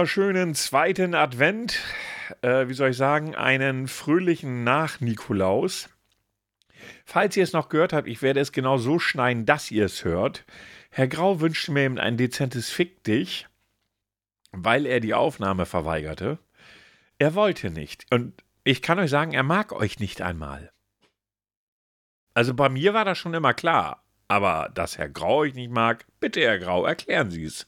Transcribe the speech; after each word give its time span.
wunderschönen 0.00 0.54
zweiten 0.54 1.14
Advent. 1.14 1.78
Äh, 2.40 2.68
wie 2.68 2.72
soll 2.72 2.88
ich 2.88 2.96
sagen? 2.96 3.34
Einen 3.34 3.86
fröhlichen 3.86 4.64
Nach-Nikolaus. 4.64 5.90
Falls 7.04 7.36
ihr 7.36 7.44
es 7.44 7.52
noch 7.52 7.68
gehört 7.68 7.92
habt, 7.92 8.08
ich 8.08 8.22
werde 8.22 8.40
es 8.40 8.50
genau 8.50 8.78
so 8.78 8.98
schneiden, 8.98 9.44
dass 9.44 9.70
ihr 9.70 9.84
es 9.84 10.02
hört. 10.02 10.46
Herr 10.88 11.06
Grau 11.06 11.42
wünschte 11.42 11.70
mir 11.70 11.82
eben 11.82 11.98
ein 11.98 12.16
dezentes 12.16 12.70
Fick 12.70 13.04
dich, 13.04 13.46
weil 14.52 14.86
er 14.86 15.00
die 15.00 15.12
Aufnahme 15.12 15.66
verweigerte. 15.66 16.38
Er 17.18 17.34
wollte 17.34 17.70
nicht. 17.70 18.06
Und 18.10 18.42
ich 18.64 18.80
kann 18.80 18.98
euch 18.98 19.10
sagen, 19.10 19.32
er 19.32 19.42
mag 19.42 19.70
euch 19.70 19.98
nicht 19.98 20.22
einmal. 20.22 20.72
Also 22.32 22.54
bei 22.54 22.70
mir 22.70 22.94
war 22.94 23.04
das 23.04 23.18
schon 23.18 23.34
immer 23.34 23.52
klar. 23.52 24.02
Aber 24.28 24.70
dass 24.74 24.96
Herr 24.96 25.10
Grau 25.10 25.40
euch 25.40 25.52
nicht 25.52 25.70
mag, 25.70 26.06
bitte 26.20 26.40
Herr 26.40 26.58
Grau, 26.58 26.86
erklären 26.86 27.30
Sie 27.30 27.44
es. 27.44 27.66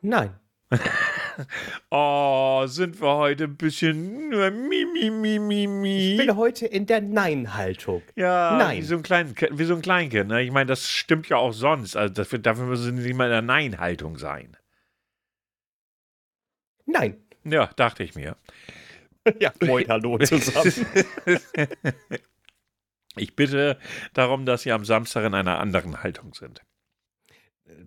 Nein. 0.00 0.38
oh, 1.90 2.64
sind 2.66 3.00
wir 3.00 3.16
heute 3.16 3.44
ein 3.44 3.56
bisschen 3.56 4.28
mi, 4.28 4.84
mi, 4.84 5.10
mi, 5.10 5.38
mi, 5.38 5.66
mi. 5.66 6.12
Ich 6.12 6.18
bin 6.18 6.36
heute 6.36 6.66
in 6.66 6.86
der 6.86 7.00
Nein-Haltung. 7.00 8.02
Ja, 8.16 8.56
Nein. 8.58 8.78
Wie, 8.78 8.82
so 8.82 8.96
ein 8.96 9.02
Klein, 9.02 9.34
wie 9.50 9.64
so 9.64 9.74
ein 9.74 9.82
Kleinkind. 9.82 10.28
Ne? 10.28 10.42
Ich 10.42 10.50
meine, 10.50 10.66
das 10.66 10.88
stimmt 10.88 11.28
ja 11.28 11.36
auch 11.36 11.52
sonst. 11.52 11.96
Also 11.96 12.14
dafür, 12.14 12.38
dafür 12.38 12.66
müssen 12.66 12.96
Sie 12.96 13.02
nicht 13.02 13.16
mal 13.16 13.26
in 13.26 13.30
der 13.30 13.42
Nein-Haltung 13.42 14.18
sein. 14.18 14.56
Nein. 16.86 17.16
Ja, 17.44 17.66
dachte 17.76 18.02
ich 18.02 18.14
mir. 18.14 18.36
Ja, 19.40 19.54
moin, 19.62 19.88
hallo 19.88 20.18
zusammen. 20.18 20.86
Ich 23.16 23.36
bitte 23.36 23.78
darum, 24.12 24.44
dass 24.44 24.62
Sie 24.62 24.72
am 24.72 24.84
Samstag 24.84 25.24
in 25.24 25.34
einer 25.34 25.60
anderen 25.60 26.02
Haltung 26.02 26.34
sind. 26.34 26.62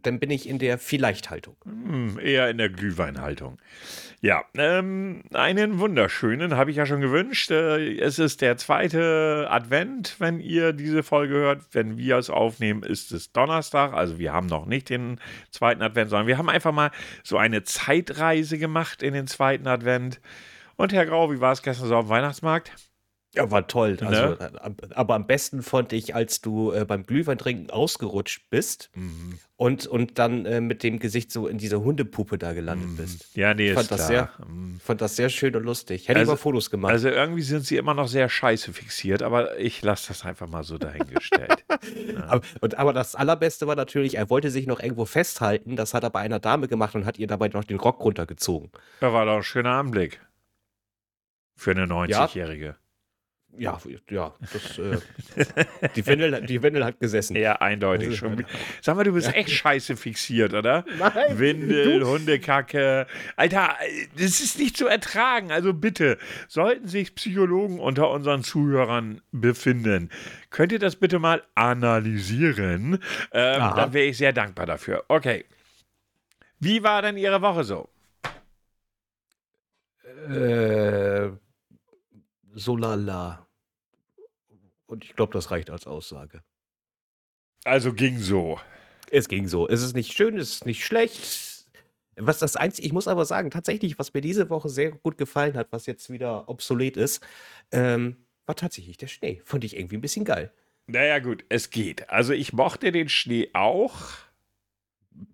Dann 0.03 0.19
bin 0.19 0.29
ich 0.29 0.47
in 0.47 0.59
der 0.59 0.77
Vielleicht-Haltung. 0.77 1.55
Hm, 1.63 2.19
eher 2.19 2.49
in 2.49 2.57
der 2.57 2.69
Glühweinhaltung. 2.69 3.57
Ja, 4.19 4.45
ähm, 4.55 5.23
einen 5.33 5.79
wunderschönen 5.79 6.55
habe 6.55 6.71
ich 6.71 6.77
ja 6.77 6.85
schon 6.85 7.01
gewünscht. 7.01 7.51
Äh, 7.51 7.99
es 7.99 8.17
ist 8.17 8.41
der 8.41 8.57
zweite 8.57 9.47
Advent, 9.49 10.15
wenn 10.19 10.39
ihr 10.39 10.73
diese 10.73 11.03
Folge 11.03 11.35
hört. 11.35 11.61
Wenn 11.71 11.97
wir 11.97 12.17
es 12.17 12.29
aufnehmen, 12.29 12.83
ist 12.83 13.11
es 13.11 13.31
Donnerstag. 13.31 13.93
Also 13.93 14.17
wir 14.17 14.33
haben 14.33 14.47
noch 14.47 14.65
nicht 14.65 14.89
den 14.89 15.19
zweiten 15.51 15.81
Advent, 15.81 16.09
sondern 16.09 16.27
wir 16.27 16.37
haben 16.37 16.49
einfach 16.49 16.71
mal 16.71 16.91
so 17.23 17.37
eine 17.37 17.63
Zeitreise 17.63 18.57
gemacht 18.57 19.03
in 19.03 19.13
den 19.13 19.27
zweiten 19.27 19.67
Advent. 19.67 20.19
Und 20.77 20.93
Herr 20.93 21.05
Grau, 21.05 21.31
wie 21.31 21.39
war 21.39 21.51
es 21.51 21.61
gestern 21.61 21.87
so 21.87 21.95
auf 21.95 22.05
dem 22.05 22.09
Weihnachtsmarkt? 22.09 22.71
Ja, 23.37 23.51
war 23.51 23.67
toll. 23.67 23.97
Also, 24.01 24.35
Ne? 24.43 24.51
Aber 24.95 25.15
am 25.15 25.25
besten 25.27 25.61
fand 25.63 25.93
ich, 25.93 26.13
als 26.15 26.41
du 26.41 26.71
äh, 26.71 26.85
beim 26.85 27.05
Glühweintrinken 27.05 27.69
ausgerutscht 27.69 28.49
bist 28.49 28.89
Mhm. 28.95 29.39
und, 29.55 29.87
und 29.87 30.19
dann 30.19 30.45
äh, 30.45 30.59
mit 30.61 30.83
dem 30.83 30.99
Gesicht 30.99 31.31
so 31.31 31.47
in 31.47 31.57
diese 31.57 31.81
Hundepuppe 31.81 32.37
da 32.37 32.53
gelandet 32.53 32.97
bist. 32.97 33.35
Ja, 33.35 33.53
nee, 33.53 33.65
Ich 33.65 33.69
ist 33.71 33.75
fand 33.77 33.91
das 33.91 34.07
klar. 34.09 34.31
Mhm. 34.47 34.79
Fand 34.83 35.01
das 35.01 35.15
sehr 35.15 35.29
schön 35.29 35.55
und 35.55 35.63
lustig. 35.63 36.07
Hätte 36.07 36.19
Also- 36.19 36.33
ich 36.33 36.37
mal 36.37 36.41
Fotos 36.41 36.69
gemacht. 36.69 36.91
Also 36.91 37.09
irgendwie 37.09 37.41
sind 37.41 37.65
sie 37.65 37.77
immer 37.77 37.93
noch 37.93 38.07
sehr 38.07 38.27
scheiße 38.29 38.73
fixiert, 38.73 39.21
aber 39.23 39.57
ich 39.59 39.81
lasse 39.81 40.09
das 40.09 40.25
einfach 40.25 40.47
mal 40.47 40.63
so 40.63 40.77
dahingestellt. 40.77 41.63
aber, 42.27 42.41
und, 42.61 42.77
aber 42.77 42.93
das 42.93 43.15
Allerbeste 43.15 43.67
war 43.67 43.75
natürlich, 43.75 44.15
er 44.17 44.29
wollte 44.29 44.49
sich 44.51 44.67
noch 44.67 44.79
irgendwo 44.79 45.05
festhalten. 45.05 45.75
Das 45.75 45.93
hat 45.93 46.03
er 46.03 46.09
bei 46.09 46.19
einer 46.19 46.39
Dame 46.39 46.67
gemacht 46.67 46.95
und 46.95 47.05
hat 47.05 47.17
ihr 47.19 47.27
dabei 47.27 47.47
noch 47.49 47.63
den 47.63 47.77
Rock 47.77 48.03
runtergezogen. 48.03 48.71
Da 48.99 49.13
war 49.13 49.25
doch 49.25 49.37
ein 49.37 49.43
schöner 49.43 49.71
Anblick. 49.73 50.19
Für 51.59 51.71
eine 51.71 51.85
90-Jährige. 51.85 52.65
Ja, 52.65 52.75
ja, 53.57 54.33
das, 54.53 54.77
äh, 54.77 54.97
die, 55.95 56.05
Windel, 56.05 56.41
die 56.45 56.61
Windel 56.61 56.85
hat 56.85 56.99
gesessen. 56.99 57.35
Ja, 57.35 57.53
eindeutig 57.57 58.15
schon. 58.17 58.45
Sag 58.81 58.95
mal, 58.95 59.03
du 59.03 59.13
bist 59.13 59.33
echt 59.33 59.49
scheiße 59.49 59.97
fixiert, 59.97 60.53
oder? 60.53 60.85
Nein, 60.97 61.39
Windel, 61.39 61.99
du- 61.99 62.07
Hundekacke. 62.07 63.07
Alter, 63.35 63.75
das 64.15 64.39
ist 64.41 64.59
nicht 64.59 64.77
zu 64.77 64.87
ertragen. 64.87 65.51
Also 65.51 65.73
bitte, 65.73 66.17
sollten 66.47 66.87
sich 66.87 67.15
Psychologen 67.15 67.79
unter 67.79 68.09
unseren 68.11 68.43
Zuhörern 68.43 69.21
befinden, 69.31 70.09
könnt 70.49 70.71
ihr 70.71 70.79
das 70.79 70.95
bitte 70.95 71.19
mal 71.19 71.43
analysieren? 71.55 72.99
Ähm, 73.31 73.61
Aha. 73.61 73.75
dann 73.75 73.93
wäre 73.93 74.05
ich 74.05 74.17
sehr 74.17 74.33
dankbar 74.33 74.65
dafür. 74.65 75.03
Okay. 75.07 75.45
Wie 76.59 76.83
war 76.83 77.01
denn 77.01 77.17
Ihre 77.17 77.41
Woche 77.41 77.63
so? 77.63 77.89
Äh, 80.29 81.29
so 82.55 82.75
lala. 82.75 83.46
Und 84.87 85.03
ich 85.05 85.15
glaube, 85.15 85.33
das 85.33 85.51
reicht 85.51 85.69
als 85.69 85.85
Aussage. 85.85 86.41
Also 87.63 87.93
ging 87.93 88.17
so. 88.19 88.59
Es 89.11 89.27
ging 89.27 89.47
so. 89.47 89.67
Es 89.67 89.81
ist 89.81 89.93
nicht 89.95 90.13
schön, 90.13 90.37
es 90.37 90.49
ist 90.55 90.65
nicht 90.65 90.83
schlecht. 90.85 91.65
Was 92.15 92.39
das 92.39 92.55
einzige, 92.55 92.87
ich 92.87 92.93
muss 92.93 93.07
aber 93.07 93.25
sagen, 93.25 93.51
tatsächlich, 93.51 93.99
was 93.99 94.13
mir 94.13 94.21
diese 94.21 94.49
Woche 94.49 94.69
sehr 94.69 94.91
gut 94.91 95.17
gefallen 95.17 95.55
hat, 95.55 95.67
was 95.71 95.85
jetzt 95.85 96.09
wieder 96.09 96.49
obsolet 96.49 96.97
ist, 96.97 97.23
ähm, 97.71 98.17
war 98.47 98.55
tatsächlich 98.55 98.97
der 98.97 99.07
Schnee. 99.07 99.41
Fand 99.45 99.63
ich 99.63 99.75
irgendwie 99.77 99.97
ein 99.97 100.01
bisschen 100.01 100.25
geil. 100.25 100.51
Naja, 100.87 101.19
gut, 101.19 101.43
es 101.49 101.69
geht. 101.69 102.09
Also 102.09 102.33
ich 102.33 102.53
mochte 102.53 102.91
den 102.91 103.09
Schnee 103.09 103.49
auch, 103.53 103.93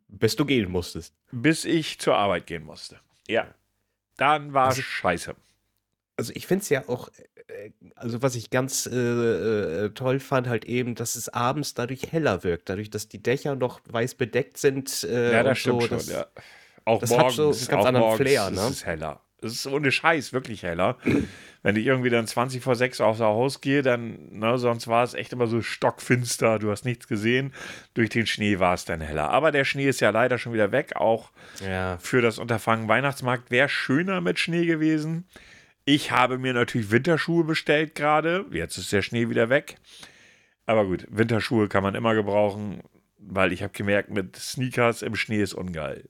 Bis 0.08 0.36
du 0.36 0.46
gehen 0.46 0.70
musstest. 0.72 1.14
bis 1.32 1.64
ich 1.66 2.00
zur 2.00 2.16
Arbeit 2.18 2.48
gehen 2.48 2.64
musste. 2.64 3.00
Ja. 3.28 3.54
Dann 4.18 4.54
war 4.54 4.68
Also- 4.68 4.82
scheiße. 4.82 5.36
Also 6.16 6.32
ich 6.36 6.46
finde 6.48 6.64
es 6.64 6.70
ja 6.70 6.88
auch, 6.88 7.10
äh, 7.48 7.72
also 7.96 8.22
was 8.22 8.36
ich 8.36 8.50
ganz 8.50 8.86
äh, 8.86 8.96
äh, 9.86 9.90
toll 9.92 10.20
fand, 10.20 10.48
halt 10.48 10.66
eben, 10.66 10.96
dass 10.96 11.16
es 11.16 11.30
abends 11.30 11.74
dadurch 11.74 12.12
heller 12.12 12.44
wirkt, 12.44 12.70
dadurch, 12.70 12.90
dass 12.90 13.08
die 13.08 13.22
Dächer 13.22 13.56
noch 13.56 13.82
weiß 13.86 14.16
bedeckt 14.16 14.58
sind. 14.58 15.04
Äh, 15.04 15.34
Ja, 15.34 15.44
das 15.44 15.60
stimmt 15.60 15.82
so, 15.82 15.88
schon, 15.88 15.98
das, 15.98 16.10
ja. 16.10 16.28
Auch 16.86 17.00
das 17.00 17.12
hat 17.12 17.20
morgens, 17.20 17.36
so 17.36 17.44
einen 17.50 17.68
ganz 17.68 17.86
anderen 17.86 18.18
Flair, 18.18 18.50
ne? 18.52 18.62
ist 18.62 18.70
es 18.70 18.86
heller. 18.86 19.22
Es 19.42 19.54
ist 19.54 19.68
ohne 19.68 19.92
Scheiß 19.92 20.32
wirklich 20.32 20.64
heller. 20.64 20.98
Wenn 21.64 21.76
ich 21.76 21.86
irgendwie 21.86 22.10
dann 22.10 22.28
20 22.28 22.64
vor 22.64 22.76
6 22.76 23.02
aus 23.02 23.18
der 23.18 23.28
Haus 23.28 23.60
gehe, 23.60 23.82
dann, 23.82 24.30
ne, 24.32 24.58
sonst 24.58 24.88
war 24.88 25.04
es 25.04 25.14
echt 25.14 25.34
immer 25.34 25.48
so 25.48 25.62
stockfinster, 25.62 26.60
du 26.60 26.72
hast 26.72 26.86
nichts 26.86 27.08
gesehen. 27.08 27.54
Durch 27.94 28.10
den 28.10 28.26
Schnee 28.26 28.60
war 28.60 28.74
es 28.74 28.86
dann 28.86 29.02
heller. 29.02 29.30
Aber 29.30 29.52
der 29.52 29.66
Schnee 29.66 29.88
ist 29.88 30.00
ja 30.00 30.12
leider 30.12 30.38
schon 30.38 30.54
wieder 30.54 30.72
weg. 30.72 30.96
Auch 30.96 31.32
Ja, 31.66 31.98
für 32.00 32.22
das 32.22 32.40
Unterfangen 32.40 32.88
Weihnachtsmarkt 32.88 33.52
wäre 33.52 33.68
schöner 33.68 34.22
mit 34.22 34.40
Schnee 34.40 34.66
gewesen. 34.66 35.26
Ich 35.86 36.12
habe 36.12 36.38
mir 36.38 36.54
natürlich 36.54 36.92
Winterschuhe 36.92 37.44
bestellt 37.44 37.96
gerade. 37.96 38.46
Jetzt 38.52 38.78
ist 38.78 38.92
der 38.92 39.02
Schnee 39.02 39.30
wieder 39.30 39.50
weg. 39.50 39.76
Aber 40.66 40.86
gut, 40.86 41.06
Winterschuhe 41.10 41.68
kann 41.68 41.84
man 41.84 41.94
immer 41.96 42.16
gebrauchen, 42.16 42.82
weil 43.18 43.52
ich 43.52 43.62
habe 43.64 43.74
gemerkt, 43.74 44.10
mit 44.10 44.36
Sneakers 44.38 45.02
im 45.02 45.16
Schnee 45.16 45.42
ist 45.42 45.54
ungeil. 45.54 46.10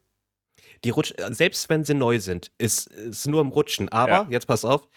die 0.83 0.89
Rutsch, 0.89 1.13
selbst 1.29 1.69
wenn 1.69 1.85
sie 1.85 1.93
neu 1.93 2.19
sind, 2.19 2.51
ist 2.57 2.91
es 2.91 3.25
nur 3.25 3.39
im 3.41 3.47
Rutschen. 3.49 3.87
Aber, 3.89 4.11
Ja. 4.11 4.27
jetzt 4.29 4.47
pass 4.47 4.65
auf, 4.65 4.87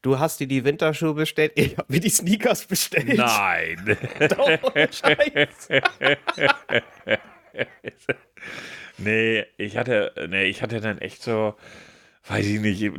du 0.00 0.18
hast 0.18 0.40
dir 0.40 0.46
die 0.46 0.64
Winterschuhe 0.64 1.12
bestellt, 1.14 1.52
ich 1.54 1.76
habe 1.76 1.92
mir 1.92 2.00
die 2.00 2.08
Sneakers 2.08 2.64
bestellt. 2.66 3.14
Nein. 3.16 3.98
Doch, 4.30 4.48
Scheiß. 4.74 5.68
nee, 8.98 9.44
ich 9.58 9.76
hatte, 9.76 10.12
nee, 10.28 10.44
ich 10.44 10.62
hatte 10.62 10.80
dann 10.80 10.98
echt 10.98 11.22
so, 11.22 11.54
weiß 12.26 12.46
ich 12.46 12.60
nicht, 12.60 12.92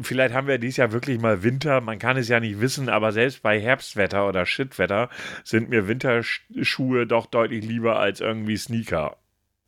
vielleicht 0.00 0.34
haben 0.34 0.46
wir 0.46 0.58
dieses 0.58 0.78
Jahr 0.78 0.92
wirklich 0.92 1.20
mal 1.20 1.42
Winter, 1.42 1.80
man 1.80 1.98
kann 1.98 2.16
es 2.16 2.28
ja 2.28 2.40
nicht 2.40 2.60
wissen, 2.60 2.88
aber 2.88 3.12
selbst 3.12 3.42
bei 3.42 3.60
Herbstwetter 3.60 4.26
oder 4.26 4.46
Shitwetter 4.46 5.10
sind 5.44 5.68
mir 5.68 5.88
Winterschuhe 5.88 7.06
doch 7.06 7.26
deutlich 7.26 7.64
lieber 7.64 7.98
als 7.98 8.20
irgendwie 8.20 8.56
Sneaker. 8.56 9.16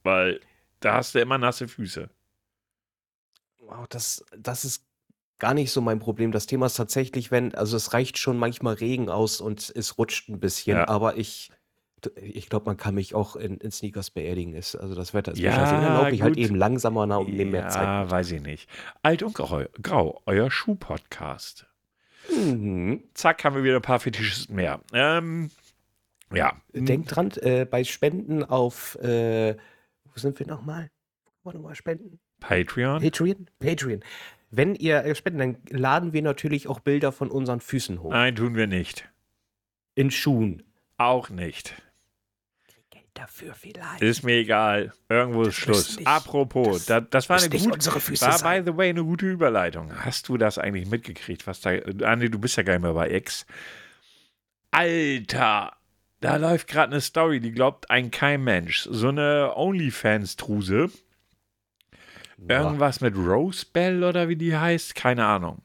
Weil 0.03 0.41
da 0.81 0.95
hast 0.95 1.15
du 1.15 1.19
immer 1.21 1.39
nasse 1.39 1.69
Füße. 1.69 2.09
Wow, 3.59 3.87
das, 3.89 4.25
das 4.37 4.65
ist 4.65 4.85
gar 5.39 5.55
nicht 5.55 5.71
so 5.73 5.81
mein 5.81 5.99
Problem. 5.99 6.33
Das 6.33 6.47
Thema 6.47 6.67
ist 6.67 6.75
tatsächlich, 6.77 7.31
wenn, 7.31 7.55
also 7.55 7.77
es 7.77 7.93
reicht 7.93 8.19
schon 8.19 8.39
manchmal 8.39 8.75
Regen 8.75 9.09
aus 9.09 9.41
und 9.41 9.73
es 9.75 9.99
rutscht 9.99 10.29
ein 10.29 10.41
bisschen, 10.41 10.77
Ja. 10.77 10.89
aber 10.89 11.17
ich, 11.17 11.51
ich 12.17 12.49
glaube, 12.49 12.67
man 12.67 12.77
kann 12.77 12.95
mich 12.95 13.15
auch 13.15 13.37
in, 13.37 13.59
in 13.59 13.71
Sneakers 13.71 14.11
beerdigen. 14.11 14.55
Ist, 14.55 14.77
also 14.77 14.95
das 14.95 15.15
Wetter 15.15 15.33
ist 15.33 15.39
mir 15.39 15.47
Ja. 15.47 15.71
Dann 15.71 15.95
laufe 15.95 16.15
ich 16.15 16.23
halt 16.23 16.37
eben 16.37 16.55
langsamer 16.55 17.07
nach 17.07 17.19
und 17.19 17.35
nehme 17.35 17.53
mehr 17.53 17.69
Zeit. 17.69 17.85
Ja, 17.85 18.11
weiß 18.11 18.33
ich 18.33 18.43
nicht. 18.43 18.69
Alt 19.03 19.23
und 19.23 19.35
Grau, 19.35 19.65
Grau 19.83 20.23
euer 20.27 20.51
Schuh-Podcast. 20.51 21.67
Mhm. 22.31 23.05
Zack, 23.15 23.45
haben 23.45 23.57
wir 23.57 23.65
wieder 23.65 23.77
ein 23.77 23.83
paar 23.83 24.01
Fetischisten 24.01 24.57
mehr. 24.57 24.81
Ähm, 24.93 25.51
ja. 26.33 26.57
Denkt 26.73 27.15
dran, 27.15 27.31
äh, 27.41 27.65
bei 27.65 27.85
Spenden 27.85 28.45
auf, 28.45 28.97
äh, 28.97 29.57
wo 30.05 30.19
sind 30.19 30.39
wir 30.39 30.47
nochmal? 30.47 30.91
Warte 31.43 31.59
mal, 31.59 31.75
Spenden. 31.75 32.19
Patreon. 32.41 33.03
Patreon? 33.03 33.47
Patreon. 33.59 34.01
Wenn 34.51 34.75
ihr 34.75 35.05
äh, 35.05 35.15
spenden, 35.15 35.39
dann 35.39 35.57
laden 35.69 36.13
wir 36.13 36.23
natürlich 36.23 36.69
auch 36.69 36.81
Bilder 36.81 37.13
von 37.13 37.31
unseren 37.31 37.61
Füßen 37.61 38.03
hoch. 38.03 38.11
Nein, 38.11 38.37
tun 38.37 38.55
wir 38.55 38.67
nicht. 38.67 39.09
In 39.95 40.11
Schuhen. 40.11 40.63
Auch 40.97 41.29
nicht. 41.29 41.75
Dafür 43.15 43.55
vielleicht. 43.55 44.03
Ist 44.03 44.25
mir 44.25 44.35
egal. 44.39 44.93
Irgendwo 45.09 45.43
ist 45.43 45.49
Das 45.49 45.55
Schluss. 45.57 45.77
müssen 45.89 45.99
nicht- 46.01 46.09
Apropos, 46.09 46.85
das 46.85 46.87
da, 46.87 47.01
das 47.01 47.29
war 47.29 47.39
eine 47.39 47.49
gute, 47.49 47.71
unsere 47.73 48.01
Füße 48.01 48.27
war 48.27 48.33
by 48.33 48.39
sein. 48.39 48.67
the 48.67 48.77
way 48.77 48.89
eine 48.91 49.05
gute 49.05 49.27
Überleitung. 49.31 49.93
Hast 50.05 50.29
du 50.29 50.37
das 50.37 50.59
eigentlich 50.59 50.89
mitgekriegt? 50.89 51.47
Was 51.47 51.61
da, 51.61 51.71
Andi, 51.71 52.29
du 52.31 52.41
bist 52.41 52.57
ja 52.57 52.65
gar 52.65 52.73
nicht 52.75 52.83
mehr 52.83 52.93
bei 52.95 53.11
X. 53.13 53.47
Alter, 54.73 55.73
da 56.21 56.37
läuft 56.37 56.67
gerade 56.67 56.93
eine 56.93 57.01
Story, 57.01 57.39
die 57.39 57.53
glaubt 57.53 57.89
ein 57.91 58.11
kein 58.11 58.43
Mensch. 58.43 58.89
So 58.91 59.09
eine 59.09 59.53
OnlyFans-Truse. 59.57 60.91
Irgendwas 62.49 63.01
mit 63.01 63.17
Rose 63.17 63.65
Bell 63.73 64.03
oder 64.03 64.29
wie 64.29 64.37
die 64.37 64.57
heißt, 64.57 64.95
keine 64.97 65.25
Ahnung. 65.25 65.63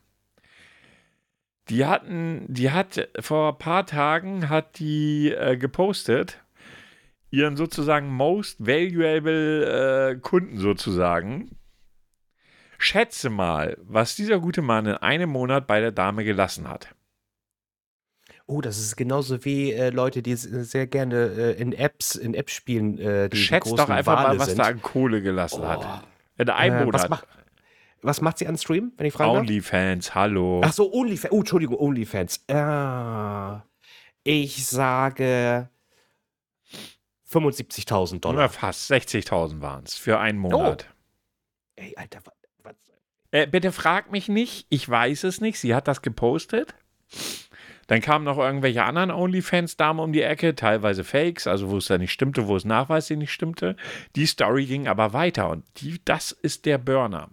Die 1.70 1.86
hatten, 1.86 2.46
die 2.48 2.72
hat 2.72 3.10
vor 3.20 3.54
ein 3.54 3.58
paar 3.58 3.86
Tagen 3.86 4.50
hat 4.50 4.80
die 4.80 5.32
äh, 5.32 5.58
gepostet, 5.58 6.40
ihren 7.32 7.56
sozusagen 7.58 8.10
most 8.10 8.66
valuable 8.66 10.12
äh, 10.12 10.20
Kunden 10.20 10.58
sozusagen. 10.58 11.52
Schätze 12.78 13.30
mal, 13.30 13.78
was 13.82 14.16
dieser 14.16 14.40
gute 14.40 14.62
Mann 14.62 14.86
in 14.86 14.96
einem 14.96 15.30
Monat 15.30 15.68
bei 15.68 15.82
der 15.82 15.92
Dame 15.92 16.24
gelassen 16.24 16.68
hat. 16.70 16.96
Oh, 18.46 18.62
das 18.62 18.80
ist 18.80 18.96
genauso 18.96 19.44
wie 19.46 19.74
äh, 19.74 19.90
Leute, 19.92 20.24
die 20.24 20.36
sehr 20.36 20.88
gerne 20.88 21.16
äh, 21.28 21.62
in 21.62 21.72
Apps, 21.74 22.16
in 22.16 22.34
Apps 22.34 22.54
spielen, 22.54 22.98
äh, 22.98 23.30
die 23.30 23.48
doch 23.48 23.90
einfach 23.90 24.16
Wale 24.16 24.28
mal, 24.30 24.40
was 24.40 24.48
sind. 24.48 24.58
da 24.60 24.64
an 24.64 24.82
Kohle 24.82 25.22
gelassen 25.22 25.62
Oh. 25.62 25.68
hat. 25.68 26.04
In 26.38 26.50
einem 26.50 26.76
Äh, 26.78 26.86
Monat. 26.86 27.02
was, 27.04 27.10
macht, 27.10 27.28
was 28.02 28.22
macht 28.22 28.38
sie 28.40 28.48
an 28.48 28.58
Stream, 28.58 28.92
wenn 28.98 29.06
ich 29.06 29.14
fragen 29.14 29.34
darf? 29.34 29.42
Onlyfans, 29.42 30.16
hallo. 30.16 30.62
Ach 30.64 30.74
so, 30.74 30.92
OnlyFans. 30.92 31.32
Oh, 31.32 31.40
Entschuldigung, 31.40 31.78
OnlyFans. 31.78 32.44
Ah, 32.50 33.62
ich 34.24 34.66
sage 34.66 35.70
75.000 37.32 38.12
Oder 38.12 38.20
Dollar. 38.20 38.50
fast 38.50 38.92
60.000 38.92 39.62
waren 39.62 39.84
es 39.84 39.96
für 39.96 40.20
einen 40.20 40.40
Monat. 40.40 40.88
Ey, 41.76 41.96
Alter, 41.96 42.20
was? 42.26 42.34
was 42.64 42.76
Äh, 43.32 43.48
bitte 43.48 43.72
frag 43.72 44.12
mich 44.12 44.28
nicht, 44.30 44.66
ich 44.70 44.88
weiß 44.90 45.24
es 45.26 45.40
nicht. 45.42 45.60
Sie 45.60 45.76
hat 45.76 45.88
das 45.88 46.02
gepostet. 46.02 46.74
Dann 47.88 48.02
kamen 48.02 48.26
noch 48.26 48.38
irgendwelche 48.38 48.84
anderen 48.84 49.10
OnlyFans-Damen 49.10 50.00
um 50.00 50.14
die 50.14 50.22
Ecke, 50.22 50.54
teilweise 50.54 51.04
Fakes, 51.04 51.48
also 51.48 51.70
wo 51.72 51.78
es 51.78 51.88
da 51.88 51.98
nicht 51.98 52.12
stimmte, 52.12 52.48
wo 52.48 52.56
es 52.56 52.64
nachweislich 52.64 53.18
nicht 53.18 53.34
stimmte. 53.34 53.76
Die 54.16 54.28
Story 54.28 54.66
ging 54.66 54.88
aber 54.88 55.14
weiter 55.14 55.50
und 55.50 55.66
die, 55.78 56.00
das 56.06 56.32
ist 56.32 56.68
der 56.68 56.78
Burner. 56.78 57.30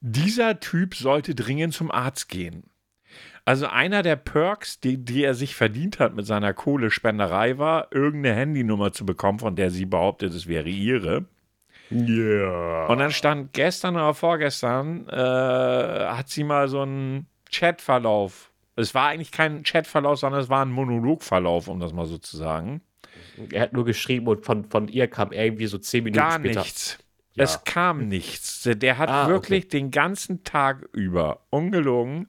Dieser 0.00 0.60
Typ 0.60 0.94
sollte 0.94 1.34
dringend 1.34 1.74
zum 1.74 1.90
Arzt 1.90 2.28
gehen. 2.28 2.64
Also 3.44 3.66
einer 3.66 4.02
der 4.02 4.16
Perks, 4.16 4.78
die, 4.80 4.98
die 5.04 5.24
er 5.24 5.34
sich 5.34 5.56
verdient 5.56 5.98
hat 5.98 6.14
mit 6.14 6.26
seiner 6.26 6.52
Kohlespenderei 6.54 7.58
war, 7.58 7.88
irgendeine 7.90 8.36
Handynummer 8.36 8.92
zu 8.92 9.04
bekommen, 9.04 9.40
von 9.40 9.56
der 9.56 9.70
sie 9.70 9.84
behauptet, 9.86 10.32
es 10.32 10.46
wäre 10.46 10.68
ihre. 10.68 11.24
Ja. 11.90 12.86
Und 12.86 12.98
dann 12.98 13.10
stand 13.10 13.52
gestern 13.52 13.96
oder 13.96 14.14
vorgestern, 14.14 15.08
äh, 15.08 15.16
hat 15.16 16.28
sie 16.28 16.44
mal 16.44 16.68
so 16.68 16.82
einen 16.82 17.26
Chatverlauf. 17.50 18.50
Es 18.76 18.94
war 18.94 19.08
eigentlich 19.08 19.32
kein 19.32 19.62
Chatverlauf, 19.64 20.20
sondern 20.20 20.40
es 20.40 20.48
war 20.48 20.64
ein 20.64 20.70
Monologverlauf, 20.70 21.68
um 21.68 21.80
das 21.80 21.92
mal 21.92 22.06
so 22.06 22.18
zu 22.18 22.36
sagen. 22.36 22.80
Er 23.50 23.62
hat 23.62 23.72
nur 23.72 23.84
geschrieben 23.84 24.26
und 24.28 24.46
von, 24.46 24.64
von 24.70 24.88
ihr 24.88 25.08
kam 25.08 25.32
irgendwie 25.32 25.66
so 25.66 25.78
zehn 25.78 26.04
Minuten 26.04 26.20
Gar 26.20 26.38
später. 26.38 26.60
nichts. 26.60 26.98
Ja. 27.34 27.44
Es 27.44 27.64
kam 27.64 28.08
nichts. 28.08 28.62
Der 28.64 28.98
hat 28.98 29.08
Ah, 29.10 29.28
wirklich 29.28 29.68
den 29.68 29.90
ganzen 29.90 30.44
Tag 30.44 30.86
über, 30.92 31.40
ungelogen, 31.50 32.28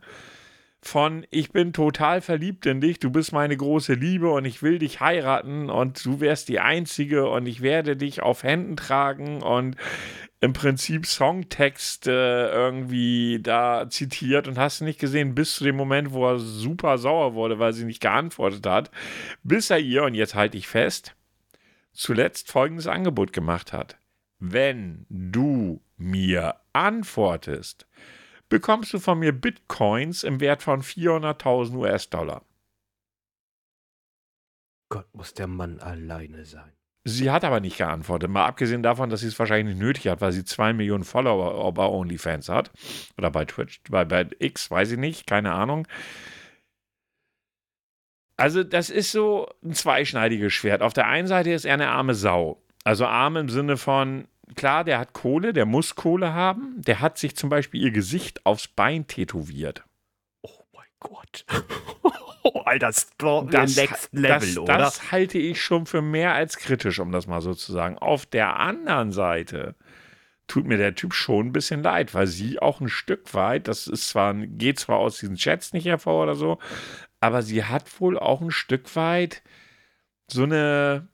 von 0.85 1.25
ich 1.30 1.51
bin 1.51 1.74
total 1.74 2.21
verliebt 2.21 2.65
in 2.65 2.81
dich, 2.81 3.00
du 3.00 3.09
bist 3.09 3.31
meine 3.31 3.56
große 3.56 3.94
Liebe 3.94 4.30
und 4.31 4.45
ich 4.45 4.62
will 4.62 4.80
dich 4.80 5.00
heiraten 5.00 5.69
und 5.69 6.06
du 6.06 6.19
wärst 6.19 6.50
die 6.50 6.59
Einzige 6.59 7.30
und 7.30 7.45
ich 7.45 7.62
werde 7.62 7.95
dich 7.95 8.21
auf 8.21 8.44
Händen 8.44 8.75
tragen 8.75 9.41
und 9.41 9.75
im 10.44 10.51
Prinzip 10.51 11.06
Songtext 11.06 12.07
äh, 12.07 12.51
irgendwie 12.51 13.39
da 13.41 13.89
zitiert 13.89 14.50
und 14.50 14.57
hast 14.57 14.81
nicht 14.81 15.00
gesehen, 15.00 15.35
bis 15.35 15.56
zu 15.56 15.63
dem 15.63 15.77
Moment, 15.77 16.12
wo 16.12 16.27
er 16.27 16.38
super 16.38 16.97
sauer 16.97 17.33
wurde, 17.33 17.59
weil 17.59 17.71
sie 17.71 17.85
nicht 17.85 18.01
geantwortet 18.01 18.65
hat, 18.65 18.91
bis 19.44 19.69
er 19.69 19.80
ihr, 19.80 20.03
und 20.03 20.15
jetzt 20.15 20.35
halte 20.35 20.57
ich 20.57 20.68
fest, 20.68 21.15
zuletzt 21.94 22.51
folgendes 22.51 22.88
Angebot 22.88 23.31
gemacht 23.31 23.71
hat. 23.71 23.97
Wenn 24.38 25.06
du 25.09 25.81
mir 25.95 26.56
antwortest, 26.74 27.88
bekommst 28.53 28.94
du 28.94 29.00
von 29.00 29.17
mir 29.17 29.31
Bitcoins 29.31 30.23
im 30.23 30.39
Wert 30.39 30.61
von 30.61 30.83
400.000 30.83 31.75
US-Dollar. 31.75 32.45
Gott, 34.89 35.07
muss 35.15 35.33
der 35.33 35.47
Mann 35.47 35.79
alleine 35.79 36.45
sein. 36.45 36.71
Sie 37.03 37.31
hat 37.31 37.44
aber 37.45 37.61
nicht 37.61 37.79
geantwortet, 37.79 38.29
mal 38.29 38.45
abgesehen 38.45 38.83
davon, 38.83 39.09
dass 39.09 39.21
sie 39.21 39.27
es 39.27 39.39
wahrscheinlich 39.39 39.75
nicht 39.75 39.83
nötig 39.83 40.07
hat, 40.07 40.21
weil 40.21 40.31
sie 40.31 40.45
zwei 40.45 40.71
Millionen 40.71 41.03
Follower 41.03 41.73
bei 41.73 41.83
OnlyFans 41.83 42.47
hat. 42.47 42.71
Oder 43.17 43.31
bei 43.31 43.44
Twitch, 43.45 43.81
bei, 43.89 44.05
bei 44.05 44.29
X, 44.38 44.69
weiß 44.69 44.91
ich 44.91 44.99
nicht, 44.99 45.25
keine 45.25 45.51
Ahnung. 45.53 45.88
Also, 48.38 48.63
das 48.63 48.91
ist 48.91 49.11
so 49.11 49.49
ein 49.63 49.73
zweischneidiges 49.73 50.53
Schwert. 50.53 50.83
Auf 50.83 50.94
der 50.94 51.07
einen 51.07 51.27
Seite 51.27 51.51
ist 51.51 51.65
er 51.65 51.73
eine 51.73 51.89
arme 51.89 52.13
Sau. 52.13 52.61
Also 52.83 53.07
arm 53.07 53.35
im 53.35 53.49
Sinne 53.49 53.77
von, 53.77 54.27
klar, 54.55 54.83
der 54.83 55.00
hat 55.00 55.13
Kohle, 55.13 55.53
der 55.53 55.65
muss 55.65 55.95
Kohle 55.95 56.33
haben. 56.33 56.81
Der 56.81 57.00
hat 57.00 57.17
sich 57.17 57.35
zum 57.35 57.50
Beispiel 57.50 57.81
ihr 57.81 57.91
Gesicht 57.91 58.45
aufs 58.45 58.67
Bein 58.67 59.07
tätowiert. 59.07 59.83
Oh 60.41 60.65
mein 60.73 60.88
Gott. 61.00 61.45
oh, 62.44 62.59
Alter, 62.65 62.88
das 62.88 63.75
Next 63.75 64.09
Level, 64.13 64.39
das, 64.39 64.57
oder? 64.57 64.77
das 64.77 65.11
halte 65.11 65.38
ich 65.38 65.61
schon 65.61 65.85
für 65.85 66.01
mehr 66.01 66.33
als 66.33 66.57
kritisch, 66.57 67.00
um 67.00 67.11
das 67.11 67.27
mal 67.27 67.41
so 67.41 67.53
zu 67.53 67.71
sagen. 67.71 67.97
Auf 67.97 68.25
der 68.25 68.59
anderen 68.59 69.11
Seite 69.11 69.75
tut 70.47 70.65
mir 70.65 70.77
der 70.77 70.95
Typ 70.95 71.13
schon 71.13 71.47
ein 71.47 71.53
bisschen 71.53 71.83
leid, 71.83 72.13
weil 72.13 72.27
sie 72.27 72.59
auch 72.59 72.81
ein 72.81 72.89
Stück 72.89 73.33
weit, 73.33 73.67
das 73.67 73.88
ist 73.88 74.09
zwar, 74.09 74.33
geht 74.33 74.79
zwar 74.79 74.97
aus 74.97 75.19
diesen 75.19 75.35
Chats 75.35 75.73
nicht 75.73 75.85
hervor 75.85 76.23
oder 76.23 76.35
so, 76.35 76.59
aber 77.19 77.41
sie 77.41 77.63
hat 77.63 78.01
wohl 78.01 78.19
auch 78.19 78.41
ein 78.41 78.51
Stück 78.51 78.95
weit 78.95 79.41
so 80.27 80.44
eine 80.44 81.07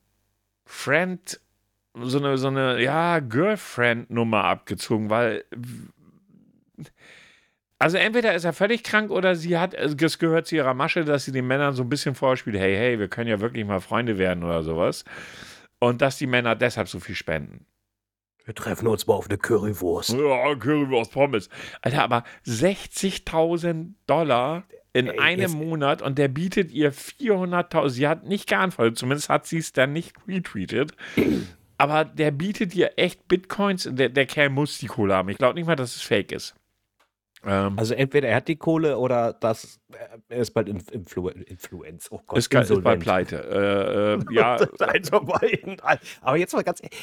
Friend, 0.65 1.39
so 2.03 2.19
eine, 2.19 2.37
so 2.37 2.47
eine, 2.47 2.81
ja, 2.81 3.19
Girlfriend-Nummer 3.19 4.43
abgezogen, 4.43 5.09
weil 5.09 5.45
also 7.81 7.97
entweder 7.97 8.35
ist 8.35 8.43
er 8.43 8.51
völlig 8.51 8.83
krank 8.83 9.09
oder 9.09 9.35
sie 9.35 9.57
hat, 9.57 9.73
es 9.73 10.19
gehört 10.19 10.47
zu 10.47 10.55
ihrer 10.57 10.73
Masche, 10.73 11.05
dass 11.05 11.23
sie 11.23 11.31
den 11.31 11.47
Männern 11.47 11.73
so 11.73 11.83
ein 11.83 11.89
bisschen 11.89 12.13
vorspielt, 12.13 12.57
hey, 12.57 12.75
hey, 12.75 12.99
wir 12.99 13.07
können 13.07 13.29
ja 13.29 13.39
wirklich 13.39 13.65
mal 13.65 13.79
Freunde 13.79 14.17
werden 14.17 14.43
oder 14.43 14.63
sowas. 14.63 15.05
Und 15.79 16.01
dass 16.01 16.17
die 16.17 16.27
Männer 16.27 16.55
deshalb 16.55 16.89
so 16.89 16.99
viel 16.99 17.15
spenden. 17.15 17.65
Wir 18.43 18.53
treffen 18.53 18.87
uns 18.87 19.07
mal 19.07 19.13
auf 19.13 19.29
eine 19.29 19.37
Currywurst. 19.37 20.09
Ja, 20.09 20.55
Currywurst 20.55 21.13
Pommes. 21.13 21.49
Alter, 21.81 22.03
aber 22.03 22.23
60.000 22.45 23.93
Dollar 24.07 24.63
in 24.91 25.07
Ey, 25.07 25.19
einem 25.19 25.51
Monat 25.53 26.01
und 26.01 26.17
der 26.17 26.27
bietet 26.27 26.71
ihr 26.71 26.91
400.000. 26.91 27.89
Sie 27.89 28.07
hat 28.09 28.25
nicht 28.25 28.49
geantwortet, 28.49 28.97
zumindest 28.97 29.29
hat 29.29 29.45
sie 29.45 29.59
es 29.59 29.71
dann 29.71 29.93
nicht 29.93 30.15
retweetet. 30.27 30.93
Aber 31.79 32.03
der 32.03 32.31
bietet 32.31 32.75
ihr 32.75 32.91
echt 32.97 33.27
Bitcoins. 33.29 33.87
Der, 33.89 34.09
der 34.09 34.25
Kerl 34.25 34.49
muss 34.49 34.77
die 34.79 34.87
Kohle 34.87 35.15
haben. 35.15 35.29
Ich 35.29 35.37
glaube 35.37 35.55
nicht 35.55 35.65
mal, 35.65 35.77
dass 35.77 35.95
es 35.95 36.01
fake 36.01 36.33
ist. 36.33 36.53
Ähm, 37.45 37.79
Also 37.79 37.93
entweder 37.93 38.27
er 38.27 38.35
hat 38.35 38.49
die 38.49 38.57
Kohle 38.57 38.97
oder 38.97 39.31
das, 39.31 39.79
er 40.27 40.39
ist 40.39 40.51
bald 40.51 40.67
in, 40.67 40.81
Influ 40.91 41.29
Influenz. 41.29 42.09
Oh 42.11 42.19
Gott, 42.27 42.37
ist, 42.37 42.53
ist 42.53 42.59
insolvent. 42.59 43.01
Pleite. 43.01 43.37
Äh, 43.37 44.13
äh, 44.15 44.25
ja, 44.35 44.57
aber 46.21 46.37
jetzt 46.37 46.53
mal 46.53 46.63
ganz 46.63 46.81
ehrlich, 46.83 46.99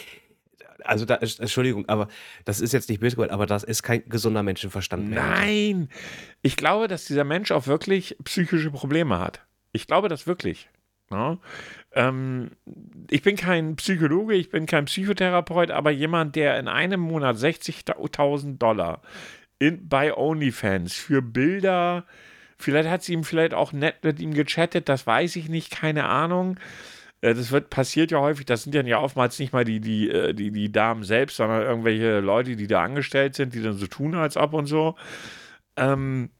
also 0.85 1.07
da 1.07 1.15
ist, 1.17 1.41
Entschuldigung, 1.41 1.89
aber 1.89 2.09
das 2.45 2.61
ist 2.61 2.73
jetzt 2.73 2.91
nicht 2.91 3.01
böse 3.01 3.17
gemeint, 3.17 3.33
aber 3.33 3.47
das 3.47 3.65
ist 3.65 3.83
kein 3.83 4.07
gesunder 4.11 4.43
Menschenverstand 4.43 5.09
mehr. 5.09 5.23
Nein, 5.23 5.89
ich 6.43 6.57
glaube, 6.57 6.87
dass 6.87 7.07
dieser 7.07 7.25
Mensch 7.25 7.51
auch 7.51 7.67
wirklich 7.67 8.15
psychische 8.25 8.71
Probleme 8.71 9.19
hat. 9.19 9.41
Ich 9.73 9.87
glaube 9.87 10.09
das 10.09 10.27
wirklich. 10.27 10.69
Ja? 11.11 11.39
Ähm, 11.97 12.51
ich 13.11 13.23
bin 13.23 13.37
kein 13.37 13.77
Psychologe, 13.77 14.35
ich 14.35 14.51
bin 14.51 14.67
kein 14.67 14.85
Psychotherapeut, 14.85 15.71
aber 15.71 15.91
jemand, 15.91 16.37
der 16.37 16.59
in 16.59 16.69
einem 16.69 17.01
Monat 17.01 17.37
60.000 17.37 18.59
Dollar 18.59 19.01
in, 19.59 19.89
bei 19.89 20.15
OnlyFans 20.15 20.93
für 20.95 21.23
Bilder, 21.23 22.05
vielleicht 22.59 22.91
hat 22.91 23.03
sie 23.03 23.15
ihm 23.15 23.25
vielleicht 23.25 23.55
auch 23.55 23.73
nett 23.73 24.05
mit 24.05 24.21
ihm 24.21 24.35
gechattet, 24.35 24.89
das 24.91 25.07
weiß 25.07 25.37
ich 25.37 25.49
nicht, 25.49 25.71
keine 25.73 26.05
Ahnung. 26.05 26.59
Äh, 27.23 27.35
Das 27.35 27.51
wird, 27.51 27.71
passiert 27.71 28.11
ja 28.11 28.21
häufig, 28.21 28.45
das 28.47 28.65
sind 28.65 28.75
dann 28.75 28.87
ja 28.87 29.01
oftmals 29.01 29.39
nicht 29.39 29.55
mal 29.55 29.65
die, 29.65 29.81
die, 29.81 30.11
äh, 30.11 30.35
die, 30.35 30.51
die 30.53 30.71
Damen 30.71 31.03
selbst, 31.03 31.37
sondern 31.37 31.63
irgendwelche 31.63 32.21
Leute, 32.21 32.57
die 32.57 32.67
da 32.67 32.83
angestellt 32.85 33.35
sind, 33.37 33.55
die 33.55 33.63
dann 33.63 33.75
so 33.79 33.87
tun, 33.87 34.15
als 34.17 34.37
ob 34.37 34.53
und 34.53 34.67
so. 34.67 34.97
Ähm, 35.77 36.31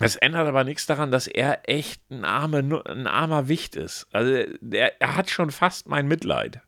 es 0.00 0.16
ändert 0.16 0.48
aber 0.48 0.64
nichts 0.64 0.86
daran, 0.86 1.10
dass 1.10 1.26
er 1.26 1.68
echt 1.68 2.02
ein, 2.10 2.24
arme, 2.24 2.82
ein 2.86 3.06
armer 3.06 3.48
Wicht 3.48 3.76
ist. 3.76 4.06
Also 4.10 4.32
er, 4.32 5.00
er 5.00 5.16
hat 5.16 5.30
schon 5.30 5.50
fast 5.50 5.88
mein 5.88 6.08
Mitleid. 6.08 6.60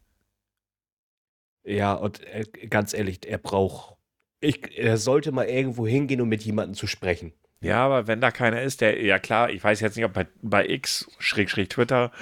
Ja, 1.65 1.95
und 1.95 2.25
äh, 2.25 2.45
ganz 2.69 2.95
ehrlich, 2.95 3.27
er 3.27 3.39
braucht, 3.39 3.97
ich, 4.41 4.79
er 4.79 4.97
sollte 4.99 5.33
mal 5.33 5.47
irgendwo 5.47 5.87
hingehen, 5.87 6.21
um 6.21 6.29
mit 6.29 6.43
jemandem 6.45 6.75
zu 6.75 6.87
sprechen. 6.87 7.33
Ja, 7.61 7.85
aber 7.85 8.07
wenn 8.07 8.21
da 8.21 8.31
keiner 8.31 8.61
ist, 8.63 8.81
der, 8.81 9.03
ja 9.03 9.19
klar, 9.19 9.51
ich 9.51 9.65
weiß 9.65 9.81
jetzt 9.81 9.97
nicht, 9.97 10.05
ob 10.05 10.13
bei, 10.13 10.27
bei 10.43 10.69
X, 10.69 11.11
Schräg, 11.19 11.51
Schräg, 11.51 11.71
Twitter, 11.71 12.13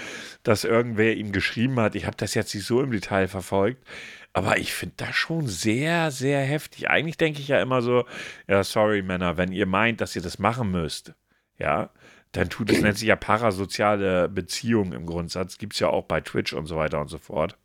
dass 0.44 0.64
irgendwer 0.64 1.16
ihm 1.16 1.32
geschrieben 1.32 1.80
hat. 1.80 1.96
Ich 1.96 2.06
habe 2.06 2.16
das 2.16 2.34
jetzt 2.34 2.54
nicht 2.54 2.66
so 2.66 2.80
im 2.80 2.92
Detail 2.92 3.26
verfolgt. 3.28 3.84
Aber 4.32 4.58
ich 4.58 4.72
finde 4.74 4.94
das 4.98 5.14
schon 5.14 5.46
sehr, 5.46 6.10
sehr 6.10 6.40
heftig. 6.40 6.90
Eigentlich 6.90 7.16
denke 7.16 7.40
ich 7.40 7.48
ja 7.48 7.62
immer 7.62 7.82
so, 7.82 8.04
ja, 8.48 8.64
sorry, 8.64 9.02
Männer, 9.02 9.36
wenn 9.36 9.52
ihr 9.52 9.66
meint, 9.66 10.00
dass 10.00 10.16
ihr 10.16 10.22
das 10.22 10.40
machen 10.40 10.72
müsst, 10.72 11.14
ja, 11.58 11.90
dann 12.32 12.50
tut 12.50 12.70
es, 12.70 12.80
nennt 12.80 12.98
sich 12.98 13.08
ja 13.08 13.16
parasoziale 13.16 14.28
Beziehung 14.28 14.92
im 14.92 15.06
Grundsatz. 15.06 15.56
Gibt 15.58 15.74
es 15.74 15.80
ja 15.80 15.88
auch 15.88 16.04
bei 16.04 16.20
Twitch 16.20 16.52
und 16.52 16.66
so 16.66 16.76
weiter 16.76 17.00
und 17.00 17.08
so 17.08 17.18
fort. 17.18 17.56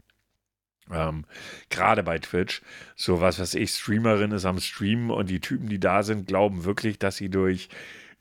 Ähm, 0.92 1.26
Gerade 1.70 2.04
bei 2.04 2.20
Twitch, 2.20 2.62
so 2.96 3.22
was 3.22 3.40
weiß 3.40 3.56
ich, 3.56 3.72
Streamerin 3.72 4.32
ist 4.32 4.46
am 4.46 4.60
Streamen 4.60 5.12
und 5.12 5.30
die 5.30 5.40
Typen, 5.40 5.70
die 5.70 5.80
da 5.80 6.04
sind, 6.04 6.28
glauben 6.28 6.64
wirklich, 6.64 7.00
dass 7.00 7.18
sie 7.18 7.30
durch 7.30 7.70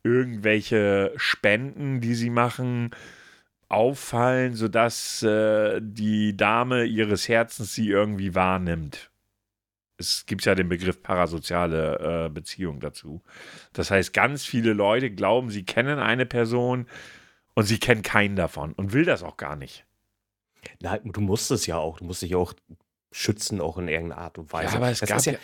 irgendwelche 0.02 1.12
Spenden, 1.16 2.00
die 2.00 2.14
sie 2.14 2.30
machen, 2.30 2.90
auffallen, 3.68 4.54
sodass 4.54 5.22
äh, 5.22 5.80
die 5.82 6.36
Dame 6.36 6.84
ihres 6.84 7.28
Herzens 7.28 7.74
sie 7.74 7.88
irgendwie 7.88 8.34
wahrnimmt. 8.34 9.10
Es 9.98 10.26
gibt 10.26 10.44
ja 10.44 10.54
den 10.54 10.68
Begriff 10.68 11.02
parasoziale 11.02 12.26
äh, 12.26 12.28
Beziehung 12.30 12.80
dazu. 12.80 13.22
Das 13.72 13.90
heißt, 13.90 14.14
ganz 14.14 14.44
viele 14.44 14.72
Leute 14.72 15.10
glauben, 15.10 15.50
sie 15.50 15.64
kennen 15.64 15.98
eine 15.98 16.24
Person 16.24 16.86
und 17.54 17.64
sie 17.64 17.78
kennen 17.78 18.02
keinen 18.02 18.36
davon 18.36 18.72
und 18.72 18.92
will 18.92 19.04
das 19.04 19.22
auch 19.22 19.36
gar 19.36 19.56
nicht. 19.56 19.84
Nein, 20.80 21.00
du 21.12 21.20
musst 21.20 21.50
es 21.50 21.66
ja 21.66 21.76
auch. 21.76 21.98
Du 21.98 22.04
musst 22.04 22.22
dich 22.22 22.34
auch 22.34 22.54
schützen, 23.12 23.60
auch 23.60 23.78
in 23.78 23.88
irgendeiner 23.88 24.20
Art 24.22 24.38
und 24.38 24.52
Weise. 24.52 24.72
Ja, 24.72 24.76
aber 24.78 24.90
es 24.90 25.00
das 25.00 25.08
gab 25.08 25.18
ist 25.18 25.26
ja, 25.26 25.32
ja- 25.32 25.38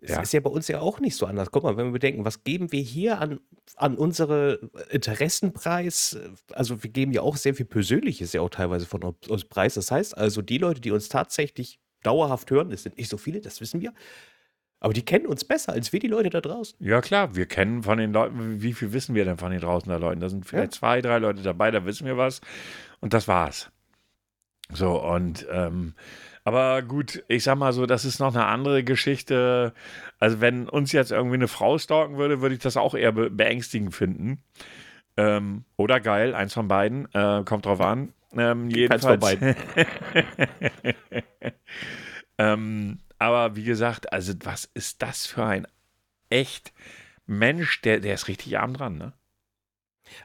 es 0.00 0.10
Ja. 0.10 0.20
ist 0.20 0.32
ja 0.34 0.40
bei 0.40 0.50
uns 0.50 0.68
ja 0.68 0.80
auch 0.80 1.00
nicht 1.00 1.16
so 1.16 1.24
anders. 1.26 1.50
Guck 1.50 1.62
mal, 1.64 1.76
wenn 1.78 1.86
wir 1.86 1.92
bedenken, 1.92 2.24
was 2.26 2.44
geben 2.44 2.70
wir 2.72 2.80
hier 2.82 3.20
an, 3.20 3.40
an 3.76 3.96
unsere 3.96 4.70
Interessenpreis? 4.90 6.18
Also 6.52 6.82
wir 6.82 6.90
geben 6.90 7.12
ja 7.12 7.22
auch 7.22 7.36
sehr 7.36 7.54
viel 7.54 7.66
Persönliches 7.66 8.32
ja 8.32 8.40
auch 8.42 8.50
teilweise 8.50 8.86
von 8.86 9.02
uns 9.02 9.44
Preis. 9.46 9.74
Das 9.74 9.90
heißt 9.90 10.16
also, 10.16 10.42
die 10.42 10.58
Leute, 10.58 10.80
die 10.80 10.90
uns 10.90 11.08
tatsächlich 11.08 11.78
dauerhaft 12.02 12.50
hören, 12.50 12.70
es 12.70 12.82
sind 12.82 12.98
nicht 12.98 13.08
so 13.08 13.16
viele, 13.16 13.40
das 13.40 13.60
wissen 13.62 13.80
wir, 13.80 13.94
aber 14.80 14.92
die 14.92 15.02
kennen 15.04 15.26
uns 15.26 15.44
besser 15.44 15.72
als 15.72 15.92
wir 15.94 16.00
die 16.00 16.08
Leute 16.08 16.28
da 16.28 16.42
draußen. 16.42 16.76
Ja, 16.84 17.00
klar, 17.00 17.34
wir 17.34 17.46
kennen 17.46 17.82
von 17.82 17.96
den 17.96 18.12
Leuten, 18.12 18.60
wie 18.60 18.74
viel 18.74 18.92
wissen 18.92 19.14
wir 19.14 19.24
denn 19.24 19.38
von 19.38 19.50
den 19.50 19.60
draußen 19.60 19.88
der 19.88 19.98
Leuten? 19.98 20.20
Da 20.20 20.28
sind 20.28 20.44
vielleicht 20.44 20.72
zwei, 20.74 21.00
drei 21.00 21.16
Leute 21.18 21.42
dabei, 21.42 21.70
da 21.70 21.86
wissen 21.86 22.06
wir 22.06 22.18
was. 22.18 22.42
Und 23.00 23.14
das 23.14 23.26
war's. 23.26 23.70
So, 24.72 25.00
und, 25.02 25.46
ähm, 25.50 25.94
aber 26.44 26.82
gut, 26.82 27.24
ich 27.28 27.44
sag 27.44 27.56
mal 27.56 27.72
so, 27.72 27.86
das 27.86 28.04
ist 28.04 28.18
noch 28.18 28.34
eine 28.34 28.46
andere 28.46 28.84
Geschichte. 28.84 29.72
Also, 30.18 30.40
wenn 30.40 30.68
uns 30.68 30.92
jetzt 30.92 31.10
irgendwie 31.10 31.36
eine 31.36 31.48
Frau 31.48 31.78
stalken 31.78 32.16
würde, 32.18 32.40
würde 32.40 32.54
ich 32.54 32.60
das 32.60 32.76
auch 32.76 32.94
eher 32.94 33.12
be 33.12 33.30
beängstigend 33.30 33.94
finden. 33.94 34.42
Ähm, 35.16 35.64
oder 35.76 36.00
geil, 36.00 36.34
eins 36.34 36.54
von 36.54 36.68
beiden, 36.68 37.08
äh, 37.14 37.44
kommt 37.44 37.66
drauf 37.66 37.80
an. 37.80 38.12
Ähm, 38.32 38.68
Keins 38.68 39.04
von 39.04 39.20
jedenfalls. 39.20 39.56
ähm, 42.38 42.98
aber 43.18 43.56
wie 43.56 43.64
gesagt, 43.64 44.12
also 44.12 44.34
was 44.42 44.64
ist 44.74 45.02
das 45.02 45.26
für 45.26 45.44
ein 45.44 45.66
echt 46.30 46.72
Mensch, 47.26 47.80
der, 47.82 48.00
der 48.00 48.14
ist 48.14 48.28
richtig 48.28 48.58
arm 48.58 48.74
dran, 48.74 48.98
ne? 48.98 49.12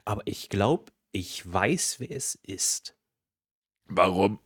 Aber 0.05 0.21
ich 0.25 0.49
glaube, 0.49 0.91
ich 1.11 1.51
weiß, 1.51 1.99
wer 1.99 2.11
es 2.11 2.35
ist. 2.35 2.95
Warum? 3.89 4.39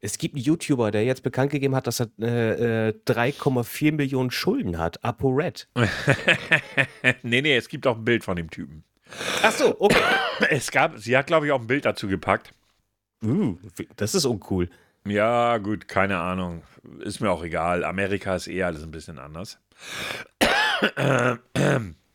Es 0.00 0.18
gibt 0.18 0.34
einen 0.34 0.44
YouTuber, 0.44 0.90
der 0.90 1.04
jetzt 1.04 1.22
bekannt 1.22 1.50
gegeben 1.50 1.74
hat, 1.74 1.86
dass 1.86 2.00
er 2.00 2.08
äh, 2.20 2.88
äh, 2.88 2.94
3,4 3.06 3.92
Millionen 3.92 4.30
Schulden 4.30 4.78
hat. 4.78 5.02
ApoRed. 5.02 5.68
nee, 7.22 7.42
nee, 7.42 7.56
es 7.56 7.68
gibt 7.68 7.86
auch 7.86 7.96
ein 7.96 8.04
Bild 8.04 8.22
von 8.22 8.36
dem 8.36 8.50
Typen. 8.50 8.84
Ach 9.42 9.52
so, 9.52 9.80
okay. 9.80 9.98
Es 10.50 10.70
gab, 10.70 10.98
sie 10.98 11.16
hat, 11.16 11.26
glaube 11.26 11.46
ich, 11.46 11.52
auch 11.52 11.60
ein 11.60 11.66
Bild 11.66 11.86
dazu 11.86 12.08
gepackt. 12.08 12.52
Uh, 13.24 13.56
das 13.96 14.14
ist 14.14 14.26
uncool. 14.26 14.68
Ja, 15.06 15.56
gut, 15.58 15.88
keine 15.88 16.18
Ahnung. 16.18 16.62
Ist 17.00 17.20
mir 17.20 17.30
auch 17.30 17.42
egal. 17.42 17.84
Amerika 17.84 18.36
ist 18.36 18.48
eh 18.48 18.62
alles 18.62 18.82
ein 18.82 18.90
bisschen 18.90 19.18
anders. 19.18 19.58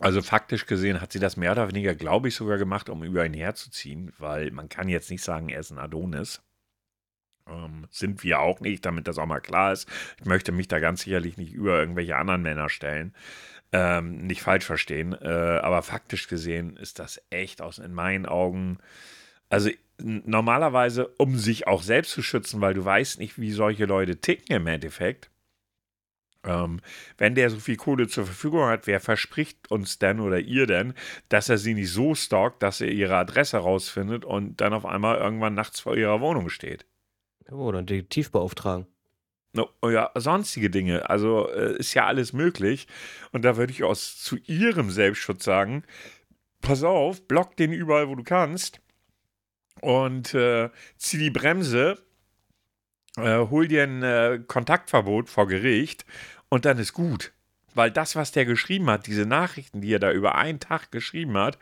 Also 0.00 0.22
faktisch 0.22 0.66
gesehen 0.66 1.00
hat 1.00 1.12
sie 1.12 1.18
das 1.18 1.36
mehr 1.36 1.52
oder 1.52 1.68
weniger, 1.68 1.94
glaube 1.94 2.28
ich, 2.28 2.34
sogar 2.34 2.56
gemacht, 2.56 2.88
um 2.88 3.04
über 3.04 3.24
ihn 3.24 3.34
herzuziehen, 3.34 4.12
weil 4.18 4.50
man 4.50 4.70
kann 4.70 4.88
jetzt 4.88 5.10
nicht 5.10 5.22
sagen, 5.22 5.50
er 5.50 5.60
ist 5.60 5.70
ein 5.70 5.78
Adonis. 5.78 6.42
Ähm, 7.46 7.86
sind 7.90 8.24
wir 8.24 8.40
auch 8.40 8.60
nicht, 8.60 8.86
damit 8.86 9.06
das 9.06 9.18
auch 9.18 9.26
mal 9.26 9.40
klar 9.40 9.72
ist. 9.72 9.88
Ich 10.18 10.24
möchte 10.24 10.52
mich 10.52 10.68
da 10.68 10.78
ganz 10.78 11.02
sicherlich 11.02 11.36
nicht 11.36 11.52
über 11.52 11.78
irgendwelche 11.78 12.16
anderen 12.16 12.42
Männer 12.42 12.70
stellen. 12.70 13.14
Ähm, 13.72 14.26
nicht 14.26 14.40
falsch 14.42 14.64
verstehen. 14.64 15.12
Äh, 15.20 15.28
aber 15.28 15.82
faktisch 15.82 16.28
gesehen 16.28 16.76
ist 16.76 16.98
das 16.98 17.20
echt 17.28 17.60
aus 17.60 17.78
in 17.78 17.92
meinen 17.92 18.24
Augen. 18.24 18.78
Also 19.50 19.70
normalerweise, 19.98 21.08
um 21.18 21.36
sich 21.36 21.66
auch 21.66 21.82
selbst 21.82 22.12
zu 22.12 22.22
schützen, 22.22 22.62
weil 22.62 22.72
du 22.72 22.84
weißt 22.84 23.18
nicht, 23.18 23.38
wie 23.38 23.52
solche 23.52 23.84
Leute 23.84 24.16
ticken 24.16 24.56
im 24.56 24.66
Endeffekt. 24.66 25.30
Ähm, 26.44 26.80
wenn 27.18 27.34
der 27.34 27.50
so 27.50 27.58
viel 27.58 27.76
Kohle 27.76 28.08
zur 28.08 28.24
Verfügung 28.24 28.64
hat, 28.64 28.86
wer 28.86 29.00
verspricht 29.00 29.70
uns 29.70 29.98
denn 29.98 30.20
oder 30.20 30.38
ihr 30.38 30.66
denn, 30.66 30.94
dass 31.28 31.48
er 31.50 31.58
sie 31.58 31.74
nicht 31.74 31.92
so 31.92 32.14
stalkt, 32.14 32.62
dass 32.62 32.80
er 32.80 32.90
ihre 32.90 33.16
Adresse 33.16 33.58
rausfindet 33.58 34.24
und 34.24 34.60
dann 34.60 34.72
auf 34.72 34.86
einmal 34.86 35.18
irgendwann 35.18 35.54
nachts 35.54 35.80
vor 35.80 35.96
ihrer 35.96 36.20
Wohnung 36.20 36.48
steht? 36.48 36.86
Oh, 37.50 37.70
dann 37.72 37.86
Detektiv 37.86 38.30
beauftragen. 38.30 38.86
No, 39.52 39.68
ja, 39.84 40.10
sonstige 40.14 40.70
Dinge. 40.70 41.10
Also 41.10 41.50
äh, 41.50 41.76
ist 41.78 41.94
ja 41.94 42.06
alles 42.06 42.32
möglich. 42.32 42.86
Und 43.32 43.44
da 43.44 43.56
würde 43.56 43.72
ich 43.72 43.82
aus 43.82 44.16
zu 44.16 44.36
ihrem 44.46 44.90
Selbstschutz 44.90 45.44
sagen: 45.44 45.84
Pass 46.60 46.84
auf, 46.84 47.26
block 47.26 47.56
den 47.56 47.72
überall, 47.72 48.08
wo 48.08 48.14
du 48.14 48.22
kannst. 48.22 48.80
Und 49.80 50.34
äh, 50.34 50.70
zieh 50.96 51.18
die 51.18 51.30
Bremse, 51.30 51.98
äh, 53.16 53.38
hol 53.48 53.68
dir 53.68 53.82
ein 53.84 54.02
äh, 54.02 54.40
Kontaktverbot 54.46 55.28
vor 55.28 55.46
Gericht 55.48 56.04
und 56.48 56.64
dann 56.64 56.78
ist 56.78 56.92
gut. 56.92 57.32
Weil 57.74 57.90
das, 57.90 58.16
was 58.16 58.32
der 58.32 58.44
geschrieben 58.44 58.90
hat, 58.90 59.06
diese 59.06 59.26
Nachrichten, 59.26 59.80
die 59.80 59.92
er 59.94 60.00
da 60.00 60.10
über 60.10 60.34
einen 60.34 60.58
Tag 60.58 60.90
geschrieben 60.90 61.36
hat, 61.36 61.58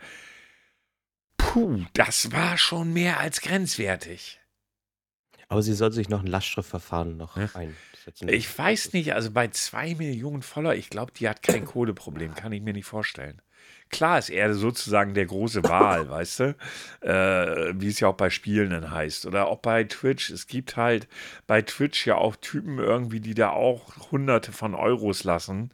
puh, 1.37 1.83
das 1.93 2.31
war 2.31 2.57
schon 2.57 2.93
mehr 2.93 3.19
als 3.19 3.41
grenzwertig. 3.41 4.39
Aber 5.47 5.63
sie 5.63 5.73
soll 5.73 5.91
sich 5.91 6.09
noch 6.09 6.21
ein 6.21 6.27
Lastschriftverfahren 6.27 7.17
noch 7.17 7.35
Ja. 7.35 7.49
einsetzen. 7.53 8.29
Ich 8.29 8.55
weiß 8.57 8.93
nicht, 8.93 9.13
also 9.13 9.31
bei 9.31 9.47
zwei 9.49 9.95
Millionen 9.95 10.43
Follower, 10.43 10.75
ich 10.75 10.89
glaube, 10.89 11.11
die 11.11 11.27
hat 11.27 11.41
kein 11.41 11.65
Kohleproblem, 11.65 12.35
kann 12.35 12.51
ich 12.51 12.61
mir 12.61 12.73
nicht 12.73 12.85
vorstellen. 12.85 13.41
Klar 13.89 14.19
ist 14.19 14.29
er 14.29 14.53
sozusagen 14.53 15.13
der 15.13 15.25
große 15.25 15.63
Wahl, 15.63 16.09
weißt 16.09 16.39
du? 16.39 16.55
Äh, 17.01 17.73
wie 17.79 17.87
es 17.87 17.99
ja 17.99 18.07
auch 18.09 18.15
bei 18.15 18.29
Spielen 18.29 18.69
dann 18.69 18.91
heißt. 18.91 19.25
Oder 19.25 19.47
auch 19.47 19.59
bei 19.59 19.83
Twitch. 19.83 20.29
Es 20.29 20.47
gibt 20.47 20.77
halt 20.77 21.07
bei 21.47 21.61
Twitch 21.61 22.05
ja 22.05 22.15
auch 22.15 22.35
Typen 22.35 22.79
irgendwie, 22.79 23.19
die 23.19 23.33
da 23.33 23.49
auch 23.51 24.11
hunderte 24.11 24.51
von 24.51 24.75
Euros 24.75 25.23
lassen 25.23 25.71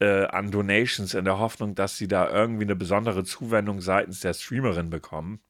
äh, 0.00 0.24
an 0.26 0.50
Donations 0.50 1.14
in 1.14 1.24
der 1.24 1.38
Hoffnung, 1.38 1.74
dass 1.74 1.96
sie 1.96 2.08
da 2.08 2.30
irgendwie 2.30 2.64
eine 2.64 2.76
besondere 2.76 3.24
Zuwendung 3.24 3.80
seitens 3.80 4.20
der 4.20 4.34
Streamerin 4.34 4.90
bekommen. 4.90 5.40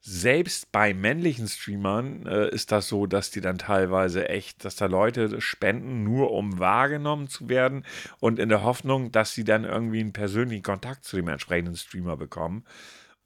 Selbst 0.00 0.70
bei 0.70 0.94
männlichen 0.94 1.48
Streamern 1.48 2.26
äh, 2.26 2.48
ist 2.50 2.72
das 2.72 2.88
so, 2.88 3.06
dass 3.06 3.30
die 3.30 3.40
dann 3.40 3.58
teilweise 3.58 4.28
echt, 4.28 4.64
dass 4.64 4.76
da 4.76 4.86
Leute 4.86 5.40
spenden, 5.40 6.04
nur 6.04 6.30
um 6.30 6.58
wahrgenommen 6.58 7.28
zu 7.28 7.48
werden 7.48 7.84
und 8.20 8.38
in 8.38 8.48
der 8.48 8.62
Hoffnung, 8.62 9.10
dass 9.12 9.34
sie 9.34 9.44
dann 9.44 9.64
irgendwie 9.64 10.00
einen 10.00 10.12
persönlichen 10.12 10.62
Kontakt 10.62 11.04
zu 11.04 11.16
dem 11.16 11.28
entsprechenden 11.28 11.76
Streamer 11.76 12.16
bekommen. 12.16 12.64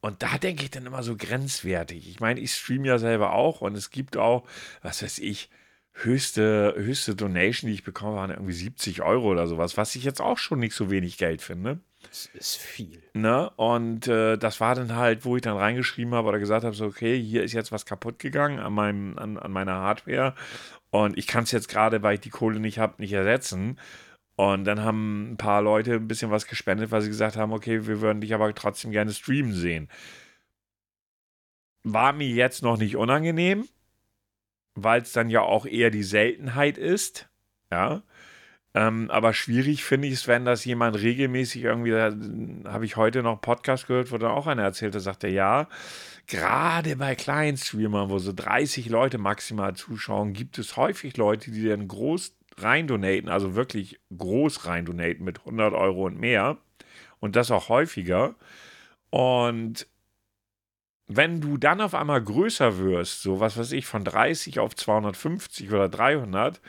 Und 0.01 0.23
da 0.23 0.39
denke 0.39 0.65
ich 0.65 0.71
dann 0.71 0.87
immer 0.87 1.03
so 1.03 1.17
grenzwertig. 1.17 2.09
Ich 2.09 2.21
meine, 2.21 2.41
ich 2.41 2.55
streame 2.55 2.89
ja 2.89 2.99
selber 2.99 3.35
auch 3.35 3.61
und 3.61 3.77
es 3.77 3.91
gibt 3.91 4.17
auch, 4.17 4.45
was 4.83 5.03
weiß 5.03 5.21
ich, 5.21 5.49
höchste, 5.93 6.75
höchste 6.77 7.15
Donation, 7.15 7.69
die 7.69 7.75
ich 7.75 7.85
bekomme, 7.85 8.17
waren 8.17 8.31
irgendwie 8.31 8.53
70 8.53 9.03
Euro 9.03 9.31
oder 9.31 9.47
sowas, 9.47 9.77
was 9.77 9.95
ich 9.95 10.05
jetzt 10.05 10.21
auch 10.21 10.39
schon 10.39 10.59
nicht 10.59 10.75
so 10.75 10.91
wenig 10.91 11.19
Geld 11.19 11.43
finde. 11.43 11.81
Das 12.09 12.27
ist 12.35 12.57
viel. 12.57 13.03
Ne? 13.15 13.51
Und 13.57 14.07
äh, 14.09 14.37
das 14.37 14.61
war 14.61 14.75
dann 14.75 14.97
halt, 14.97 15.25
wo 15.25 15.37
ich 15.37 15.43
dann 15.43 15.57
reingeschrieben 15.57 16.15
habe 16.15 16.29
oder 16.29 16.39
gesagt 16.39 16.65
habe, 16.65 16.75
so, 16.75 16.85
okay, 16.87 17.21
hier 17.21 17.43
ist 17.43 17.53
jetzt 17.53 17.73
was 17.73 17.87
kaputt 17.87 18.19
gegangen 18.19 18.59
an, 18.59 18.73
meinem, 18.73 19.19
an, 19.19 19.39
an 19.39 19.53
meiner 19.53 19.75
Hardware 19.75 20.35
und 20.93 21.17
ich 21.17 21.27
kann 21.27 21.45
es 21.45 21.53
jetzt 21.53 21.69
gerade, 21.69 22.03
weil 22.03 22.15
ich 22.15 22.21
die 22.21 22.31
Kohle 22.31 22.61
nicht 22.61 22.79
habe, 22.79 23.01
nicht 23.01 23.15
ersetzen. 23.15 23.79
Und 24.37 24.65
dann 24.65 24.83
haben 24.83 25.33
ein 25.33 25.37
paar 25.39 25.63
Leute 25.63 25.95
ein 25.95 26.07
bisschen 26.07 26.31
was 26.31 26.47
gespendet, 26.47 26.91
weil 26.91 27.01
sie 27.01 27.09
gesagt 27.09 27.37
haben, 27.37 27.53
okay, 27.53 27.87
wir 27.87 28.03
würden 28.03 28.21
dich 28.21 28.35
aber 28.35 28.55
trotzdem 28.55 28.91
gerne 28.91 29.13
streamen 29.13 29.55
sehen. 29.55 29.89
War 31.83 32.13
mir 32.13 32.29
jetzt 32.29 32.63
noch 32.63 32.77
nicht 32.77 32.97
unangenehm, 32.97 33.67
weil 34.75 35.01
es 35.01 35.13
dann 35.13 35.31
ja 35.31 35.41
auch 35.41 35.65
eher 35.65 35.91
die 35.91 36.03
Seltenheit 36.03 36.77
ist. 36.77 37.31
Ja. 37.71 38.03
Ähm, 38.75 39.11
aber 39.11 39.35
schwierig 39.35 39.85
finde 39.85 40.09
ich 40.09 40.15
es, 40.15 40.29
wenn 40.29 40.45
das 40.45 40.65
jemand 40.65 40.99
regelmäßig 40.99 41.65
irgendwie, 41.65 41.95
habe 41.95 42.85
ich 42.85 42.97
heute 42.97 43.23
noch 43.23 43.33
einen 43.33 43.41
Podcast 43.41 43.87
gehört, 43.87 44.11
wo 44.11 44.19
dann 44.19 44.31
auch 44.31 44.47
einer 44.47 44.63
erzählte, 44.63 45.01
sagte, 45.01 45.29
ja, 45.29 45.69
gerade 46.27 46.97
bei 46.97 47.15
kleinen 47.15 47.59
Streamern, 47.59 48.09
wo 48.09 48.19
so 48.19 48.33
30 48.33 48.89
Leute 48.89 49.19
maximal 49.19 49.75
zuschauen, 49.75 50.33
gibt 50.33 50.59
es 50.59 50.77
häufig 50.77 51.17
Leute, 51.19 51.51
die 51.51 51.69
dann 51.69 51.87
groß 51.87 52.35
rein 52.59 52.87
donaten, 52.87 53.29
also 53.29 53.55
wirklich 53.55 54.01
groß 54.17 54.67
rein 54.67 54.87
donaten 54.87 55.25
mit 55.25 55.41
100 55.41 55.75
Euro 55.75 56.07
und 56.07 56.19
mehr 56.19 56.57
und 57.21 57.37
das 57.37 57.51
auch 57.51 57.69
häufiger. 57.69 58.35
Und 59.11 59.87
wenn 61.09 61.41
du 61.41 61.59
dann 61.59 61.81
auf 61.83 61.95
einmal 61.95 62.23
größer 62.23 62.79
wirst, 62.79 63.23
so 63.23 63.41
was 63.41 63.59
weiß 63.59 63.73
ich, 63.73 63.87
von 63.87 64.05
30 64.05 64.59
auf 64.61 64.75
250 64.75 65.71
oder 65.71 65.89
300, 65.89 66.61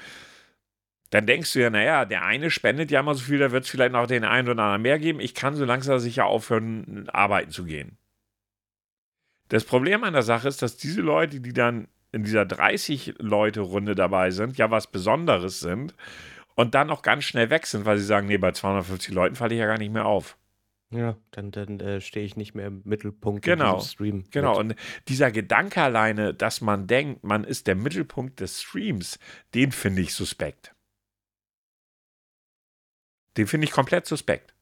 dann 1.14 1.28
denkst 1.28 1.54
du 1.54 1.60
ja, 1.60 1.70
naja, 1.70 2.06
der 2.06 2.26
eine 2.26 2.50
spendet 2.50 2.90
ja 2.90 3.02
immer 3.02 3.14
so 3.14 3.24
viel, 3.24 3.38
da 3.38 3.52
wird 3.52 3.66
es 3.66 3.70
vielleicht 3.70 3.92
noch 3.92 4.08
den 4.08 4.24
einen 4.24 4.50
oder 4.50 4.64
anderen 4.64 4.82
mehr 4.82 4.98
geben. 4.98 5.20
Ich 5.20 5.36
kann 5.36 5.56
so 5.56 5.64
langsam 5.64 6.00
sicher 6.00 6.26
aufhören, 6.26 7.08
arbeiten 7.10 7.52
zu 7.52 7.66
gehen. 7.66 8.00
Das 9.48 9.64
Problem 9.64 10.04
an 10.04 10.14
der 10.14 10.24
Sache 10.24 10.48
ist, 10.48 10.64
dass 10.64 10.76
diese 10.76 11.02
Leute, 11.02 11.40
die 11.40 11.54
dann 11.54 11.88
in 12.12 12.24
dieser 12.24 12.42
30-Leute-Runde 12.42 13.94
dabei 13.94 14.32
sind, 14.32 14.58
ja 14.58 14.72
was 14.72 14.88
Besonderes 14.88 15.60
sind 15.60 15.94
und 16.56 16.74
dann 16.74 16.90
auch 16.90 17.04
ganz 17.04 17.26
schnell 17.26 17.52
weg 17.52 17.68
sind, 17.68 17.86
weil 17.86 18.00
sie 18.00 18.06
sagen, 18.06 18.26
nee, 18.26 18.40
bei 18.40 18.52
250 18.52 19.14
Leuten 19.14 19.36
falle 19.36 19.54
ich 19.54 19.60
ja 19.60 19.68
gar 19.68 19.78
nicht 19.78 19.94
mehr 19.94 20.08
auf. 20.08 20.36
Ja, 20.90 21.16
dann, 21.30 21.52
dann 21.52 21.80
äh, 21.80 22.02
stehe 22.02 22.26
ich 22.26 22.38
nicht 22.38 22.56
mehr 22.56 22.68
im 22.68 22.82
Mittelpunkt 22.86 23.46
Genau, 23.46 23.74
in 23.74 23.78
diesem 23.78 23.92
Stream. 23.92 24.24
Genau, 24.32 24.60
mit. 24.64 24.72
und 24.72 24.76
dieser 25.08 25.32
Gedanke 25.32 25.84
alleine, 25.84 26.34
dass 26.34 26.62
man 26.62 26.88
denkt, 26.88 27.24
man 27.24 27.44
ist 27.44 27.68
der 27.68 27.76
Mittelpunkt 27.76 28.40
des 28.40 28.64
Streams, 28.64 29.20
den 29.54 29.72
finde 29.72 30.02
ich 30.02 30.16
suspekt. 30.16 30.74
Den 33.38 33.48
finde 33.48 33.66
ich 33.66 33.72
komplett 33.72 34.06
suspekt. 34.06 34.54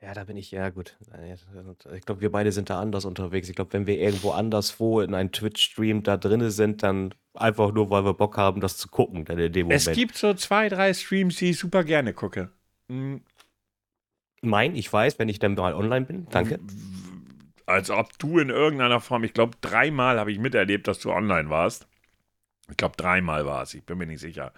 Ja, 0.00 0.14
da 0.14 0.24
bin 0.24 0.36
ich, 0.36 0.50
ja 0.50 0.68
gut. 0.70 0.96
Ich 1.94 2.04
glaube, 2.04 2.20
wir 2.20 2.32
beide 2.32 2.50
sind 2.50 2.70
da 2.70 2.80
anders 2.80 3.04
unterwegs. 3.04 3.48
Ich 3.48 3.54
glaube, 3.54 3.72
wenn 3.72 3.86
wir 3.86 3.98
irgendwo 3.98 4.32
anderswo 4.32 5.00
in 5.00 5.14
einem 5.14 5.30
Twitch-Stream 5.30 6.02
da 6.02 6.16
drinne 6.16 6.50
sind, 6.50 6.82
dann 6.82 7.14
einfach 7.34 7.72
nur, 7.72 7.88
weil 7.90 8.04
wir 8.04 8.14
Bock 8.14 8.36
haben, 8.36 8.60
das 8.60 8.76
zu 8.78 8.88
gucken, 8.88 9.24
dann 9.24 9.38
in 9.38 9.52
dem 9.52 9.66
Moment. 9.66 9.86
Es 9.86 9.94
gibt 9.94 10.16
so 10.16 10.34
zwei, 10.34 10.68
drei 10.68 10.92
Streams, 10.92 11.36
die 11.36 11.50
ich 11.50 11.58
super 11.58 11.84
gerne 11.84 12.12
gucke. 12.14 12.50
Hm, 12.88 13.22
Mein, 14.42 14.74
ich 14.74 14.92
weiß, 14.92 15.20
wenn 15.20 15.28
ich 15.28 15.38
dann 15.38 15.54
mal 15.54 15.72
online 15.72 16.04
bin. 16.04 16.26
Danke. 16.30 16.58
Als 17.66 17.90
ob 17.90 18.18
du 18.18 18.40
in 18.40 18.50
irgendeiner 18.50 19.00
Form, 19.00 19.22
ich 19.22 19.34
glaube, 19.34 19.56
dreimal 19.60 20.18
habe 20.18 20.32
ich 20.32 20.40
miterlebt, 20.40 20.88
dass 20.88 20.98
du 20.98 21.12
online 21.12 21.48
warst. 21.48 21.86
Ich 22.70 22.76
glaube, 22.76 22.96
dreimal 22.96 23.44
war 23.44 23.62
es, 23.64 23.74
ich 23.74 23.84
bin 23.84 23.98
mir 23.98 24.06
nicht 24.06 24.20
sicher. 24.20 24.52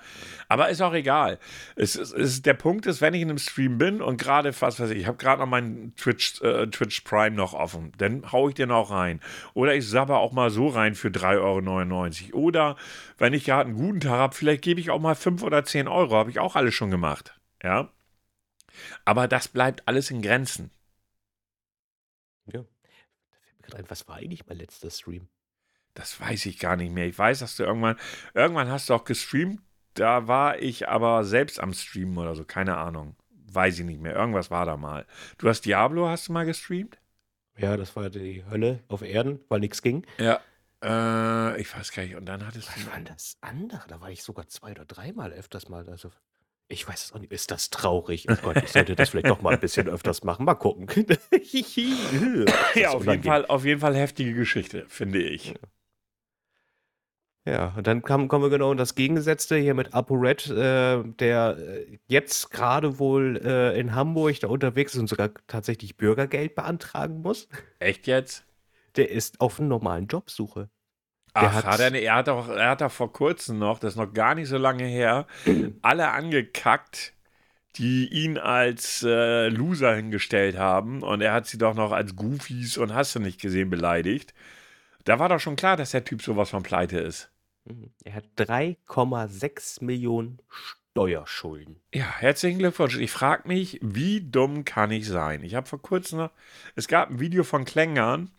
Aber 0.49 0.69
ist 0.69 0.83
auch 0.83 0.93
egal. 0.93 1.39
Es 1.75 1.97
ist, 1.97 2.13
es 2.13 2.43
der 2.43 2.53
Punkt 2.55 2.85
ist, 2.85 3.01
wenn 3.01 3.15
ich 3.15 3.23
in 3.23 3.31
einem 3.31 3.39
Stream 3.39 3.79
bin 3.79 4.03
und 4.03 4.19
gerade, 4.19 4.55
was 4.61 4.79
weiß 4.79 4.91
ich, 4.91 4.99
ich 4.99 5.07
habe 5.07 5.17
gerade 5.17 5.41
noch 5.41 5.49
meinen 5.49 5.97
Twitch, 5.97 6.41
äh, 6.43 6.67
Twitch 6.67 7.01
Prime 7.01 7.35
noch 7.35 7.55
offen, 7.55 7.93
dann 7.97 8.31
haue 8.31 8.51
ich 8.51 8.55
den 8.55 8.71
auch 8.71 8.91
rein. 8.91 9.21
Oder 9.55 9.75
ich 9.75 9.89
sabber 9.89 10.19
auch 10.19 10.33
mal 10.33 10.51
so 10.51 10.69
rein 10.69 10.95
für 10.95 11.09
3,99 11.09 12.35
Euro. 12.35 12.45
Oder 12.45 12.77
wenn 13.17 13.33
ich 13.33 13.45
gerade 13.45 13.71
einen 13.71 13.79
guten 13.79 14.01
Tag 14.01 14.13
habe, 14.13 14.35
vielleicht 14.35 14.63
gebe 14.63 14.81
ich 14.81 14.91
auch 14.91 15.01
mal 15.01 15.15
5 15.15 15.43
oder 15.43 15.65
10 15.65 15.89
Euro. 15.89 16.15
Habe 16.15 16.31
ich 16.31 16.39
auch 16.39 16.57
alles 16.57 16.75
schon 16.75 16.91
gemacht. 16.91 17.41
Ja. 17.63 17.91
Aber 19.05 19.29
das 19.29 19.49
bleibt 19.49 19.89
alles 19.89 20.11
in 20.11 20.21
Grenzen. 20.21 20.71
Ja. 22.53 22.65
Was 23.89 24.07
war 24.07 24.17
eigentlich 24.17 24.47
mein 24.47 24.59
letzter 24.59 24.91
Stream? 24.91 25.29
Das 25.95 26.21
weiß 26.21 26.47
ich 26.47 26.59
gar 26.59 26.77
nicht 26.77 26.93
mehr. 26.93 27.07
Ich 27.07 27.17
weiß, 27.19 27.39
dass 27.39 27.57
du 27.57 27.63
irgendwann, 27.63 27.97
irgendwann 28.35 28.69
hast 28.69 28.91
du 28.91 28.95
auch 28.95 29.05
gestreamt. 29.05 29.61
Da 29.95 30.27
war 30.27 30.59
ich 30.59 30.89
aber 30.89 31.25
selbst 31.25 31.61
am 31.61 31.73
Streamen 31.73 32.19
oder 32.19 32.35
so. 32.35 32.45
Keine 32.45 32.77
Ahnung. 32.77 33.15
Weiß 33.47 33.79
ich 33.79 33.85
nicht 33.85 34.01
mehr. 34.01 34.15
Irgendwas 34.15 34.51
war 34.51 34.67
da 34.67 34.77
mal. 34.77 35.07
Du 35.39 35.49
hast 35.49 35.63
Diablo, 35.63 36.09
hast 36.09 36.29
du 36.29 36.33
mal 36.33 36.45
gestreamt? 36.45 36.99
Ja, 37.57 37.77
das 37.77 37.95
war 37.95 38.11
die 38.11 38.45
Hölle 38.51 38.81
auf 38.89 39.03
Erden, 39.03 39.39
weil 39.49 39.61
nichts 39.61 39.83
ging. 39.83 40.05
Ja. 40.19 40.41
Äh, 40.83 41.61
ich 41.61 41.73
weiß 41.73 41.93
gar 41.93 42.03
nicht. 42.03 42.17
Und 42.17 42.27
dann 42.27 42.45
hattest 42.45 42.69
Was 42.69 42.75
du. 42.75 42.87
war 42.91 42.97
denn 42.97 43.05
das 43.05 43.37
andere? 43.41 43.83
Da 43.87 44.01
war 44.01 44.11
ich 44.11 44.25
sogar 44.25 44.49
zwei 44.49 44.73
oder 44.73 44.85
dreimal 44.85 45.33
öfters 45.33 45.69
mal. 45.69 45.89
Also, 45.89 46.11
ich 46.67 46.89
weiß 46.89 47.05
es 47.05 47.13
auch 47.13 47.21
nicht. 47.21 47.33
Ist 47.33 47.53
das 47.53 47.71
traurig? 47.71 48.27
Oh 48.29 48.35
Gott, 48.43 48.57
ich 48.57 48.73
sollte 48.73 48.97
das 48.97 49.11
vielleicht 49.11 49.29
doch 49.29 49.43
mal 49.43 49.55
ein 49.55 49.61
bisschen 49.61 49.89
öfters 49.89 50.25
machen. 50.25 50.45
Mal 50.45 50.55
gucken. 50.55 50.89
Ja, 52.75 52.91
auf 52.91 53.07
jeden, 53.07 53.23
Fall, 53.23 53.47
auf 53.47 53.65
jeden 53.65 53.81
Fall 53.81 53.95
heftige 53.95 54.35
Geschichte, 54.35 54.85
finde 54.89 55.23
ich. 55.23 55.55
Ja, 57.47 57.75
und 57.77 57.87
dann 57.87 58.03
kam, 58.03 58.29
kommen 58.29 58.43
wir 58.45 58.49
genau 58.51 58.73
in 58.73 58.79
das 58.79 58.95
Gegengesetzte 58.95 59.57
hier 59.57 59.75
mit 59.75 59.93
ApoRed, 59.93 60.49
äh, 60.49 61.03
der 61.05 61.59
äh, 61.59 61.99
jetzt 62.07 62.51
gerade 62.51 62.99
wohl 62.99 63.39
äh, 63.45 63.79
in 63.79 63.95
Hamburg 63.95 64.41
da 64.41 64.49
unterwegs 64.49 64.95
ist 64.95 65.01
und 65.01 65.09
sogar 65.09 65.31
tatsächlich 65.47 65.97
Bürgergeld 65.99 66.55
beantragen 66.55 67.21
muss. 67.21 67.49
Echt 67.81 68.07
jetzt? 68.07 68.45
Der 68.97 69.11
ist 69.11 69.41
auf 69.43 69.59
einer 69.61 69.69
normalen 69.69 70.07
Jobsuche. 70.07 70.71
Ach, 71.35 71.53
hat- 71.53 71.65
hat 71.67 71.81
er, 71.81 71.91
ne- 71.91 71.99
er, 72.01 72.15
hat 72.15 72.29
doch, 72.29 72.49
er 72.49 72.71
hat 72.71 72.81
doch 72.81 72.93
vor 72.93 73.13
kurzem 73.13 73.59
noch, 73.59 73.79
das 73.79 73.95
ist 73.95 73.99
noch 73.99 74.13
gar 74.13 74.35
nicht 74.35 74.49
so 74.49 74.57
lange 74.57 74.85
her, 74.85 75.27
alle 75.83 76.13
angekackt, 76.13 77.13
die 77.77 78.09
ihn 78.09 78.39
als 78.39 79.03
äh, 79.05 79.49
Loser 79.49 79.97
hingestellt 79.97 80.59
haben. 80.59 81.03
Und 81.03 81.23
er 81.23 81.33
hat 81.35 81.47
sie 81.47 81.59
doch 81.59 81.75
noch 81.75 81.93
als 81.93 82.17
Goofies 82.17 82.79
und 82.79 82.95
hast 82.95 83.15
du 83.17 83.21
nicht 83.21 83.41
gesehen 83.41 83.71
beleidigt. 83.71 84.35
Da 85.05 85.19
war 85.21 85.29
doch 85.31 85.41
schon 85.41 85.57
klar, 85.57 85.77
dass 85.77 85.93
der 85.93 86.05
Typ 86.05 86.23
sowas 86.23 86.51
von 86.51 86.63
pleite 86.65 86.99
ist. 87.01 87.31
Mhm. 87.65 87.91
Er 88.05 88.15
hat 88.15 88.25
3,6 88.37 89.85
Millionen 89.85 90.39
Steuerschulden. 90.95 91.81
Ja, 91.93 92.05
herzlichen 92.05 92.59
Glückwunsch. 92.59 92.97
Ich 92.99 93.11
frage 93.11 93.49
mich, 93.49 93.81
wie 93.83 94.21
dumm 94.21 94.65
kann 94.65 94.91
ich 94.91 95.09
sein? 95.09 95.43
Ich 95.43 95.55
habe 95.55 95.67
vor 95.67 95.83
kurzem 95.83 96.19
noch, 96.19 96.31
es 96.77 96.89
gab 96.89 97.11
ein 97.11 97.21
Video 97.21 97.43
von 97.43 97.65
Klängern 97.65 98.31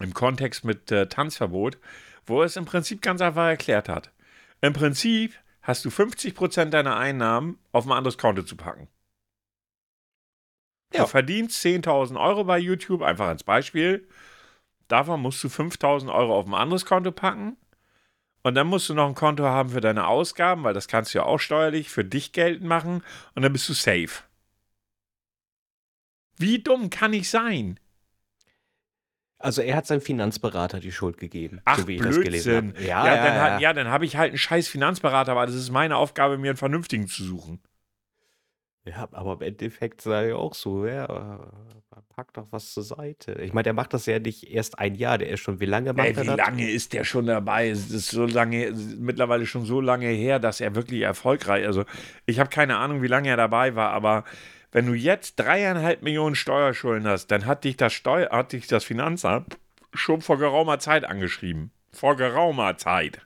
im 0.00 0.14
Kontext 0.14 0.64
mit 0.64 0.90
äh, 0.90 1.06
Tanzverbot, 1.06 1.78
wo 2.24 2.42
es 2.42 2.56
im 2.56 2.64
Prinzip 2.64 3.02
ganz 3.02 3.20
einfach 3.20 3.46
erklärt 3.46 3.88
hat. 3.88 4.10
Im 4.60 4.72
Prinzip 4.72 5.34
hast 5.60 5.84
du 5.84 5.90
50% 5.90 6.66
deiner 6.66 6.96
Einnahmen 6.96 7.58
auf 7.72 7.84
ein 7.86 7.92
anderes 7.92 8.18
Konto 8.18 8.42
zu 8.42 8.56
packen. 8.56 8.88
Ja. 10.92 11.02
Du 11.02 11.06
verdienst 11.06 11.64
10.000 11.64 12.20
Euro 12.20 12.44
bei 12.44 12.58
YouTube, 12.58 13.02
einfach 13.02 13.28
als 13.28 13.44
Beispiel. 13.44 14.06
Davon 14.88 15.20
musst 15.20 15.42
du 15.42 15.48
5.000 15.48 16.12
Euro 16.12 16.38
auf 16.38 16.46
ein 16.46 16.54
anderes 16.54 16.84
Konto 16.84 17.12
packen. 17.12 17.56
Und 18.42 18.54
dann 18.56 18.66
musst 18.66 18.88
du 18.88 18.94
noch 18.94 19.06
ein 19.08 19.14
Konto 19.14 19.44
haben 19.44 19.70
für 19.70 19.80
deine 19.80 20.06
Ausgaben, 20.06 20.64
weil 20.64 20.74
das 20.74 20.88
kannst 20.88 21.14
du 21.14 21.18
ja 21.18 21.24
auch 21.24 21.38
steuerlich 21.38 21.90
für 21.90 22.04
dich 22.04 22.32
geltend 22.32 22.68
machen. 22.68 23.02
Und 23.34 23.42
dann 23.42 23.52
bist 23.52 23.68
du 23.68 23.72
safe. 23.72 24.24
Wie 26.38 26.58
dumm 26.60 26.90
kann 26.90 27.12
ich 27.12 27.30
sein? 27.30 27.78
Also 29.38 29.60
er 29.62 29.76
hat 29.76 29.86
seinem 29.86 30.00
Finanzberater 30.00 30.78
die 30.80 30.92
Schuld 30.92 31.18
gegeben, 31.18 31.60
Ach, 31.64 31.78
so 31.80 31.88
wie 31.88 31.96
ich 31.96 32.02
das 32.02 32.20
gelesen 32.20 32.72
Blödsinn. 32.72 32.74
habe. 32.74 33.06
Ja, 33.08 33.16
dann, 33.16 33.34
ha- 33.40 33.58
ja, 33.60 33.72
dann 33.72 33.88
habe 33.88 34.04
ich 34.04 34.16
halt 34.16 34.30
einen 34.30 34.38
scheiß 34.38 34.68
Finanzberater, 34.68 35.32
aber 35.32 35.46
das 35.46 35.56
ist 35.56 35.70
meine 35.70 35.96
Aufgabe, 35.96 36.38
mir 36.38 36.50
einen 36.50 36.56
vernünftigen 36.56 37.08
zu 37.08 37.24
suchen. 37.24 37.60
Ja, 38.84 39.08
aber 39.12 39.34
im 39.34 39.42
Endeffekt 39.42 40.00
sei 40.00 40.30
ja 40.30 40.34
auch 40.36 40.54
so, 40.54 40.86
ja, 40.86 41.04
äh, 41.04 41.96
pack 42.14 42.32
doch 42.32 42.48
was 42.50 42.72
zur 42.72 42.82
Seite. 42.82 43.34
Ich 43.40 43.52
meine, 43.52 43.64
der 43.64 43.74
macht 43.74 43.94
das 43.94 44.06
ja 44.06 44.18
nicht 44.18 44.50
erst 44.50 44.78
ein 44.80 44.96
Jahr, 44.96 45.18
der 45.18 45.28
ist 45.28 45.40
schon, 45.40 45.60
wie 45.60 45.66
lange 45.66 45.92
macht 45.92 46.06
Ey, 46.08 46.14
er 46.14 46.22
wie 46.22 46.26
das? 46.26 46.36
lange 46.36 46.68
ist 46.68 46.92
der 46.92 47.04
schon 47.04 47.26
dabei? 47.26 47.68
Es 47.68 47.90
ist 47.90 48.10
so 48.10 48.26
lange, 48.26 48.72
mittlerweile 48.98 49.46
schon 49.46 49.64
so 49.64 49.80
lange 49.80 50.08
her, 50.08 50.40
dass 50.40 50.60
er 50.60 50.74
wirklich 50.74 51.02
erfolgreich, 51.02 51.64
also 51.64 51.84
ich 52.26 52.40
habe 52.40 52.50
keine 52.50 52.76
Ahnung, 52.78 53.02
wie 53.02 53.06
lange 53.06 53.28
er 53.28 53.36
dabei 53.36 53.76
war, 53.76 53.90
aber 53.90 54.24
wenn 54.72 54.86
du 54.86 54.94
jetzt 54.94 55.36
dreieinhalb 55.36 56.02
Millionen 56.02 56.34
Steuerschulden 56.34 57.06
hast, 57.06 57.28
dann 57.28 57.46
hat 57.46 57.64
dich 57.64 57.76
das 57.76 57.92
Steu 57.92 58.28
hat 58.30 58.52
dich 58.52 58.66
das 58.66 58.84
Finanzamt 58.84 59.58
schon 59.92 60.22
vor 60.22 60.38
geraumer 60.38 60.78
Zeit 60.78 61.04
angeschrieben. 61.04 61.70
Vor 61.92 62.16
geraumer 62.16 62.78
Zeit. 62.78 63.20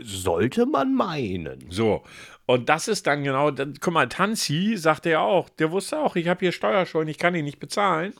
Sollte 0.00 0.66
man 0.66 0.94
meinen. 0.94 1.70
So. 1.70 2.04
Und 2.46 2.68
das 2.68 2.88
ist 2.88 3.06
dann 3.06 3.24
genau, 3.24 3.50
dann, 3.50 3.74
guck 3.80 3.92
mal, 3.92 4.08
Tanzi 4.08 4.76
sagte 4.76 5.10
ja 5.10 5.20
auch, 5.20 5.48
der 5.48 5.70
wusste 5.70 5.98
auch, 5.98 6.16
ich 6.16 6.28
habe 6.28 6.40
hier 6.40 6.52
Steuerschulden, 6.52 7.10
ich 7.10 7.18
kann 7.18 7.34
die 7.34 7.42
nicht 7.42 7.58
bezahlen. 7.58 8.14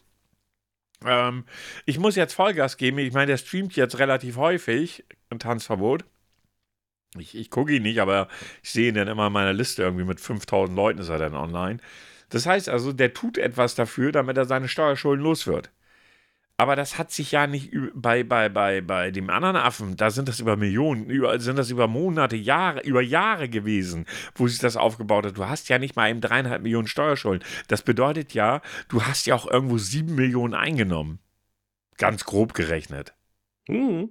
Ähm, 1.05 1.45
ich 1.87 1.99
muss 1.99 2.17
jetzt 2.17 2.35
Vollgas 2.35 2.77
geben. 2.77 2.99
Ich 2.99 3.13
meine, 3.13 3.27
der 3.27 3.37
streamt 3.37 3.77
jetzt 3.77 3.99
relativ 3.99 4.37
häufig 4.37 5.05
ein 5.31 5.39
Tanzverbot. 5.39 6.05
Ich, 7.17 7.35
ich 7.37 7.51
gucke 7.51 7.73
ihn 7.75 7.83
nicht, 7.83 8.01
aber 8.01 8.29
ich 8.63 8.71
sehe 8.71 8.89
ihn 8.89 8.95
dann 8.95 9.09
immer 9.09 9.29
in 9.29 9.33
meiner 9.33 9.53
Liste 9.53 9.83
irgendwie 9.83 10.05
mit 10.05 10.21
5000 10.21 10.77
Leuten 10.77 11.01
ist 11.01 11.09
er 11.09 11.19
dann 11.19 11.35
online. 11.35 11.79
Das 12.29 12.47
heißt 12.47 12.69
also, 12.69 12.93
der 12.93 13.15
tut 13.15 13.39
etwas 13.39 13.75
dafür, 13.75 14.13
damit 14.13 14.37
er 14.37 14.45
seine 14.45 14.69
Steuerschulden 14.69 15.25
los 15.25 15.47
wird. 15.47 15.71
Aber 16.61 16.75
das 16.75 16.99
hat 16.99 17.13
sich 17.13 17.31
ja 17.31 17.47
nicht 17.47 17.71
bei, 17.95 18.25
bei, 18.25 18.49
bei, 18.49 18.81
bei 18.81 19.13
dem 19.13 19.31
anderen 19.31 19.55
Affen, 19.55 19.97
da 19.97 20.11
sind 20.11 20.29
das 20.29 20.41
über 20.41 20.57
Millionen, 20.57 21.09
über, 21.09 21.39
sind 21.39 21.57
das 21.57 21.71
über 21.71 21.87
Monate, 21.87 22.35
Jahre, 22.35 22.81
über 22.81 23.01
Jahre 23.01 23.49
gewesen, 23.49 24.07
wo 24.35 24.49
sich 24.49 24.59
das 24.59 24.77
aufgebaut 24.77 25.25
hat. 25.25 25.37
Du 25.37 25.47
hast 25.47 25.69
ja 25.69 25.79
nicht 25.79 25.95
mal 25.95 26.11
eben 26.11 26.21
dreieinhalb 26.21 26.63
Millionen 26.63 26.89
Steuerschulden. 26.89 27.47
Das 27.69 27.83
bedeutet 27.83 28.35
ja, 28.35 28.61
du 28.89 29.05
hast 29.05 29.27
ja 29.27 29.37
auch 29.37 29.47
irgendwo 29.47 29.79
sieben 29.79 30.17
Millionen 30.17 30.55
eingenommen. 30.55 31.21
Ganz 31.97 32.25
grob 32.25 32.55
gerechnet. 32.55 33.15
Mhm. 33.69 34.11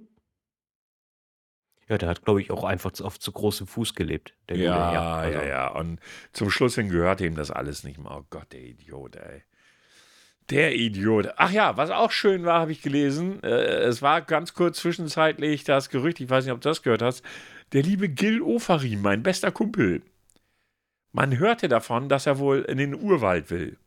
Ja, 1.86 1.98
der 1.98 2.08
hat, 2.08 2.24
glaube 2.24 2.40
ich, 2.40 2.50
auch 2.50 2.64
einfach 2.64 2.92
zu, 2.92 3.04
auf 3.04 3.18
zu 3.18 3.30
großem 3.30 3.66
Fuß 3.66 3.94
gelebt. 3.94 4.34
Ja, 4.50 4.90
Herr. 4.90 5.02
Also, 5.02 5.38
ja, 5.38 5.44
ja. 5.44 5.68
Und 5.68 6.00
zum 6.32 6.48
Schluss 6.48 6.76
hin 6.76 6.88
gehörte 6.88 7.26
ihm 7.26 7.34
das 7.34 7.50
alles 7.50 7.84
nicht 7.84 7.98
mehr. 7.98 8.10
Oh 8.10 8.24
Gott, 8.30 8.52
der 8.52 8.62
Idiot, 8.62 9.16
ey. 9.16 9.42
Der 10.50 10.74
Idiot. 10.74 11.28
Ach 11.36 11.50
ja, 11.50 11.76
was 11.76 11.90
auch 11.90 12.10
schön 12.10 12.44
war, 12.44 12.60
habe 12.60 12.72
ich 12.72 12.80
gelesen. 12.80 13.42
Äh, 13.42 13.48
es 13.48 14.00
war 14.00 14.22
ganz 14.22 14.54
kurz 14.54 14.78
zwischenzeitlich 14.78 15.64
das 15.64 15.90
Gerücht, 15.90 16.20
ich 16.20 16.30
weiß 16.30 16.44
nicht, 16.44 16.54
ob 16.54 16.60
du 16.60 16.68
das 16.70 16.82
gehört 16.82 17.02
hast. 17.02 17.22
Der 17.72 17.82
liebe 17.82 18.08
Gil 18.08 18.40
Ofarim, 18.40 19.02
mein 19.02 19.22
bester 19.22 19.52
Kumpel. 19.52 20.02
Man 21.12 21.38
hörte 21.38 21.68
davon, 21.68 22.08
dass 22.08 22.26
er 22.26 22.38
wohl 22.38 22.62
in 22.62 22.78
den 22.78 22.94
Urwald 22.94 23.50
will. 23.50 23.78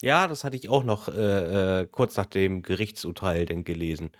Ja, 0.00 0.26
das 0.28 0.44
hatte 0.44 0.56
ich 0.56 0.68
auch 0.68 0.84
noch 0.84 1.08
äh, 1.08 1.80
äh, 1.82 1.86
kurz 1.86 2.16
nach 2.16 2.26
dem 2.26 2.62
Gerichtsurteil 2.62 3.44
denn 3.46 3.64
gelesen. 3.64 4.10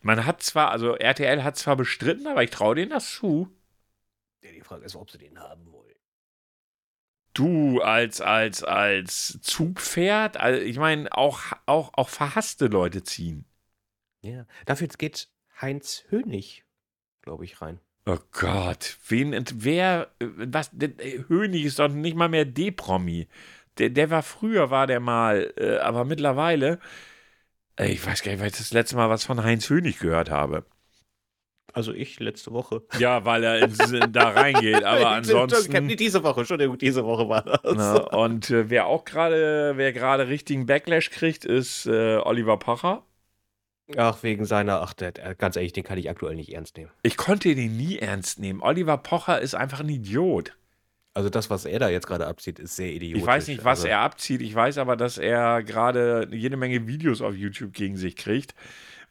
Man 0.00 0.26
hat 0.26 0.42
zwar, 0.42 0.70
also 0.70 0.94
RTL 0.94 1.42
hat 1.42 1.56
zwar 1.56 1.76
bestritten, 1.76 2.26
aber 2.26 2.42
ich 2.42 2.50
traue 2.50 2.74
denen 2.74 2.90
das 2.90 3.10
zu. 3.10 3.48
Ja, 4.42 4.50
die 4.52 4.60
Frage 4.60 4.84
ist, 4.84 4.96
ob 4.96 5.10
sie 5.10 5.18
den 5.18 5.38
haben 5.38 5.72
wollen. 5.72 5.87
Du 7.38 7.80
als, 7.80 8.20
als, 8.20 8.64
als 8.64 9.38
Zugpferd, 9.42 10.36
also 10.38 10.60
ich 10.60 10.76
meine, 10.76 11.12
auch, 11.16 11.40
auch, 11.66 11.92
auch 11.94 12.08
verhasste 12.08 12.66
Leute 12.66 13.04
ziehen. 13.04 13.44
Ja, 14.22 14.44
dafür 14.66 14.88
geht 14.88 15.28
Heinz 15.60 16.04
Hönig, 16.08 16.64
glaube 17.22 17.44
ich, 17.44 17.62
rein. 17.62 17.78
Oh 18.06 18.18
Gott, 18.32 18.96
wen, 19.06 19.44
wer, 19.54 20.10
äh, 20.18 20.26
was, 20.34 20.70
der- 20.72 20.88
der 20.88 21.28
Hönig 21.28 21.64
ist 21.64 21.78
doch 21.78 21.86
nicht 21.88 22.16
mal 22.16 22.28
mehr 22.28 22.44
D-Promi. 22.44 23.28
Der, 23.78 23.90
der 23.90 24.10
war 24.10 24.24
früher, 24.24 24.70
war 24.70 24.88
der 24.88 24.98
mal, 24.98 25.52
äh, 25.58 25.76
aber 25.78 26.04
mittlerweile, 26.04 26.80
äh, 27.76 27.86
ich 27.92 28.04
weiß 28.04 28.22
gar 28.22 28.32
nicht, 28.32 28.40
weil 28.40 28.48
ich 28.48 28.56
das 28.56 28.72
letzte 28.72 28.96
Mal 28.96 29.10
was 29.10 29.24
von 29.24 29.44
Heinz 29.44 29.70
Hönig 29.70 30.00
gehört 30.00 30.30
habe. 30.30 30.64
Also 31.78 31.92
ich 31.92 32.18
letzte 32.18 32.50
Woche. 32.50 32.82
Ja, 32.98 33.24
weil 33.24 33.44
er 33.44 33.62
ins, 33.62 33.78
da 34.10 34.30
reingeht, 34.30 34.82
aber 34.82 35.10
ansonsten. 35.10 35.86
Diese 35.86 36.24
Woche, 36.24 36.40
Entschuldigung, 36.40 36.76
diese 36.76 37.04
Woche 37.04 37.28
war 37.28 37.42
das. 37.42 37.60
Na, 37.76 37.98
und 38.18 38.50
äh, 38.50 38.68
wer 38.68 38.86
auch 38.86 39.04
gerade, 39.04 39.74
wer 39.76 39.92
gerade 39.92 40.26
richtigen 40.26 40.66
Backlash 40.66 41.10
kriegt, 41.10 41.44
ist 41.44 41.86
äh, 41.86 42.16
Oliver 42.16 42.56
Pocher. 42.56 43.04
Ach, 43.96 44.24
wegen 44.24 44.44
seiner, 44.44 44.82
ach, 44.82 44.92
der, 44.92 45.12
der- 45.12 45.36
ganz 45.36 45.54
ehrlich, 45.54 45.72
den 45.72 45.84
kann 45.84 45.98
ich 45.98 46.10
aktuell 46.10 46.34
nicht 46.34 46.52
ernst 46.52 46.76
nehmen. 46.76 46.90
Ich 47.04 47.16
konnte 47.16 47.54
den 47.54 47.76
nie 47.76 47.96
ernst 47.98 48.40
nehmen. 48.40 48.60
Oliver 48.60 48.98
Pocher 48.98 49.40
ist 49.40 49.54
einfach 49.54 49.78
ein 49.78 49.88
Idiot. 49.88 50.56
Also 51.14 51.30
das, 51.30 51.48
was 51.48 51.64
er 51.64 51.78
da 51.78 51.88
jetzt 51.88 52.08
gerade 52.08 52.26
abzieht, 52.26 52.58
ist 52.58 52.74
sehr 52.74 52.90
idiotisch. 52.90 53.20
Ich 53.20 53.26
weiß 53.26 53.46
nicht, 53.46 53.64
was 53.64 53.78
also, 53.78 53.88
er 53.88 54.00
abzieht. 54.00 54.42
Ich 54.42 54.52
weiß 54.52 54.78
aber, 54.78 54.96
dass 54.96 55.16
er 55.16 55.62
gerade 55.62 56.26
jede 56.32 56.56
Menge 56.56 56.88
Videos 56.88 57.22
auf 57.22 57.36
YouTube 57.36 57.72
gegen 57.72 57.96
sich 57.96 58.16
kriegt, 58.16 58.56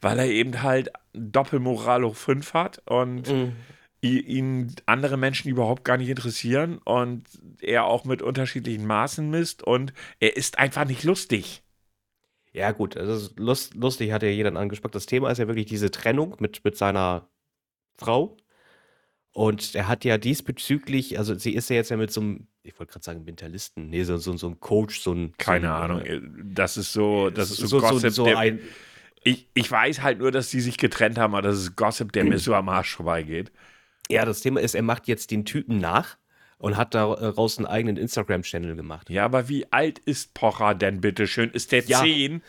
weil 0.02 0.20
er 0.20 0.26
eben 0.26 0.64
halt 0.64 0.92
Doppelmoral 1.18 2.04
hoch 2.06 2.16
5 2.16 2.54
hat 2.54 2.82
und 2.86 3.28
i- 4.04 4.20
ihn 4.20 4.74
andere 4.86 5.18
Menschen 5.18 5.50
überhaupt 5.50 5.84
gar 5.84 5.98
nicht 5.98 6.10
interessieren 6.10 6.78
und 6.86 7.24
er 7.62 7.86
auch 7.86 8.06
mit 8.06 8.22
unterschiedlichen 8.22 8.86
Maßen 8.86 9.30
misst 9.30 9.64
und 9.64 9.94
er 10.20 10.38
ist 10.38 10.60
einfach 10.60 10.86
nicht 10.86 11.04
lustig. 11.04 11.64
Ja, 12.54 12.72
gut, 12.72 12.96
ist 12.96 13.38
lust, 13.40 13.76
lustig, 13.76 14.12
hat 14.12 14.24
ja 14.24 14.30
jeder 14.30 14.56
angesprochen. 14.56 14.94
Das 14.94 15.06
Thema 15.06 15.30
ist 15.32 15.38
ja 15.38 15.48
wirklich 15.48 15.66
diese 15.68 15.92
Trennung 15.92 16.36
mit, 16.40 16.64
mit 16.64 16.76
seiner 16.78 17.28
Frau. 17.98 18.38
Und 19.32 19.76
er 19.76 19.88
hat 19.88 20.04
ja 20.04 20.18
diesbezüglich, 20.18 21.20
also 21.20 21.36
sie 21.36 21.54
ist 21.54 21.70
ja 21.70 21.76
jetzt 21.76 21.92
ja 21.92 21.98
mit 21.98 22.12
so 22.12 22.22
einem, 22.22 22.48
ich 22.64 22.80
wollte 22.80 22.94
gerade 22.94 23.04
sagen 23.06 23.24
Mentalisten, 23.24 23.90
nee, 23.90 24.04
so, 24.04 24.18
so, 24.18 24.36
so 24.36 24.48
ein 24.48 24.60
Coach, 24.60 25.00
so 25.00 25.14
ein. 25.14 25.34
Keine 25.38 25.68
so 25.68 25.74
ein, 25.74 25.82
Ahnung. 25.82 26.02
äh, 26.02 26.20
Das 26.56 26.78
ist 26.78 26.92
so, 26.94 27.30
das 27.30 27.52
ist 27.52 27.58
so, 27.58 27.68
so, 27.68 27.80
so, 27.80 27.88
Gossip. 27.88 28.12
so 28.14 28.24
der, 28.26 28.40
ein, 28.40 28.60
ich, 29.28 29.50
ich 29.54 29.70
weiß 29.70 30.02
halt 30.02 30.20
nur, 30.20 30.32
dass 30.32 30.50
die 30.50 30.62
sich 30.62 30.78
getrennt 30.78 31.18
haben, 31.18 31.34
aber 31.36 31.42
das 31.48 31.58
ist 31.58 31.76
Gossip, 31.76 32.12
der 32.14 32.24
mir 32.24 32.40
so 32.40 32.54
am 32.56 32.70
Arsch 32.70 32.96
vorbeigeht. 32.96 33.52
ja, 34.10 34.24
das 34.26 34.42
Thema 34.42 34.62
ist, 34.62 34.74
er 34.76 34.84
macht 34.84 35.08
jetzt 35.08 35.32
den 35.32 35.44
Typen 35.46 35.80
nach 35.80 36.18
und 36.60 36.78
hat 36.78 36.96
daraus 36.96 37.58
einen 37.58 37.68
eigenen 37.68 37.98
Instagram-Channel 37.98 38.76
gemacht. 38.76 39.10
Ja, 39.10 39.26
aber 39.26 39.50
wie 39.50 39.72
alt 39.72 40.00
ist 40.00 40.34
Pocher 40.34 40.74
denn 40.76 41.02
bitteschön? 41.02 41.52
Ist 41.52 41.72
der 41.72 41.84
Ja. 41.84 42.02
10? 42.02 42.42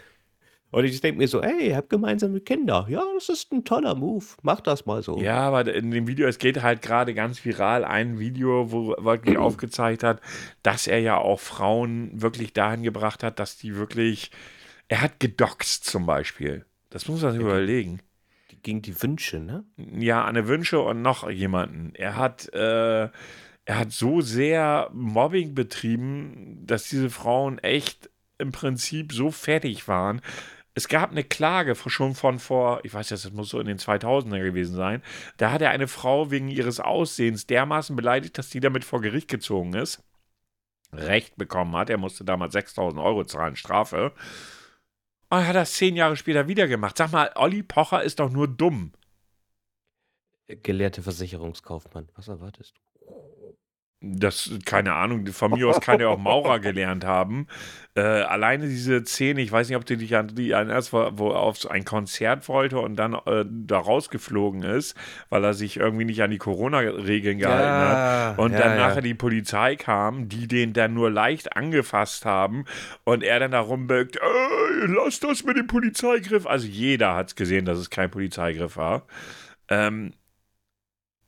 Und 0.71 0.85
ich 0.85 1.01
denke 1.01 1.19
mir 1.19 1.29
so, 1.29 1.41
ey, 1.41 1.69
ihr 1.69 1.77
habt 1.77 1.89
gemeinsame 1.89 2.41
Kinder. 2.41 2.87
Ja, 2.91 3.03
das 3.15 3.31
ist 3.31 3.51
ein 3.53 3.65
toller 3.65 3.95
Move. 3.95 4.25
Mach 4.43 4.61
das 4.61 4.85
mal 4.85 5.03
so. 5.03 5.19
Ja, 5.19 5.41
aber 5.41 5.75
in 5.75 5.91
dem 5.91 6.07
Video, 6.07 6.29
es 6.29 6.39
geht 6.39 6.63
halt 6.63 6.83
gerade 6.83 7.15
ganz 7.15 7.43
viral, 7.43 7.85
ein 7.85 8.19
Video, 8.19 8.71
wo 8.71 8.95
wirklich 8.99 9.39
aufgezeigt 9.39 10.03
hat, 10.05 10.21
dass 10.63 10.87
er 10.87 11.01
ja 11.01 11.17
auch 11.17 11.41
Frauen 11.41 12.11
wirklich 12.21 12.53
dahin 12.53 12.83
gebracht 12.83 13.23
hat, 13.23 13.39
dass 13.41 13.57
die 13.57 13.77
wirklich, 13.77 14.31
er 14.89 15.01
hat 15.01 15.21
gedoxt 15.21 15.85
zum 15.87 16.05
Beispiel. 16.07 16.67
Das 16.91 17.09
muss 17.09 17.23
man 17.23 17.33
sich 17.33 17.41
überlegen. 17.41 18.01
Gegen 18.63 18.83
die 18.83 19.01
Wünsche, 19.03 19.39
ne? 19.41 19.65
Ja, 19.77 20.25
Anne 20.25 20.49
Wünsche 20.49 20.81
und 20.81 21.03
noch 21.03 21.29
jemanden. 21.31 21.95
Er 21.95 22.17
hat, 22.17 22.53
äh, 22.55 23.09
er 23.65 23.79
hat 23.79 23.93
so 23.93 24.21
sehr 24.21 24.91
Mobbing 24.93 25.55
betrieben, 25.55 26.67
dass 26.67 26.89
diese 26.89 27.11
Frauen 27.11 27.59
echt 27.59 28.11
im 28.39 28.53
Prinzip 28.53 29.13
so 29.13 29.31
fertig 29.31 29.87
waren. 29.89 30.23
Es 30.75 30.89
gab 30.89 31.11
eine 31.11 31.25
Klage 31.25 31.75
schon 31.75 32.15
von 32.15 32.39
vor, 32.39 32.81
ich 32.85 32.95
weiß 32.95 33.11
jetzt, 33.11 33.25
das 33.25 33.33
muss 33.33 33.49
so 33.49 33.59
in 33.59 33.67
den 33.67 33.79
2000er 33.79 34.43
gewesen 34.43 34.77
sein. 34.77 35.03
Da 35.37 35.51
hat 35.51 35.61
er 35.61 35.71
eine 35.71 35.89
Frau 35.89 36.31
wegen 36.31 36.49
ihres 36.49 36.79
Aussehens 36.79 37.47
dermaßen 37.47 37.97
beleidigt, 37.97 38.39
dass 38.39 38.49
die 38.49 38.61
damit 38.61 38.85
vor 38.85 39.01
Gericht 39.01 39.29
gezogen 39.29 39.75
ist. 39.75 40.03
Recht 40.93 41.37
bekommen 41.37 41.77
hat. 41.77 41.91
Er 41.91 41.99
musste 41.99 42.25
damals 42.25 42.53
6000 42.53 43.03
Euro 43.03 43.25
zahlen, 43.25 43.57
Strafe. 43.57 44.13
Und 45.31 45.47
hat 45.47 45.57
das 45.57 45.75
zehn 45.75 45.97
Jahre 45.97 46.17
später 46.17 46.49
wieder 46.49 46.67
gemacht. 46.69 46.97
Sag 46.97 47.13
mal, 47.13 47.31
Olli 47.35 47.63
Pocher 47.63 48.03
ist 48.03 48.19
doch 48.19 48.31
nur 48.31 48.49
dumm. 48.49 48.93
Gelehrte 50.47 51.03
Versicherungskaufmann. 51.03 52.09
Was 52.15 52.29
erwartest 52.29 52.75
du? 52.77 52.88
Das, 54.01 54.53
keine 54.65 54.95
Ahnung, 54.95 55.27
von 55.27 55.51
mir 55.51 55.69
aus 55.69 55.81
kann 55.81 55.99
er 55.99 56.11
auch 56.11 56.19
Maurer 56.19 56.59
gelernt 56.61 57.05
haben. 57.05 57.49
Äh, 57.97 58.01
alleine 58.01 58.69
diese 58.69 59.05
Szene, 59.05 59.41
ich 59.41 59.51
weiß 59.51 59.69
nicht, 59.69 59.77
ob 59.77 59.85
du 59.85 59.97
dich 59.97 60.15
an 60.15 60.29
die 60.29 60.53
erinnerst, 60.53 60.93
wo, 60.93 61.11
wo 61.15 61.31
er 61.31 61.41
auf 61.41 61.69
ein 61.69 61.85
Konzert 61.85 62.49
wollte 62.49 62.79
und 62.79 62.95
dann 62.95 63.15
äh, 63.15 63.45
da 63.45 63.79
rausgeflogen 63.79 64.63
ist, 64.63 64.95
weil 65.31 65.43
er 65.43 65.53
sich 65.53 65.79
irgendwie 65.79 66.05
nicht 66.05 66.23
an 66.23 66.31
die 66.31 66.39
Corona-Regeln 66.39 67.39
gehalten 67.39 67.69
hat. 67.69 68.39
Und 68.39 68.53
ja, 68.53 68.59
dann 68.61 68.79
ja. 68.79 68.87
nachher 68.87 69.03
die 69.03 69.15
Polizei 69.15 69.75
kam, 69.75 70.29
die 70.29 70.47
den 70.47 70.75
dann 70.75 70.95
nur 70.95 71.11
leicht 71.11 71.57
angefasst 71.57 72.25
haben 72.25 72.67
und 73.03 73.25
er 73.25 73.41
dann 73.41 73.51
da 73.51 73.59
rumbögt, 73.59 74.17
ey, 74.17 74.87
lass 74.87 75.19
das 75.19 75.43
mit 75.43 75.57
dem 75.57 75.67
Polizeigriff. 75.67 76.47
Also 76.47 76.69
jeder 76.69 77.17
hat 77.17 77.29
es 77.29 77.35
gesehen, 77.35 77.65
dass 77.65 77.79
es 77.79 77.91
kein 77.91 78.13
Polizeigriff 78.13 78.77
war. 78.77 79.07
Ähm, 79.69 80.13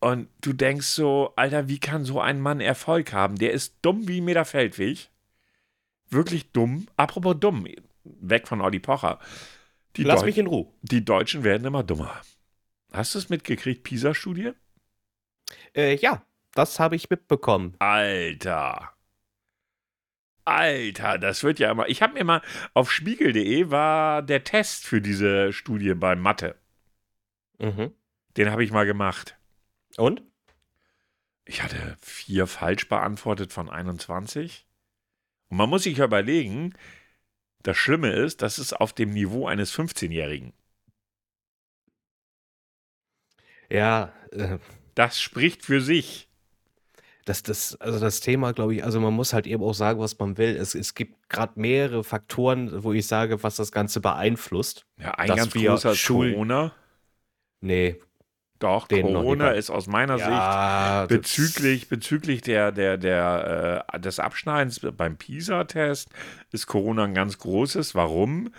und 0.01 0.29
du 0.41 0.53
denkst 0.53 0.87
so, 0.87 1.33
Alter, 1.37 1.69
wie 1.69 1.79
kann 1.79 2.05
so 2.05 2.21
ein 2.21 2.41
Mann 2.41 2.61
Erfolg 2.61 3.13
haben? 3.13 3.37
Der 3.37 3.53
ist 3.53 3.77
dumm 3.83 4.09
wie 4.09 4.21
Meter 4.21 4.45
Feldweg. 4.45 5.11
Wirklich 6.09 6.51
dumm. 6.53 6.89
Apropos 6.97 7.37
dumm, 7.39 7.69
weg 8.05 8.49
von 8.49 8.61
Olli 8.61 8.81
Pocher. 8.81 9.19
Die, 9.97 10.05
Lass 10.05 10.21
Deu 10.21 10.27
mich 10.27 10.39
in 10.39 10.47
Ruhe. 10.47 10.73
die 10.83 11.05
Deutschen 11.05 11.45
werden 11.45 11.67
immer 11.67 11.83
dummer. 11.83 12.21
Hast 12.93 13.15
du 13.15 13.19
es 13.19 13.29
mitgekriegt, 13.29 13.83
PISA-Studie? 13.85 14.53
Äh, 15.75 15.97
ja, 15.97 16.25
das 16.55 16.81
habe 16.81 16.97
ich 16.97 17.11
mitbekommen. 17.11 17.75
Alter. 17.79 18.93
Alter, 20.45 21.19
das 21.19 21.45
wird 21.45 21.59
ja 21.59 21.71
immer. 21.71 21.89
Ich 21.89 22.03
habe 22.03 22.15
mir 22.15 22.25
mal 22.25 22.43
auf 22.75 22.91
spiegel.de 22.91 23.71
war 23.71 24.23
der 24.23 24.43
Test 24.43 24.85
für 24.87 25.01
diese 25.01 25.53
Studie 25.53 25.95
bei 25.95 26.17
Mathe. 26.17 26.57
Mhm. 27.59 27.93
Den 28.37 28.51
habe 28.51 28.65
ich 28.65 28.73
mal 28.73 28.87
gemacht. 28.87 29.37
Und? 29.97 30.23
Ich 31.45 31.63
hatte 31.63 31.97
vier 32.01 32.47
falsch 32.47 32.89
beantwortet 32.89 33.53
von 33.53 33.69
21. 33.69 34.67
Und 35.49 35.57
man 35.57 35.69
muss 35.69 35.83
sich 35.85 35.99
ja 35.99 36.05
überlegen, 36.05 36.75
das 37.63 37.77
Schlimme 37.77 38.13
ist, 38.13 38.43
das 38.43 38.59
ist 38.59 38.73
auf 38.75 38.93
dem 38.93 39.11
Niveau 39.11 39.47
eines 39.47 39.75
15-Jährigen. 39.75 40.53
Ja, 43.71 44.13
äh, 44.33 44.59
Das 44.95 45.21
spricht 45.21 45.65
für 45.65 45.81
sich. 45.81 46.29
das, 47.25 47.43
das, 47.43 47.77
also 47.81 48.01
das 48.01 48.21
Thema, 48.21 48.53
glaube 48.53 48.75
ich, 48.75 48.85
also 48.85 48.99
man 49.01 49.15
muss 49.15 49.33
halt 49.33 49.47
eben 49.47 49.63
auch 49.63 49.75
sagen, 49.75 50.01
was 50.01 50.19
man 50.19 50.37
will. 50.39 50.57
Es, 50.57 50.75
es 50.75 50.95
gibt 50.95 51.29
gerade 51.29 51.61
mehrere 51.61 52.03
Faktoren, 52.03 52.83
wo 52.83 52.93
ich 52.93 53.07
sage, 53.07 53.43
was 53.43 53.57
das 53.57 53.71
Ganze 53.73 54.01
beeinflusst. 54.01 54.87
Ja, 54.99 55.13
ein 55.15 55.29
ganz 55.29 55.53
großer 55.53 55.95
Corona. 55.95 56.75
Nee. 57.61 58.01
Doch, 58.61 58.87
Den 58.87 59.07
Corona 59.07 59.51
ist 59.53 59.71
aus 59.71 59.87
meiner 59.87 60.19
Sicht 60.19 60.29
Ja, 60.29 61.07
das- 61.07 61.19
bezüglich, 61.19 61.89
bezüglich 61.89 62.43
der, 62.43 62.71
der, 62.73 62.97
der, 62.99 63.85
äh, 63.93 63.99
des 64.01 64.19
Abschneidens 64.21 64.81
beim 64.97 65.17
PISA-Test 65.17 66.11
ist 66.53 66.67
Corona 66.67 67.05
ein 67.05 67.15
ganz 67.15 67.39
großes. 67.39 67.95
Warum? 67.95 68.53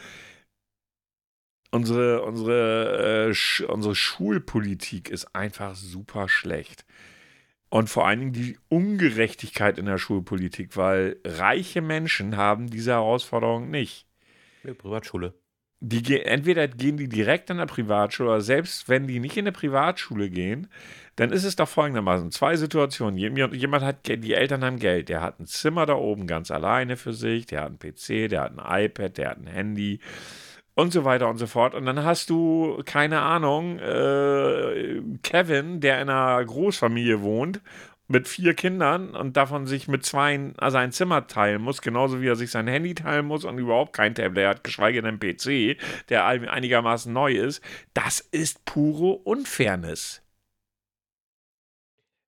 Unsere, 1.74 2.24
unsere, 2.24 3.30
äh, 3.30 3.34
Sch 3.34 3.62
unsere 3.62 3.96
Schulpolitik 3.96 5.10
ist 5.10 5.34
einfach 5.36 5.76
super 5.76 6.28
schlecht. 6.28 6.84
Und 7.70 7.90
vor 7.90 8.06
allen 8.06 8.20
Dingen 8.20 8.34
die 8.34 8.58
Ungerechtigkeit 8.68 9.78
in 9.78 9.86
der 9.86 9.98
Schulpolitik, 9.98 10.76
weil 10.76 11.18
reiche 11.26 11.82
Menschen 11.82 12.36
haben 12.36 12.70
diese 12.70 12.92
Herausforderung 12.92 13.70
nicht. 13.70 14.06
Ja, 14.64 14.74
Privatschule. 14.74 15.34
Die 15.84 16.04
ge 16.04 16.20
entweder 16.20 16.68
gehen 16.68 16.98
die 16.98 17.10
direkt 17.10 17.50
in 17.50 17.58
der 17.58 17.66
Privatschule 17.66 18.30
oder 18.30 18.42
selbst 18.42 18.88
wenn 18.88 19.08
die 19.08 19.20
nicht 19.20 19.36
in 19.36 19.46
eine 19.46 19.52
Privatschule 19.52 20.30
gehen, 20.30 20.68
dann 21.16 21.32
ist 21.32 21.44
es 21.44 21.56
doch 21.56 21.68
folgendermaßen: 21.68 22.30
zwei 22.32 22.56
Situationen. 22.56 23.18
Jemand, 23.18 23.84
hat, 23.84 24.08
die 24.08 24.34
Eltern 24.34 24.64
haben 24.64 24.78
Geld, 24.78 25.10
der 25.10 25.22
hat 25.22 25.40
ein 25.40 25.48
Zimmer 25.48 25.88
da 25.88 25.96
oben 25.96 26.28
ganz 26.28 26.52
alleine 26.52 26.98
für 26.98 27.14
sich, 27.14 27.48
der 27.48 27.62
hat 27.62 27.70
einen 27.70 27.80
PC, 27.80 28.30
der 28.30 28.42
hat 28.42 28.58
ein 28.58 28.86
iPad, 28.86 29.18
der 29.18 29.30
hat 29.32 29.38
ein 29.40 29.48
Handy 29.48 30.00
und 30.76 30.94
so 30.94 31.04
weiter 31.04 31.30
und 31.30 31.38
so 31.38 31.48
fort. 31.48 31.74
Und 31.74 31.86
dann 31.86 32.04
hast 32.04 32.30
du, 32.30 32.82
keine 32.86 33.22
Ahnung, 33.22 33.80
äh, 33.80 35.02
Kevin, 35.24 35.80
der 35.82 36.02
in 36.02 36.10
einer 36.10 36.46
Großfamilie 36.46 37.22
wohnt 37.22 37.60
mit 38.12 38.28
vier 38.28 38.54
Kindern 38.54 39.16
und 39.16 39.38
davon 39.38 39.66
sich 39.66 39.88
mit 39.88 40.06
zwei 40.06 40.54
sein 40.68 40.92
Zimmer 40.92 41.28
teilen 41.28 41.62
muss, 41.62 41.82
genauso 41.82 42.22
wie 42.22 42.28
er 42.28 42.36
sich 42.36 42.52
sein 42.52 42.68
Handy 42.68 42.94
teilen 42.94 43.26
muss 43.26 43.46
und 43.46 43.58
überhaupt 43.58 43.94
kein 43.94 44.14
Tablet 44.14 44.48
hat, 44.48 44.64
geschweige 44.64 45.02
denn 45.02 45.20
PC, 45.20 45.78
der 46.10 46.26
ein- 46.26 46.48
einigermaßen 46.48 47.12
neu 47.12 47.34
ist, 47.34 47.64
das 47.94 48.20
ist 48.20 48.64
pure 48.66 49.14
Unfairness. 49.24 50.22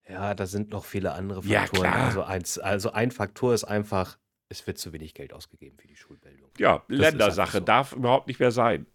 Ja, 0.08 0.34
da 0.34 0.46
sind 0.46 0.72
noch 0.72 0.86
viele 0.86 1.13
andere 1.13 1.41
Ja, 1.46 1.62
Faktoren. 1.62 1.91
klar. 1.91 2.06
Also, 2.06 2.24
eins, 2.24 2.58
also 2.60 2.91
ein 2.91 3.12
Faktor 3.12 3.54
ist 3.54 3.63
einfach, 3.63 4.17
es 4.50 4.65
wird 4.67 4.78
zu 4.78 4.91
wenig 4.93 5.13
Geld 5.13 5.34
ausgegeben 5.34 5.78
für 5.80 5.88
die 5.88 5.96
Schulbildung. 5.96 6.50
Ja, 6.58 6.84
ist 6.88 7.00
Ländersache, 7.00 7.60
so. 7.60 7.63
darf 7.63 7.93
überhaupt 7.93 8.28
nicht 8.28 8.39
mehr 8.39 8.52
sein. 8.52 8.86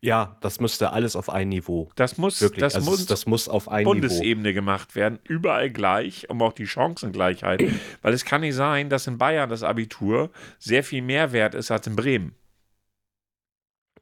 Ja, 0.00 0.36
das 0.40 0.60
müsste 0.60 0.92
alles 0.92 1.16
auf 1.16 1.30
ein 1.30 1.48
Niveau. 1.48 1.90
Das 1.96 2.18
muss, 2.18 2.40
Wirklich. 2.40 2.60
das 2.60 2.74
also 2.74 2.90
muss 2.90 3.06
das 3.06 3.26
muss 3.26 3.48
auf 3.48 3.68
ein 3.68 3.80
Niveau. 3.84 3.92
Bundesebene 3.92 4.52
gemacht 4.52 4.94
werden, 4.94 5.18
überall 5.24 5.70
gleich, 5.70 6.28
um 6.28 6.42
auch 6.42 6.52
die 6.52 6.66
Chancengleichheit. 6.66 7.62
Weil 8.02 8.12
es 8.12 8.24
kann 8.24 8.42
nicht 8.42 8.54
sein, 8.54 8.88
dass 8.90 9.06
in 9.06 9.18
Bayern 9.18 9.48
das 9.48 9.62
Abitur 9.62 10.30
sehr 10.58 10.84
viel 10.84 11.02
mehr 11.02 11.32
wert 11.32 11.54
ist 11.54 11.70
als 11.70 11.86
in 11.86 11.96
Bremen. 11.96 12.34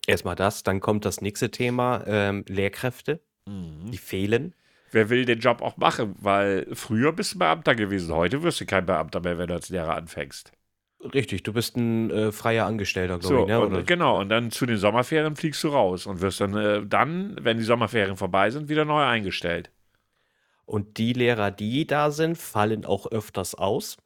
Erstmal 0.07 0.35
das, 0.35 0.62
dann 0.62 0.80
kommt 0.80 1.04
das 1.04 1.20
nächste 1.20 1.50
Thema, 1.50 2.04
ähm, 2.07 2.44
Lehrkräfte, 2.48 3.20
die 3.46 3.96
fehlen. 3.96 4.54
Wer 4.90 5.11
will 5.11 5.24
den 5.24 5.40
Job 5.40 5.62
auch 5.62 5.76
machen? 5.76 6.14
Weil 6.20 6.66
früher 6.72 7.12
bist 7.12 7.35
du 7.35 7.38
Beamter 7.38 7.74
gewesen, 7.74 8.14
heute 8.14 8.42
wirst 8.42 8.61
du 8.61 8.66
kein 8.66 8.87
Beamter 8.87 9.20
mehr, 9.20 9.38
wenn 9.38 9.48
du 9.48 9.54
als 9.54 9.68
Lehrer 9.70 9.94
anfängst. 9.96 10.52
Richtig, 11.12 11.42
du 11.42 11.52
bist 11.52 11.76
ein 11.76 12.10
äh, 12.10 12.32
freier 12.32 12.64
Angestellter, 12.66 13.18
glaube 13.18 13.34
So, 13.34 13.40
ich. 13.42 13.48
Ne? 13.48 13.60
und, 13.60 13.72
Oder- 13.72 13.82
genau, 13.82 14.20
und 14.20 14.30
dann 14.30 14.50
zu 14.50 14.64
den 14.64 14.78
Sommerferien 14.78 15.36
fliegst 15.36 15.62
du 15.64 15.68
raus 15.68 16.06
und 16.06 16.20
wirst 16.22 16.40
dann, 16.40 16.56
äh, 16.56 16.82
dann, 16.86 17.36
wenn 17.40 17.58
die 17.58 17.64
Sommerferien 17.64 18.16
vorbei 18.16 18.50
sind, 18.50 18.68
wieder 18.68 18.84
neu 18.84 19.02
eingestellt. 19.02 19.70
Und 20.64 20.96
die 20.96 21.12
Lehrer, 21.12 21.50
die 21.50 21.86
da 21.86 22.10
sind, 22.10 22.38
fallen 22.38 22.86
auch 22.86 23.10
öfters 23.12 23.54
aus. 23.54 23.98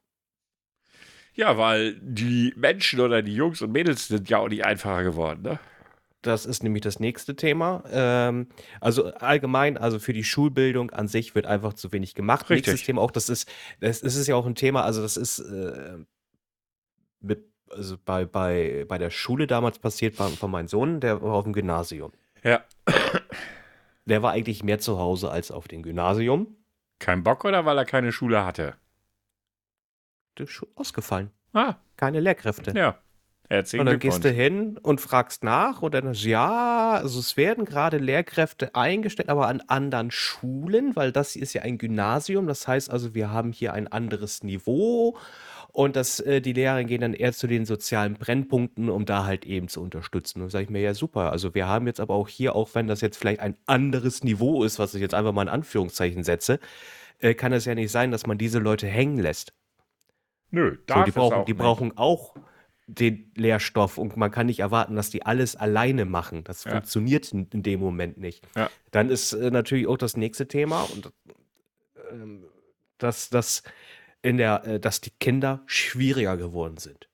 Ja, 1.35 1.57
weil 1.57 1.95
die 2.01 2.53
Menschen 2.57 2.99
oder 2.99 3.23
die 3.23 3.35
Jungs 3.35 3.63
und 3.63 3.71
Mädels 3.71 4.09
sind 4.09 4.29
ja 4.29 4.39
auch 4.39 4.49
nicht 4.49 4.65
einfacher 4.65 5.05
geworden, 5.05 5.43
ne? 5.43 5.61
Das 6.21 6.47
ist 6.47 6.65
nämlich 6.65 6.83
das 6.83 6.99
nächste 6.99 7.37
Thema. 7.37 7.85
Ähm, 7.93 8.49
also 8.81 9.13
allgemein, 9.15 9.77
also 9.79 10.01
für 10.01 10.13
die 10.13 10.25
Schulbildung 10.25 10.91
an 10.91 11.07
sich 11.07 11.37
wird 11.37 11.47
einfach 11.47 11.75
zu 11.75 11.93
wenig 11.93 12.17
gemacht. 12.17 12.51
Richtig. 12.51 12.67
Nächstes 12.67 12.87
Thema 12.87 13.03
auch, 13.03 13.13
das 13.13 13.29
ist, 13.29 13.49
das, 13.79 14.01
das 14.01 14.17
ist 14.17 14.27
ja 14.27 14.35
auch 14.35 14.47
ein 14.47 14.57
Thema, 14.57 14.83
also 14.83 15.01
das 15.01 15.17
ist 15.17 15.39
äh, 15.39 15.99
mit, 17.21 17.45
also 17.71 17.97
bei, 18.05 18.25
bei, 18.25 18.85
bei 18.89 18.99
der 18.99 19.11
Schule 19.11 19.47
damals 19.47 19.79
passiert, 19.79 20.17
bei, 20.17 20.29
von 20.29 20.51
meinem 20.51 20.69
Sohn, 20.69 21.01
der 21.01 21.23
war 21.23 21.35
auf 21.35 21.45
dem 21.45 21.53
Gymnasium. 21.53 22.13
Ja. 22.43 22.63
Der 24.07 24.23
war 24.23 24.33
eigentlich 24.33 24.63
mehr 24.63 24.79
zu 24.79 24.99
Hause 24.99 25.31
als 25.31 25.51
auf 25.51 25.69
dem 25.69 25.83
Gymnasium. 25.83 26.57
Kein 26.99 27.23
Bock 27.23 27.45
oder 27.45 27.65
weil 27.67 27.77
er 27.79 27.85
keine 27.85 28.11
Schule 28.13 28.45
hatte? 28.45 28.75
Ausgefallen. 30.77 31.31
Ah, 31.53 31.75
Keine 31.97 32.21
Lehrkräfte. 32.21 32.73
ja. 32.77 32.99
Herzlichen 33.51 33.81
Und 33.81 33.87
dann 33.87 33.99
gehst 33.99 34.23
du 34.25 34.31
hin 34.31 34.77
und 34.83 35.01
fragst 35.01 35.43
nach 35.43 35.81
und 35.81 35.95
dann 35.95 36.09
ist 36.09 36.23
ja, 36.23 36.93
also 36.93 37.19
es 37.19 37.39
werden 37.39 37.65
gerade 37.65 37.97
Lehrkräfte 37.97 38.75
eingestellt, 38.75 39.31
aber 39.31 39.49
an 39.49 39.63
anderen 39.69 40.11
Schulen, 40.11 40.95
weil 40.97 41.13
das 41.13 41.33
hier 41.33 41.43
ist 41.43 41.55
ja 41.55 41.63
ein 41.63 41.79
Gymnasium. 41.79 42.47
Das 42.47 42.69
heißt 42.69 42.91
also, 42.91 43.15
wir 43.15 43.31
haben 43.31 43.53
hier 43.53 43.73
ein 43.73 43.89
anderes 43.89 44.43
Niveau 44.43 45.17
und 45.79 45.95
das, 45.95 46.19
äh, 46.19 46.41
die 46.41 46.55
Lehrer 46.55 46.83
gehen 46.83 47.03
dann 47.03 47.15
eher 47.15 47.33
zu 47.33 47.47
den 47.47 47.65
sozialen 47.65 48.15
Brennpunkten, 48.15 48.91
um 48.91 49.05
da 49.05 49.25
halt 49.25 49.47
eben 49.47 49.69
zu 49.69 49.81
unterstützen. 49.81 50.43
Und 50.43 50.51
sage 50.51 50.65
ich 50.65 50.71
mir, 50.71 50.81
ja 50.81 50.93
super, 50.93 51.31
also 51.31 51.55
wir 51.55 51.69
haben 51.69 51.87
jetzt 51.87 52.01
aber 52.01 52.15
auch 52.15 52.27
hier, 52.27 52.57
auch 52.57 52.75
wenn 52.75 52.89
das 52.89 53.01
jetzt 53.01 53.17
vielleicht 53.17 53.39
ein 53.39 53.57
anderes 53.65 54.25
Niveau 54.25 54.65
ist, 54.65 54.81
was 54.81 54.93
ich 54.95 55.01
jetzt 55.01 55.15
einfach 55.15 55.31
mal 55.31 55.43
in 55.43 55.49
Anführungszeichen 55.49 56.25
setze, 56.25 56.59
äh, 57.21 57.33
kann 57.35 57.53
es 57.53 57.65
ja 57.65 57.77
nicht 57.77 57.93
sein, 57.93 58.11
dass 58.11 58.27
man 58.27 58.39
diese 58.39 58.59
Leute 58.59 58.89
hängen 58.89 59.19
lässt. 59.19 59.53
Nö, 60.51 60.79
So, 60.79 60.83
darf 60.87 61.05
die 61.05 61.13
brauchen, 61.13 61.37
auch 61.37 61.45
die 61.45 61.53
nicht. 61.53 61.61
brauchen 61.63 61.97
auch 61.97 62.35
den 62.89 63.31
Lehrstoff 63.37 63.99
und 63.99 64.17
man 64.17 64.33
kann 64.33 64.47
nicht 64.47 64.59
erwarten, 64.59 64.97
dass 64.97 65.11
die 65.11 65.25
alles 65.27 65.55
alleine 65.55 66.07
machen. 66.07 66.43
Das 66.43 66.65
Ja. 66.65 66.73
funktioniert 66.73 67.33
in, 67.33 67.47
in 67.53 67.63
dem 67.63 67.79
Moment 67.79 68.19
nicht. 68.19 68.45
Ja. 68.57 68.69
Dann 68.91 69.11
ist 69.11 69.33
äh, 69.33 69.53
natürlich 69.53 69.87
auch 69.87 69.99
das 69.99 70.17
nächste 70.17 70.49
Thema 70.49 70.83
und 70.93 71.13
ähm, 72.11 72.47
dass, 72.99 73.31
dass, 73.31 73.63
in 74.23 74.37
der, 74.37 74.65
äh, 74.67 74.81
dass 74.81 75.01
die 75.01 75.11
Kinder 75.11 75.63
schwieriger 75.67 76.37
geworden 76.37 76.77
sind. 76.77 77.09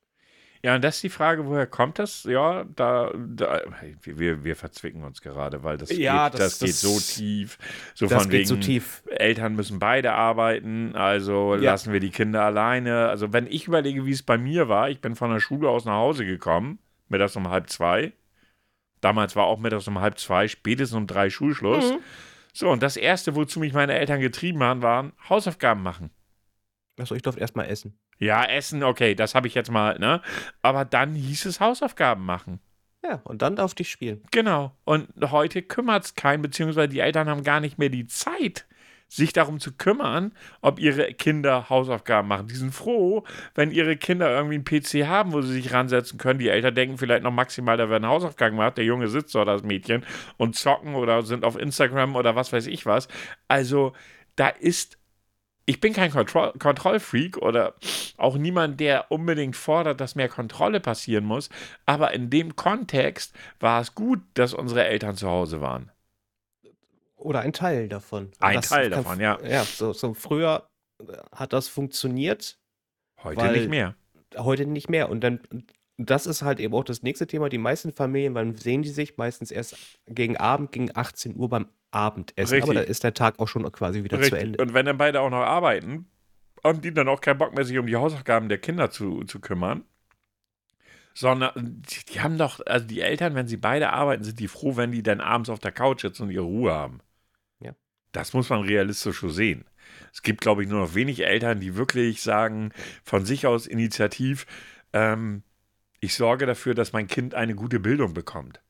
Ja, 0.63 0.75
und 0.77 0.83
das 0.83 0.95
ist 0.97 1.03
die 1.03 1.11
Frage, 1.11 1.45
woher 1.45 1.67
kommt 1.67 1.99
das? 1.99 2.25
Ja, 2.25 2.65
da, 2.65 3.13
da 3.15 3.61
wir- 4.03 4.45
wir, 4.45 4.57
verzwicken 4.57 5.05
uns 5.05 5.21
gerade, 5.21 5.63
weil 5.63 5.77
das, 5.77 5.95
Ja, 5.95 6.31
geht, 6.31 6.41
das- 6.41 6.59
das, 6.59 6.61
geht 6.61 6.69
das- 6.71 6.81
so 6.81 6.99
tief. 6.99 7.59
So 7.95 8.07
das 8.07 8.23
von 8.23 8.31
geht 8.31 8.39
wegen, 8.41 8.49
so 8.49 8.57
tief. 8.57 9.03
Eltern 9.11 9.57
müssen 9.57 9.79
beide 9.79 10.13
arbeiten, 10.15 10.97
also 10.97 11.55
Ja. 11.57 11.73
lassen 11.73 11.93
wir 11.93 12.01
die 12.01 12.09
Kinder 12.09 12.43
alleine. 12.43 13.09
Also 13.09 13.35
wenn 13.35 13.47
ich 13.47 13.67
überlege, 13.69 14.07
wie 14.07 14.13
es 14.13 14.23
bei 14.23 14.39
mir 14.39 14.69
war, 14.71 14.89
ich 14.89 15.03
bin 15.03 15.17
von 15.17 15.31
der 15.31 15.41
Schule 15.41 15.69
aus 15.69 15.85
nach 15.85 15.97
Hause 15.97 16.25
gekommen, 16.25 16.79
mittags 17.11 17.37
um 17.37 17.51
halb 17.51 17.69
zwei. 17.69 18.15
Damals 19.03 19.37
war 19.37 19.45
auch 19.45 19.59
mittags 19.59 19.87
um 19.87 20.01
halb 20.01 20.19
zwei, 20.19 20.49
spätestens 20.49 20.97
um 20.97 21.07
drei 21.07 21.29
Schulschluss. 21.29 21.93
Mhm. 21.93 21.99
So, 22.55 22.71
und 22.71 22.83
das 22.83 22.97
Erste, 22.97 23.35
wozu 23.35 23.61
mich 23.61 23.75
meine 23.75 23.93
Eltern 23.99 24.21
getrieben 24.21 24.63
haben, 24.63 24.81
waren 24.81 25.13
Hausaufgaben 25.29 25.83
machen. 25.83 26.09
Achso, 26.99 27.15
ich 27.15 27.23
durfte 27.23 27.41
erstmal 27.41 27.67
essen. 27.67 27.99
Ja, 28.19 28.45
Essen, 28.45 28.85
okay, 28.85 29.15
das 29.15 29.35
habe 29.35 29.49
ich 29.49 29.55
jetzt 29.55 29.71
mal, 29.71 29.99
ne? 29.99 30.23
Aber 30.63 30.85
dann 30.85 31.15
hieß 31.15 31.47
es 31.47 31.61
Hausaufgaben 31.61 32.25
machen. 32.25 32.61
Ja, 33.03 33.21
und 33.25 33.43
dann 33.43 33.57
darf 33.57 33.75
ich 33.77 33.91
spielen. 33.91 34.23
Genau. 34.31 34.73
Und 34.85 35.09
heute 35.31 35.63
kümmert 35.63 36.05
es 36.05 36.15
keinen, 36.15 36.41
beziehungsweise 36.41 36.89
die 36.89 37.01
Eltern 37.01 37.29
haben 37.29 37.43
gar 37.43 37.61
nicht 37.61 37.79
mehr 37.79 37.91
die 37.91 38.07
Zeit, 38.07 38.67
sich 39.09 39.33
darum 39.33 39.61
zu 39.61 39.73
kümmern, 39.73 40.33
ob 40.63 40.79
ihre 40.79 41.13
Kinder 41.13 41.69
Hausaufgaben 41.69 42.27
machen. 42.27 42.49
Die 42.49 42.55
sind 42.55 42.73
froh, 42.75 43.25
wenn 43.55 43.71
ihre 43.71 43.97
Kinder 43.97 44.31
irgendwie 44.31 44.55
einen 44.55 44.65
PC 44.65 45.07
haben, 45.07 45.33
wo 45.33 45.43
sie 45.43 45.53
sich 45.53 45.73
ransetzen 45.73 46.19
können. 46.19 46.39
Die 46.39 46.49
Eltern 46.49 46.75
denken 46.75 46.97
vielleicht 46.97 47.23
noch 47.23 47.31
maximal, 47.31 47.77
da 47.77 47.91
werden 47.91 48.09
Hausaufgaben 48.09 48.57
gemacht. 48.57 48.79
Der 48.79 48.85
Junge 48.85 49.09
sitzt 49.09 49.35
dort, 49.35 49.49
das 49.49 49.63
Mädchen, 49.63 50.05
und 50.37 50.57
zocken 50.57 50.95
oder 50.95 51.23
sind 51.23 51.45
auf 51.45 51.59
Instagram 51.59 52.17
oder 52.17 52.37
was 52.37 52.53
weiß 52.53 52.67
ich 52.69 52.87
was. 52.87 53.09
Also, 53.49 53.93
da 54.37 54.49
ist. 54.49 54.99
Ich 55.67 55.81
bin 55.81 55.93
kein 55.93 56.11
Kontroll 56.11 56.53
Kontrollfreak 56.59 57.39
oder 57.39 57.75
auch 58.17 58.37
niemand, 58.37 58.81
der 58.81 59.11
unbedingt 59.11 59.57
fordert, 59.57 60.01
dass 60.01 60.15
mehr 60.15 60.29
Kontrolle 60.29 60.81
passieren 60.81 61.25
muss. 61.25 61.49
Aber 61.87 62.13
in 62.13 62.29
dem 62.29 62.55
Kontext 62.55 63.35
war 63.61 63.81
es 63.81 63.95
gut, 63.95 64.21
dass 64.35 64.53
unsere 64.53 64.85
Eltern 64.85 65.17
zu 65.17 65.29
Hause 65.29 65.61
waren. 65.61 65.91
Oder 67.17 67.41
ein 67.41 67.55
Teil 67.55 67.89
davon. 67.89 68.33
Ein 68.41 68.57
das 68.57 68.69
Teil 68.69 68.91
davon, 68.91 69.19
ja. 69.19 69.39
Ja, 69.43 69.65
so, 69.65 69.95
so 69.95 70.13
früher 70.13 70.69
hat 71.33 71.53
das 71.55 71.69
funktioniert. 71.69 72.59
Heute 73.23 73.51
nicht 73.53 73.71
mehr. 73.71 73.95
heute 74.37 74.67
nicht 74.67 74.91
mehr. 74.91 75.09
Und 75.09 75.23
dann, 75.23 75.41
das 75.97 76.27
ist 76.27 76.43
halt 76.43 76.61
eben 76.61 76.75
auch 76.75 76.85
das 76.85 77.03
nächste 77.03 77.27
Thema. 77.27 77.49
Die 77.49 77.59
meisten 77.59 77.93
Familien, 77.93 78.35
wann 78.35 78.55
sehen 78.57 78.83
die 78.83 78.91
sich? 78.91 79.17
Meistens 79.17 79.51
erst 79.51 79.77
gegen 80.07 80.37
Abend, 80.37 80.73
gegen 80.73 80.95
18 80.95 81.37
Uhr 81.37 81.49
beim 81.49 81.69
Abendessen. 81.95 82.63
Aber 82.63 82.75
da 82.75 82.81
Richtig. 82.81 82.91
ist 82.91 83.05
der 83.05 83.15
Tag 83.15 83.39
auch 83.39 83.49
schon 83.49 83.71
quasi 83.73 84.05
wieder 84.05 84.17
zu 84.17 84.23
Richtig. 84.23 84.41
Ende. 84.41 84.63
Und 84.63 84.75
wenn 84.75 84.87
dann 84.87 84.99
beide 84.99 85.21
auch 85.21 85.31
noch 85.31 85.43
arbeiten, 85.43 86.07
haben 86.63 86.81
die 86.81 86.93
dann 86.93 87.09
auch 87.09 87.21
keinen 87.21 87.39
Bock 87.39 87.55
mehr, 87.55 87.65
sich 87.65 87.79
um 87.79 87.87
die 87.87 87.97
Hausaufgaben 87.97 88.49
der 88.49 88.59
Kinder 88.59 88.91
zu, 88.91 89.25
zu 89.25 89.41
kümmern. 89.41 89.85
Sondern 91.17 91.83
die, 91.89 92.13
die 92.13 92.21
haben 92.21 92.39
doch, 92.39 92.61
also 92.67 92.87
die 92.87 93.01
Eltern, 93.01 93.37
wenn 93.37 93.47
sie 93.47 93.57
beide 93.57 93.93
arbeiten, 93.93 94.25
sind 94.25 94.41
die 94.41 94.49
froh, 94.49 94.77
wenn 94.77 94.91
die 94.91 95.03
dann 95.03 95.21
abends 95.21 95.49
auf 95.49 95.61
der 95.61 95.71
Couch 95.71 96.03
sitzen 96.03 96.25
und 96.25 96.31
ihre 96.31 96.45
Ruhe 96.45 96.73
haben. 96.73 97.01
Ja. 97.61 97.73
Das 98.11 98.33
muss 98.33 98.49
man 98.49 98.63
realistisch 98.63 99.21
so 99.21 99.29
sehen. 99.29 99.65
Es 100.13 100.23
gibt, 100.23 100.41
glaube 100.41 100.65
ich, 100.65 100.69
nur 100.69 100.81
noch 100.81 100.95
wenig 100.95 101.25
Eltern, 101.25 101.61
die 101.61 101.77
wirklich 101.77 102.23
sagen, 102.23 102.73
von 103.05 103.25
sich 103.25 103.47
aus 103.47 103.67
initiativ, 103.67 104.47
ähm, 104.93 105.45
ich 106.01 106.15
sorge 106.15 106.47
dafür, 106.47 106.75
dass 106.75 106.93
mein 106.93 107.07
Kind 107.07 107.35
eine 107.35 107.55
gute 107.55 107.81
Bildung 107.81 108.13
bekommt. 108.13 108.61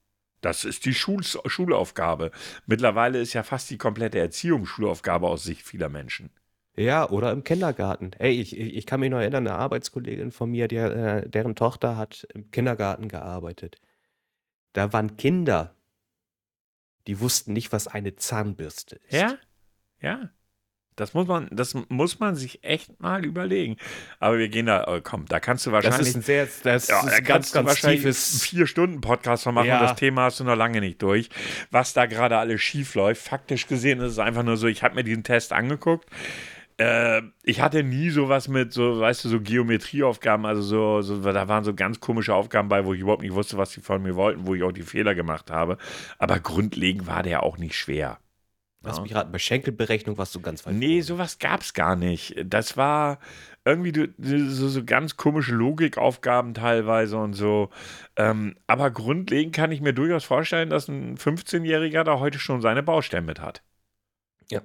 Das 0.45 0.67
ist 0.67 0.85
die 0.85 0.93
Schul 0.93 1.23
Schulaufgabe. 1.23 2.31
Mittlerweile 2.67 3.19
ist 3.19 3.33
ja 3.33 3.43
fast 3.43 3.71
die 3.71 3.79
komplette 3.79 4.19
Erziehung 4.19 4.67
Schulaufgabe 4.67 5.27
aus 5.27 5.43
Sicht 5.43 5.63
vieler 5.63 5.89
Menschen. 5.89 6.29
Ja, 6.77 7.09
oder 7.09 7.33
im 7.33 7.45
Kindergarten. 7.45 8.13
Ey, 8.19 8.33
ich, 8.33 8.59
ich, 8.59 8.85
kann 8.85 9.01
mich 9.01 9.11
noch 9.11 9.21
erinnern, 9.21 9.47
eine 9.47 9.57
Arbeitskollegin 9.57 10.33
von 10.33 10.51
mir, 10.51 10.69
der, 10.69 10.97
äh, 11.25 11.31
deren 11.31 11.55
Tochter 11.55 11.97
hat 11.97 12.27
im 12.35 12.51
Kindergarten 12.51 13.09
gearbeitet. 13.09 13.81
Da 14.75 14.93
waren 14.93 15.17
Kinder, 15.17 15.75
die 17.07 17.21
wussten 17.21 17.55
nicht, 17.55 17.73
was 17.73 17.87
eine 17.87 18.17
Zahnbürste 18.17 18.97
ist. 18.97 19.13
Ja? 19.13 19.39
Ja. 20.03 20.31
Das 20.97 21.13
muss 21.13 21.27
man, 21.27 21.49
das 21.51 21.75
muss 21.89 22.21
man 22.21 22.37
sich 22.37 22.63
echt 22.63 23.01
mal 23.01 23.25
überlegen. 23.25 23.77
Aber 24.21 24.39
wir 24.39 24.49
gehen 24.49 24.67
da, 24.67 24.85
oh, 24.87 25.01
komm, 25.03 25.27
da 25.27 25.41
kannst 25.41 25.67
du 25.67 25.71
Das 25.71 25.85
wahrscheinlich. 25.85 26.09
ist 26.11 26.15
ein 26.17 26.23
sehr, 26.23 26.49
das 26.63 26.87
ja, 26.89 27.01
ist 27.07 27.25
ganz, 27.25 27.51
ganz 27.53 27.81
tiefes. 27.81 28.43
vier 28.43 28.67
Stunden 28.69 29.01
Podcast 29.01 29.43
von 29.43 29.55
machen 29.55 29.67
Ja. 29.67 29.81
das 29.81 29.97
Thema 29.97 30.23
hast 30.23 30.39
du 30.39 30.45
noch 30.45 30.55
lange 30.55 30.81
nicht 30.81 31.03
durch. 31.03 31.31
Was 31.73 31.95
da 31.95 32.07
gerade 32.07 32.39
alles 32.39 32.61
schief 32.63 32.95
läuft, 32.95 33.23
faktisch 33.27 33.67
gesehen 33.67 33.99
ist 34.01 34.13
es 34.13 34.19
einfach 34.21 34.45
nur 34.45 34.57
so, 34.57 34.69
ich 34.69 34.85
habe 34.85 34.95
mir 34.95 35.03
diesen 35.05 35.25
Test 35.25 35.53
angeguckt. 35.53 36.09
Äh, 36.77 37.23
ich 37.43 37.61
hatte 37.61 37.83
nie 37.85 38.11
sowas 38.11 38.49
mit 38.49 38.73
so, 38.73 38.99
weißt 39.01 39.25
du, 39.25 39.29
so 39.29 39.41
Geometrieaufgaben, 39.41 40.45
also 40.47 40.63
so, 40.63 41.03
so, 41.03 41.21
da 41.33 41.47
waren 41.49 41.63
so 41.65 41.75
ganz 41.75 42.01
komische 42.01 42.35
Aufgaben 42.35 42.69
bei, 42.69 42.85
wo 42.85 42.95
ich 42.95 43.01
überhaupt 43.01 43.23
nicht 43.23 43.35
wusste, 43.35 43.57
was 43.59 43.73
sie 43.73 43.81
von 43.81 44.03
mir 44.03 44.17
wollten, 44.17 44.47
wo 44.47 44.55
ich 44.55 44.63
auch 44.63 44.73
die 44.73 44.83
Fehler 44.83 45.15
gemacht 45.15 45.51
habe. 45.51 45.77
Aber 46.19 46.41
grundlegend 46.41 47.07
war 47.07 47.23
der 47.23 47.43
auch 47.45 47.59
nicht 47.59 47.77
schwer. 47.77 48.19
Lass 48.85 48.97
Ja. 48.99 49.03
mich 49.03 49.15
raten, 49.15 49.33
bei 49.33 49.39
Schenkelberechnung 49.39 50.19
warst 50.19 50.35
du 50.35 50.41
ganz 50.41 50.65
weit 50.67 50.75
Nee, 50.75 50.87
vorne. 50.87 51.03
sowas 51.03 51.39
gab's 51.39 51.73
gar 51.75 51.97
nicht. 51.97 52.35
Das 52.45 52.77
war 52.77 53.19
irgendwie 53.65 54.11
so, 54.19 54.69
so 54.69 54.85
ganz 54.85 55.17
komische 55.17 55.55
Logikaufgaben 55.55 56.53
teilweise 56.55 57.17
und 57.17 57.33
so. 57.33 57.71
Ähm, 58.17 58.57
aber 58.67 58.91
grundlegend 58.91 59.55
kann 59.55 59.73
ich 59.73 59.81
mir 59.81 59.95
durchaus 59.95 60.25
vorstellen, 60.25 60.69
dass 60.71 60.89
ein 60.89 61.17
15-Jähriger 61.17 62.05
da 62.05 62.19
heute 62.19 62.39
schon 62.39 62.61
seine 62.61 62.83
Baustellen 62.83 63.25
mit 63.25 63.41
hat. 63.41 63.63
Ja. 64.51 64.61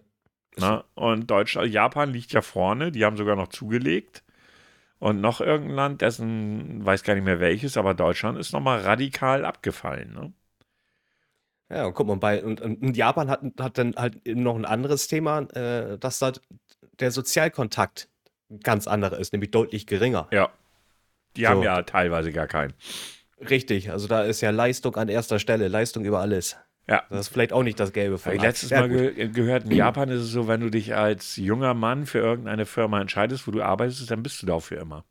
Na, 0.58 0.84
und 0.96 1.32
Deutschland, 1.32 1.72
Japan 1.72 2.12
liegt 2.12 2.34
ja 2.34 2.42
vorne, 2.42 2.92
die 2.92 3.06
haben 3.06 3.16
sogar 3.18 3.36
noch 3.38 3.48
zugelegt. 3.48 4.24
Und 5.02 5.22
noch 5.22 5.40
irgendein 5.40 5.76
Land, 5.78 6.02
dessen, 6.02 6.86
weiß 6.86 7.04
gar 7.04 7.14
nicht 7.16 7.24
mehr 7.24 7.40
welches, 7.40 7.78
aber 7.78 7.94
Deutschland 7.94 8.38
ist 8.38 8.52
nochmal 8.52 8.82
radikal 8.82 9.46
abgefallen. 9.46 10.14
Ne? 10.14 10.34
Ja, 11.70 11.86
und 11.86 11.94
guck 11.94 12.08
mal, 12.08 12.16
bei 12.16 12.44
und, 12.44 12.62
und 12.62 12.98
Japan 12.98 13.30
hat, 13.30 13.42
hat 13.60 13.78
dann 13.78 13.96
halt 13.96 14.26
noch 14.26 14.56
ein 14.56 14.66
anderes 14.66 15.08
Thema, 15.08 15.42
äh, 15.54 15.98
dass 16.00 16.20
da 16.20 16.32
der 17.00 17.12
Sozialkontakt 17.12 18.10
ganz 18.64 18.88
anderer 18.88 19.20
ist, 19.20 19.34
nämlich 19.34 19.52
deutlich 19.52 19.86
geringer. 19.86 20.28
Ja. 20.32 20.50
Die 21.38 21.48
haben 21.48 21.62
ja 21.62 21.84
teilweise 21.84 22.32
gar 22.32 22.48
keinen. 22.48 22.74
Richtig, 23.50 23.92
also 23.92 24.08
da 24.08 24.24
ist 24.24 24.42
ja 24.42 24.50
Leistung 24.50 24.96
an 24.96 25.08
erster 25.08 25.40
Stelle, 25.40 25.68
Leistung 25.68 26.04
über 26.04 26.20
alles. 26.20 26.58
Ja. 26.88 27.04
Das 27.10 27.22
ist 27.22 27.28
vielleicht 27.30 27.54
auch 27.54 27.62
nicht 27.62 27.80
das 27.80 27.94
Gelbe 27.94 28.18
von 28.18 28.34
Ich 28.34 28.42
letztes 28.42 28.72
Mal 28.72 28.90
ge 28.90 29.30
gehört, 29.30 29.66
in 29.66 29.72
Japan 29.74 30.10
ist 30.10 30.22
es 30.22 30.32
so, 30.32 30.48
wenn 30.48 30.60
du 30.60 30.72
dich 30.72 30.96
als 30.96 31.36
junger 31.36 31.76
Mann 31.76 32.08
für 32.08 32.18
irgendeine 32.18 32.66
Firma 32.66 33.00
entscheidest, 33.00 33.48
wo 33.48 33.52
du 33.52 33.62
arbeitest, 33.62 34.10
dann 34.10 34.24
bist 34.24 34.42
du 34.42 34.48
da 34.48 34.60
für 34.60 34.76
immer. 34.76 35.06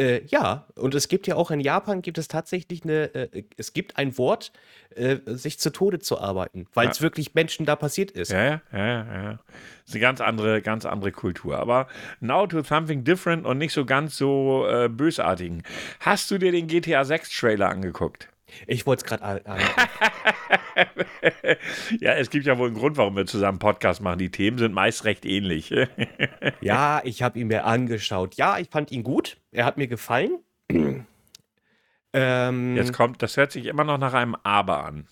Äh, 0.00 0.24
ja, 0.28 0.64
und 0.76 0.94
es 0.94 1.08
gibt 1.08 1.26
ja 1.26 1.34
auch 1.34 1.50
in 1.50 1.60
Japan 1.60 2.00
gibt 2.00 2.16
es 2.16 2.26
tatsächlich 2.26 2.84
eine, 2.84 3.14
äh, 3.14 3.44
es 3.58 3.74
gibt 3.74 3.98
ein 3.98 4.16
Wort, 4.16 4.50
äh, 4.96 5.18
sich 5.26 5.58
zu 5.58 5.70
Tode 5.70 5.98
zu 5.98 6.18
arbeiten, 6.18 6.66
weil 6.72 6.88
es 6.88 7.02
wirklich 7.02 7.34
Menschen 7.34 7.66
da 7.66 7.76
passiert 7.76 8.10
ist. 8.10 8.32
Ja, 8.32 8.44
ja, 8.44 8.62
ja, 8.72 9.04
ja. 9.04 9.32
Das 9.32 9.88
ist 9.88 9.94
eine 9.94 10.00
ganz 10.00 10.22
andere, 10.22 10.62
ganz 10.62 10.86
andere 10.86 11.12
Kultur. 11.12 11.58
Aber 11.58 11.86
now 12.20 12.46
to 12.46 12.62
something 12.62 13.04
different 13.04 13.44
und 13.44 13.58
nicht 13.58 13.74
so 13.74 13.84
ganz 13.84 14.16
so 14.16 14.66
äh, 14.66 14.88
bösartigen. 14.88 15.64
Hast 16.00 16.30
du 16.30 16.38
dir 16.38 16.50
den 16.50 16.66
GTA 16.66 17.04
6 17.04 17.36
Trailer 17.36 17.68
angeguckt? 17.68 18.30
Ich 18.66 18.86
wollte 18.86 19.04
es 19.04 19.08
gerade. 19.08 19.42
ja, 22.00 22.14
es 22.14 22.30
gibt 22.30 22.46
ja 22.46 22.58
wohl 22.58 22.68
einen 22.68 22.76
Grund, 22.76 22.96
warum 22.96 23.16
wir 23.16 23.26
zusammen 23.26 23.58
Podcast 23.58 24.02
machen. 24.02 24.18
Die 24.18 24.30
Themen 24.30 24.58
sind 24.58 24.72
meist 24.72 25.04
recht 25.04 25.24
ähnlich. 25.24 25.74
ja, 26.60 27.00
ich 27.04 27.22
habe 27.22 27.38
ihn 27.38 27.48
mir 27.48 27.64
angeschaut. 27.64 28.36
Ja, 28.36 28.58
ich 28.58 28.68
fand 28.68 28.92
ihn 28.92 29.02
gut. 29.02 29.36
Er 29.52 29.64
hat 29.64 29.76
mir 29.76 29.88
gefallen. 29.88 30.38
ähm, 32.12 32.76
Jetzt 32.76 32.92
kommt, 32.92 33.22
das 33.22 33.36
hört 33.36 33.52
sich 33.52 33.66
immer 33.66 33.84
noch 33.84 33.98
nach 33.98 34.14
einem 34.14 34.36
Aber 34.42 34.84
an. 34.84 35.06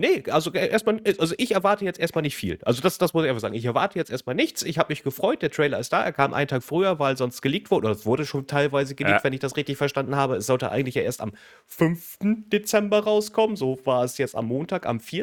Nee, 0.00 0.22
also 0.30 0.50
äh, 0.54 0.68
erstmal, 0.68 0.98
äh, 1.04 1.14
also 1.18 1.34
ich 1.36 1.52
erwarte 1.52 1.84
jetzt 1.84 2.00
erstmal 2.00 2.22
nicht 2.22 2.34
viel. 2.34 2.58
Also 2.62 2.80
das, 2.80 2.96
das 2.96 3.12
muss 3.12 3.22
ich 3.24 3.28
einfach 3.28 3.42
sagen. 3.42 3.54
Ich 3.54 3.66
erwarte 3.66 3.98
jetzt 3.98 4.10
erstmal 4.10 4.34
nichts. 4.34 4.62
Ich 4.62 4.78
habe 4.78 4.90
mich 4.90 5.02
gefreut, 5.02 5.42
der 5.42 5.50
Trailer 5.50 5.78
ist 5.78 5.92
da. 5.92 6.02
Er 6.02 6.12
kam 6.12 6.32
einen 6.32 6.48
Tag 6.48 6.62
früher, 6.62 6.98
weil 6.98 7.18
sonst 7.18 7.42
geleakt 7.42 7.70
wurde. 7.70 7.88
Oder 7.88 7.96
es 7.96 8.06
wurde 8.06 8.24
schon 8.24 8.46
teilweise 8.46 8.94
geleakt, 8.94 9.20
ja. 9.20 9.24
wenn 9.24 9.34
ich 9.34 9.40
das 9.40 9.58
richtig 9.58 9.76
verstanden 9.76 10.16
habe. 10.16 10.36
Es 10.36 10.46
sollte 10.46 10.70
eigentlich 10.72 10.94
ja 10.94 11.02
erst 11.02 11.20
am 11.20 11.32
5. 11.66 12.18
Dezember 12.50 13.00
rauskommen. 13.04 13.56
So 13.56 13.78
war 13.84 14.02
es 14.02 14.16
jetzt 14.16 14.34
am 14.34 14.46
Montag, 14.46 14.86
am 14.86 15.00
4. 15.00 15.20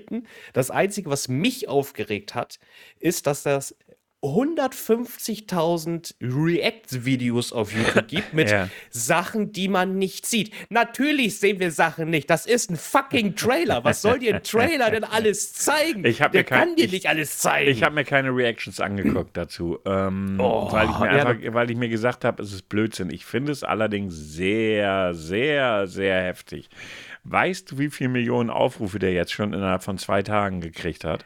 Das 0.53 0.69
Einzige, 0.69 1.09
was 1.09 1.27
mich 1.27 1.67
aufgeregt 1.67 2.35
hat, 2.35 2.59
ist, 2.99 3.25
dass 3.25 3.41
das 3.41 3.75
150.000 4.23 6.15
React-Videos 6.21 7.53
auf 7.53 7.71
YouTube 7.71 8.07
gibt 8.07 8.33
mit 8.33 8.49
ja. 8.49 8.67
Sachen, 8.89 9.51
die 9.51 9.67
man 9.67 9.99
nicht 9.99 10.25
sieht. 10.25 10.51
Natürlich 10.69 11.39
sehen 11.39 11.59
wir 11.59 11.69
Sachen 11.71 12.09
nicht. 12.09 12.27
Das 12.29 12.47
ist 12.47 12.71
ein 12.71 12.77
fucking 12.77 13.35
Trailer. 13.35 13.83
Was 13.83 14.01
soll 14.01 14.17
dir 14.19 14.35
ein 14.35 14.43
Trailer 14.43 14.89
denn 14.89 15.03
alles 15.03 15.53
zeigen? 15.53 16.03
Ich 16.03 16.17
Der 16.17 16.43
kann 16.43 16.75
dir 16.75 16.85
ich, 16.85 16.91
nicht 16.91 17.07
alles 17.07 17.37
zeigen. 17.37 17.69
Ich 17.69 17.83
habe 17.83 17.93
mir 17.93 18.05
keine 18.05 18.29
Reactions 18.29 18.79
angeguckt 18.79 19.37
dazu, 19.37 19.77
ähm, 19.85 20.37
oh, 20.39 20.71
weil, 20.71 20.89
ich 20.89 20.99
mir 20.99 21.15
ja, 21.15 21.25
einfach, 21.25 21.53
weil 21.53 21.69
ich 21.69 21.77
mir 21.77 21.89
gesagt 21.89 22.25
habe, 22.25 22.41
es 22.41 22.51
ist 22.53 22.69
Blödsinn. 22.69 23.11
Ich 23.11 23.23
finde 23.23 23.51
es 23.51 23.63
allerdings 23.63 24.15
sehr, 24.15 25.13
sehr, 25.13 25.85
sehr 25.85 26.23
heftig. 26.23 26.69
Weißt 27.23 27.71
du, 27.71 27.77
wie 27.77 27.89
viele 27.89 28.09
Millionen 28.09 28.49
Aufrufe 28.49 28.97
der 28.97 29.13
jetzt 29.13 29.31
schon 29.31 29.53
innerhalb 29.53 29.83
von 29.83 29.99
zwei 29.99 30.23
Tagen 30.23 30.59
gekriegt 30.59 31.03
hat? 31.03 31.25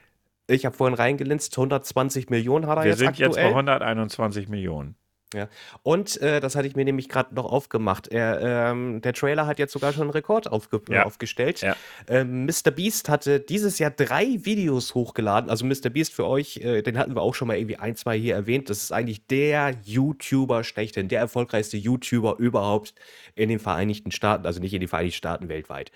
Ich 0.52 0.66
habe 0.66 0.76
vorhin 0.76 0.96
reingelinst, 0.96 1.58
120 1.58 2.30
Millionen 2.30 2.68
hat 2.68 2.78
er 2.78 2.84
Wir 2.84 2.92
jetzt 2.92 3.02
aktuell. 3.02 3.30
Wir 3.30 3.34
sind 3.34 3.44
jetzt 3.44 3.50
bei 3.50 3.58
121 3.58 4.50
Millionen. 4.50 4.96
Ja. 5.34 5.48
Und 5.84 6.20
äh, 6.22 6.42
das 6.42 6.56
hatte 6.56 6.68
ich 6.68 6.76
mir 6.76 6.84
nämlich 6.84 7.08
gerade 7.08 7.34
noch 7.34 7.46
aufgemacht. 7.46 8.10
Er, 8.10 8.72
ähm, 8.72 9.02
der 9.02 9.14
Trailer 9.14 9.48
hat 9.48 9.60
jetzt 9.60 9.72
sogar 9.72 9.94
schon 9.94 10.04
einen 10.04 10.12
Rekord 10.12 10.52
aufge 10.52 10.82
ja. 10.90 11.06
aufgestellt. 11.06 11.62
Ja. 11.62 11.76
Ähm, 12.08 12.46
Mr. 12.46 12.72
Beast 12.72 13.08
hatte 13.08 13.40
dieses 13.40 13.80
Jahr 13.80 13.92
drei 13.92 14.40
Videos 14.42 14.94
hochgeladen. 14.94 15.50
Also 15.50 15.66
Mr. 15.66 15.90
Beast 15.90 16.14
für 16.14 16.28
euch, 16.28 16.58
äh, 16.58 16.82
den 16.82 16.98
hatten 16.98 17.16
wir 17.16 17.22
auch 17.22 17.34
schon 17.34 17.48
mal 17.48 17.56
irgendwie 17.56 17.78
ein, 17.78 17.96
zwei 17.96 18.20
hier 18.20 18.36
erwähnt. 18.36 18.70
Das 18.70 18.84
ist 18.84 18.92
eigentlich 18.92 19.26
der 19.28 19.74
YouTuber 19.86 20.66
schlechthin, 20.66 21.08
der 21.08 21.22
erfolgreichste 21.22 21.78
YouTuber 21.78 22.36
überhaupt 22.38 22.94
in 23.36 23.48
den 23.48 23.60
Vereinigten 23.60 24.12
Staaten, 24.12 24.46
also 24.46 24.60
nicht 24.60 24.74
in 24.74 24.82
den 24.82 24.90
Vereinigten 24.90 25.18
Staaten 25.18 25.48
weltweit. 25.48 25.92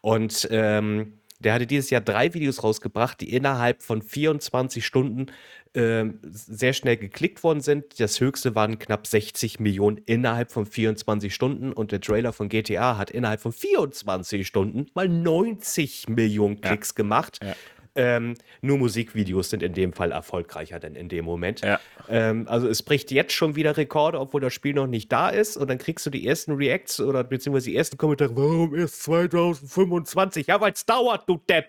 Und 0.00 0.48
ähm, 0.50 1.19
der 1.40 1.54
hatte 1.54 1.66
dieses 1.66 1.90
Jahr 1.90 2.00
drei 2.00 2.32
Videos 2.34 2.62
rausgebracht, 2.62 3.20
die 3.20 3.32
innerhalb 3.32 3.82
von 3.82 4.02
24 4.02 4.84
Stunden 4.84 5.26
äh, 5.72 6.04
sehr 6.22 6.72
schnell 6.72 6.96
geklickt 6.96 7.42
worden 7.42 7.60
sind. 7.60 7.98
Das 7.98 8.20
höchste 8.20 8.54
waren 8.54 8.78
knapp 8.78 9.06
60 9.06 9.58
Millionen 9.58 9.98
innerhalb 9.98 10.52
von 10.52 10.66
24 10.66 11.34
Stunden 11.34 11.72
und 11.72 11.92
der 11.92 12.00
Trailer 12.00 12.32
von 12.32 12.48
GTA 12.48 12.96
hat 12.98 13.10
innerhalb 13.10 13.40
von 13.40 13.52
24 13.52 14.46
Stunden 14.46 14.86
mal 14.94 15.08
90 15.08 16.08
Millionen 16.08 16.60
Klicks 16.60 16.90
ja. 16.90 16.94
gemacht. 16.94 17.40
Ja. 17.42 17.54
Ähm, 18.00 18.34
nur 18.62 18.78
Musikvideos 18.78 19.50
sind 19.50 19.62
in 19.62 19.74
dem 19.74 19.92
Fall 19.92 20.12
erfolgreicher 20.12 20.80
denn 20.80 20.94
in 20.94 21.10
dem 21.10 21.26
Moment. 21.26 21.60
Ja. 21.60 21.78
Ähm, 22.08 22.48
also 22.48 22.66
es 22.66 22.82
bricht 22.82 23.10
jetzt 23.10 23.32
schon 23.32 23.56
wieder 23.56 23.76
Rekorde, 23.76 24.18
obwohl 24.18 24.40
das 24.40 24.54
Spiel 24.54 24.72
noch 24.72 24.86
nicht 24.86 25.12
da 25.12 25.28
ist. 25.28 25.58
Und 25.58 25.68
dann 25.68 25.76
kriegst 25.76 26.06
du 26.06 26.10
die 26.10 26.26
ersten 26.26 26.52
Reacts 26.52 26.98
oder 27.00 27.24
beziehungsweise 27.24 27.68
die 27.70 27.76
ersten 27.76 27.98
Kommentare, 27.98 28.34
warum 28.34 28.74
erst 28.74 29.02
2025? 29.02 30.46
Ja, 30.46 30.60
weil 30.60 30.72
es 30.72 30.86
dauert, 30.86 31.28
du 31.28 31.38
Depp. 31.48 31.66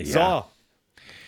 Ja. 0.00 0.46
So. 0.46 0.58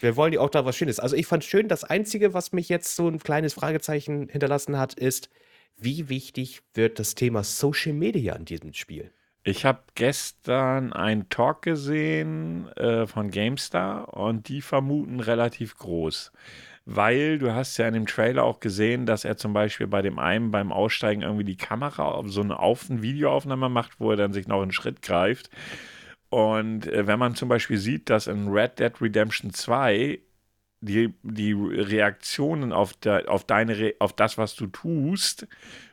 Wir 0.01 0.17
wollen 0.17 0.33
ja 0.33 0.41
auch 0.41 0.49
da 0.49 0.65
was 0.65 0.77
Schönes. 0.77 0.99
Also 0.99 1.15
ich 1.15 1.27
fand 1.27 1.45
schön, 1.45 1.69
das 1.69 1.85
Einzige, 1.85 2.33
was 2.33 2.53
mich 2.53 2.71
jetzt 2.71 2.97
so 2.97 3.07
ein 3.07 3.19
kleines 3.19 3.53
Fragezeichen 3.53 4.29
hinterlassen 4.31 4.79
hat, 4.79 4.95
ist, 4.95 5.29
wie 5.77 6.09
wichtig 6.09 6.63
wird 6.73 6.99
das 6.99 7.15
Thema 7.15 7.45
Social 7.45 7.93
Media 7.93 8.35
in 8.35 8.47
diesem 8.47 8.73
Spiel? 8.73 9.13
Ich 9.43 9.65
habe 9.65 9.81
gestern 9.95 10.93
einen 10.93 11.31
Talk 11.31 11.63
gesehen 11.63 12.69
äh, 12.77 13.07
von 13.07 13.31
GameStar 13.31 14.13
und 14.15 14.49
die 14.49 14.61
vermuten 14.61 15.21
relativ 15.21 15.79
groß. 15.79 16.31
Weil 16.85 17.39
du 17.39 17.55
hast 17.55 17.79
ja 17.79 17.89
in 17.89 17.95
dem 17.95 18.07
Trailer 18.07 18.45
auch 18.45 18.61
gesehen, 18.61 19.07
dass 19.07 19.25
er 19.25 19.37
zum 19.37 19.53
Beispiel 19.55 19.87
bei 19.87 20.03
dem 20.03 20.19
einen 20.19 20.51
beim 20.51 20.73
Aussteigen 20.73 21.23
irgendwie 21.23 21.45
die 21.45 21.57
Kamera 21.57 22.05
auf 22.05 22.31
so 22.31 22.43
eine, 22.43 22.59
auf 22.59 22.91
eine 22.91 23.01
Videoaufnahme 23.01 23.71
macht, 23.71 23.99
wo 23.99 24.11
er 24.11 24.17
dann 24.17 24.33
sich 24.33 24.47
noch 24.47 24.61
einen 24.61 24.73
Schritt 24.73 25.01
greift. 25.01 25.51
Und 26.29 26.87
äh, 26.87 27.07
wenn 27.07 27.19
man 27.19 27.35
zum 27.35 27.49
Beispiel 27.49 27.79
sieht, 27.79 28.11
dass 28.11 28.27
in 28.27 28.49
Red 28.49 28.79
Dead 28.79 28.93
Redemption 29.01 29.53
2 29.53 30.21
die, 30.81 31.15
die 31.23 31.53
Reaktionen 31.53 32.73
auf, 32.73 32.95
de, 32.95 33.27
auf, 33.27 33.45
deine, 33.45 33.95
auf 33.99 34.15
das, 34.15 34.39
was 34.39 34.55
du 34.55 34.67
tust, 34.67 35.47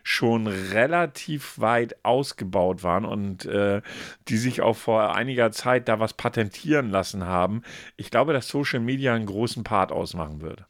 schon 0.04 0.47
relativ 0.47 1.60
weit 1.60 2.04
ausgebaut 2.06 2.84
waren 2.84 3.06
und 3.06 3.45
äh, 3.45 3.82
die 4.30 4.38
sich 4.38 4.62
auch 4.62 4.78
vor 4.78 5.15
einiger 5.15 5.52
Zeit 5.52 5.89
da 5.89 6.00
was 6.00 6.13
patentieren 6.13 6.89
lassen 6.89 7.26
haben. 7.26 7.63
Ich 7.97 8.12
glaube, 8.12 8.34
dass 8.34 8.47
Social 8.47 8.80
Media 8.80 9.13
einen 9.13 9.26
großen 9.26 9.63
Part 9.63 9.91
ausmachen 9.91 10.41
würde. 10.41 10.65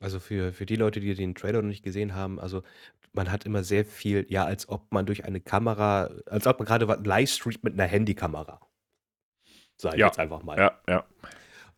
Also 0.00 0.18
für, 0.18 0.52
für 0.52 0.66
die 0.66 0.74
Leute, 0.74 0.98
die 0.98 1.14
den 1.14 1.36
Trailer 1.36 1.62
noch 1.62 1.68
nicht 1.68 1.84
gesehen 1.84 2.16
haben, 2.16 2.40
also 2.40 2.64
man 3.12 3.30
hat 3.30 3.46
immer 3.46 3.62
sehr 3.62 3.84
viel, 3.84 4.26
ja, 4.28 4.44
als 4.44 4.68
ob 4.68 4.90
man 4.90 5.06
durch 5.06 5.24
eine 5.24 5.40
Kamera, 5.40 6.10
als 6.26 6.46
ob 6.48 6.58
man 6.58 6.66
gerade 6.66 6.86
live 7.04 7.30
streamt 7.30 7.62
mit 7.62 7.74
einer 7.74 7.86
Handykamera. 7.86 8.60
Sag 9.76 9.94
ich 9.94 10.00
ja, 10.00 10.06
jetzt 10.06 10.18
einfach 10.18 10.42
mal. 10.42 10.58
Ja, 10.58 10.80
ja. 10.88 11.04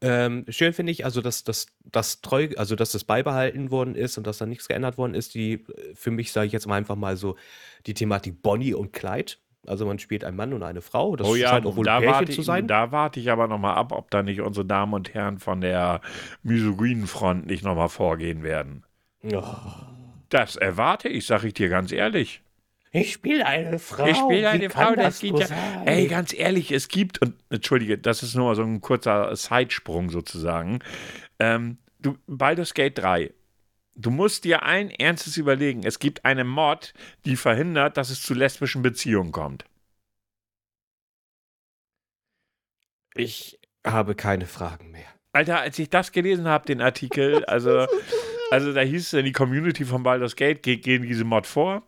Ähm, 0.05 0.45
schön 0.49 0.75
finde 0.75 0.93
ich, 0.93 1.05
also 1.05 1.23
dass 1.23 1.45
das 1.45 1.67
dass 1.91 2.21
treu, 2.21 2.49
also 2.57 2.77
dass 2.77 2.93
das 2.93 3.05
beibehalten 3.05 3.71
worden 3.71 3.95
ist 3.95 4.19
und 4.19 4.27
dass 4.27 4.37
da 4.37 4.45
nichts 4.45 4.69
geändert 4.69 4.99
worden 4.99 5.15
ist. 5.15 5.35
Die 5.35 5.65
für 5.95 6.11
mich 6.11 6.31
sage 6.31 6.47
ich 6.47 6.53
jetzt 6.53 6.67
mal 6.67 6.77
einfach 6.77 6.97
mal 6.97 7.17
so 7.17 7.37
die 7.87 7.95
Thematik 7.95 8.43
Bonnie 8.43 8.75
und 8.75 8.93
Clyde. 8.93 9.33
Also 9.67 9.87
man 9.87 9.99
spielt 9.99 10.25
einen 10.25 10.37
Mann 10.37 10.53
und 10.53 10.63
eine 10.63 10.83
Frau. 10.83 11.17
Das 11.17 11.27
oh 11.27 11.35
ja, 11.35 11.49
scheint 11.49 11.65
auch 11.65 11.77
wohl 11.77 11.87
da 11.87 12.01
Pärchen 12.01 12.31
zu 12.31 12.43
sein. 12.43 12.67
Da 12.67 12.93
warte 12.93 13.19
ich 13.19 13.31
aber 13.31 13.49
noch 13.49 13.59
mal 13.59 13.73
ab, 13.73 13.93
ob 13.93 14.11
da 14.11 14.23
nicht 14.23 14.43
unsere 14.43 14.67
Damen 14.67 14.93
und 14.93 15.15
Herren 15.15 15.39
von 15.39 15.63
der 15.63 16.03
misogynen 16.43 17.07
Front 17.07 17.47
nicht 17.47 17.65
noch 17.65 17.75
mal 17.75 17.89
vorgehen 17.89 18.43
werden. 18.43 18.85
Oh. 19.33 19.43
Das 20.29 20.57
erwarte 20.57 21.09
ich, 21.09 21.27
sage 21.27 21.47
ich 21.47 21.55
dir 21.55 21.71
ganz 21.71 21.93
ehrlich. 21.93 22.44
Ich 22.95 23.13
spiele 23.13 23.45
eine 23.45 23.81
Frau. 23.81 24.07
Ich 24.07 24.17
spiele 24.17 24.49
eine 24.49 24.71
Frau, 24.71 24.95
das, 24.95 25.19
das 25.19 25.19
geht 25.19 25.37
ja. 25.37 25.83
Ey, 25.85 26.07
ganz 26.07 26.33
ehrlich, 26.33 26.71
es 26.71 26.87
gibt, 26.87 27.21
und 27.21 27.35
entschuldige, 27.51 27.99
das 27.99 28.23
ist 28.23 28.37
nur 28.37 28.55
so 28.55 28.63
ein 28.63 28.81
kurzer 28.81 29.35
Sidesprung 29.35 30.11
sozusagen. 30.11 30.79
Ähm, 31.41 31.79
du, 31.99 32.17
Baldur's 32.29 32.73
Gate 32.73 32.97
3. 32.97 33.35
Du 33.97 34.11
musst 34.11 34.45
dir 34.45 34.63
ein 34.63 34.91
Ernstes 34.91 35.37
überlegen. 35.37 35.83
Es 35.83 35.99
gibt 35.99 36.25
eine 36.25 36.45
Mod, 36.45 36.95
die 37.25 37.35
verhindert, 37.35 37.97
dass 37.97 38.11
es 38.11 38.23
zu 38.23 38.33
lesbischen 38.33 38.83
Beziehungen 38.83 39.33
kommt. 39.33 39.65
Ich 43.17 43.59
habe 43.85 44.15
keine 44.15 44.47
Fragen 44.47 44.93
mehr. 44.93 45.09
Alter, 45.33 45.61
als 45.61 45.81
ich 45.81 45.91
das 45.91 46.13
gelesen 46.13 46.47
habe, 46.47 46.67
den 46.67 46.81
Artikel, 46.81 47.45
also, 47.47 47.89
also 48.53 48.73
da 48.73 48.83
hieß 48.83 49.15
es, 49.15 49.25
die 49.25 49.33
Community 49.33 49.85
von 49.85 50.05
Baldur's 50.05 50.37
Gate 50.37 50.63
geht 50.63 50.85
gegen 50.85 51.09
diese 51.09 51.25
Mod 51.25 51.49
vor. 51.49 51.83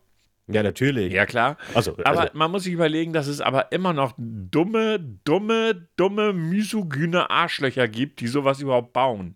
Ja, 0.47 0.63
natürlich. 0.63 1.11
Ja, 1.11 1.25
klar. 1.25 1.57
Also, 1.73 1.97
aber 2.03 2.21
also. 2.21 2.33
man 2.33 2.51
muss 2.51 2.63
sich 2.63 2.73
überlegen, 2.73 3.11
dass 3.11 3.27
es 3.27 3.41
aber 3.41 3.71
immer 3.73 3.91
noch 3.91 4.13
dumme, 4.17 4.99
dumme, 5.25 5.89
dumme, 5.97 6.31
misogyne 6.31 7.29
Arschlöcher 7.29 7.87
gibt, 7.87 8.21
die 8.21 8.27
sowas 8.27 8.61
überhaupt 8.61 8.93
bauen. 8.93 9.35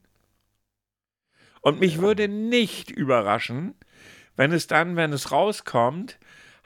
Und 1.62 1.80
mich 1.80 1.95
ja. 1.97 2.01
würde 2.01 2.28
nicht 2.28 2.89
überraschen, 2.89 3.76
wenn 4.38 4.53
es 4.53 4.68
dann, 4.68 4.95
wenn 4.95 5.12
es 5.12 5.32
rauskommt, 5.32 6.18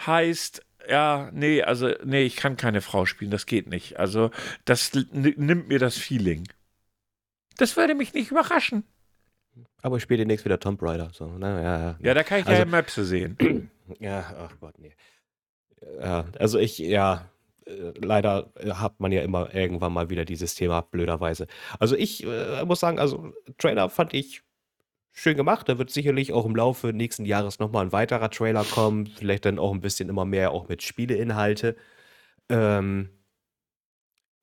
heißt, 0.06 0.64
ja, 0.88 1.30
nee, 1.34 1.64
also, 1.64 1.91
nee, 2.04 2.24
ich 2.24 2.36
kann 2.36 2.56
keine 2.56 2.82
Frau 2.82 3.06
spielen, 3.06 3.32
das 3.32 3.48
geht 3.48 3.68
nicht. 3.68 4.00
Also, 4.00 4.30
das 4.66 4.93
nimmt 5.12 5.68
mir 5.68 5.80
das 5.80 5.98
Feeling. 5.98 6.48
Das 7.58 7.76
würde 7.76 7.96
mich 7.96 8.14
nicht 8.14 8.30
überraschen. 8.30 8.84
Aber 9.82 9.98
ich 9.98 10.04
spiele 10.04 10.20
demnächst 10.20 10.46
wieder 10.46 10.60
Tomb 10.60 10.82
Raider. 10.82 11.10
So, 11.14 11.36
na, 11.38 11.62
ja, 11.62 11.80
ja. 11.80 11.96
Ja, 12.00 12.14
da 12.14 12.24
kann 12.24 12.39
ich 12.41 12.48
Also- 12.48 12.60
ja 12.60 12.66
Möpse 12.66 13.06
sehen. 13.06 13.38
Ja, 13.99 14.33
ach 14.38 14.59
Gott, 14.59 14.77
nee. 14.79 14.95
Ja, 15.99 16.25
also 16.39 16.57
ich, 16.59 16.77
ja, 16.79 17.29
äh, 17.65 17.91
leider 17.97 18.51
äh, 18.55 18.71
hat 18.71 18.99
man 18.99 19.11
ja 19.11 19.21
immer 19.21 19.53
irgendwann 19.53 19.93
mal 19.93 20.09
wieder 20.09 20.25
dieses 20.25 20.55
Thema, 20.55 20.81
blöderweise. 20.81 21.47
Also 21.79 21.95
ich 21.95 22.23
äh, 22.25 22.63
muss 22.65 22.79
sagen, 22.79 22.99
also 22.99 23.33
Trailer 23.57 23.89
fand 23.89 24.13
ich 24.13 24.43
schön 25.13 25.38
gemacht. 25.38 25.69
Da 25.69 25.77
wird 25.79 25.91
sicherlich 25.91 26.33
auch 26.33 26.45
im 26.45 26.55
Laufe 26.55 26.93
nächsten 26.93 27.25
Jahres 27.25 27.59
nochmal 27.59 27.86
ein 27.88 27.91
weiterer 27.93 28.29
Trailer 28.31 28.65
kommen. 28.65 29.07
Vielleicht 29.07 29.45
dann 29.45 29.59
auch 29.59 29.73
ein 29.73 29.81
bisschen 29.81 30.09
immer 30.09 30.25
mehr 30.25 30.51
auch 30.51 30.69
mit 30.69 30.83
Spieleinhalte. 30.83 31.75
Ähm, 32.49 33.09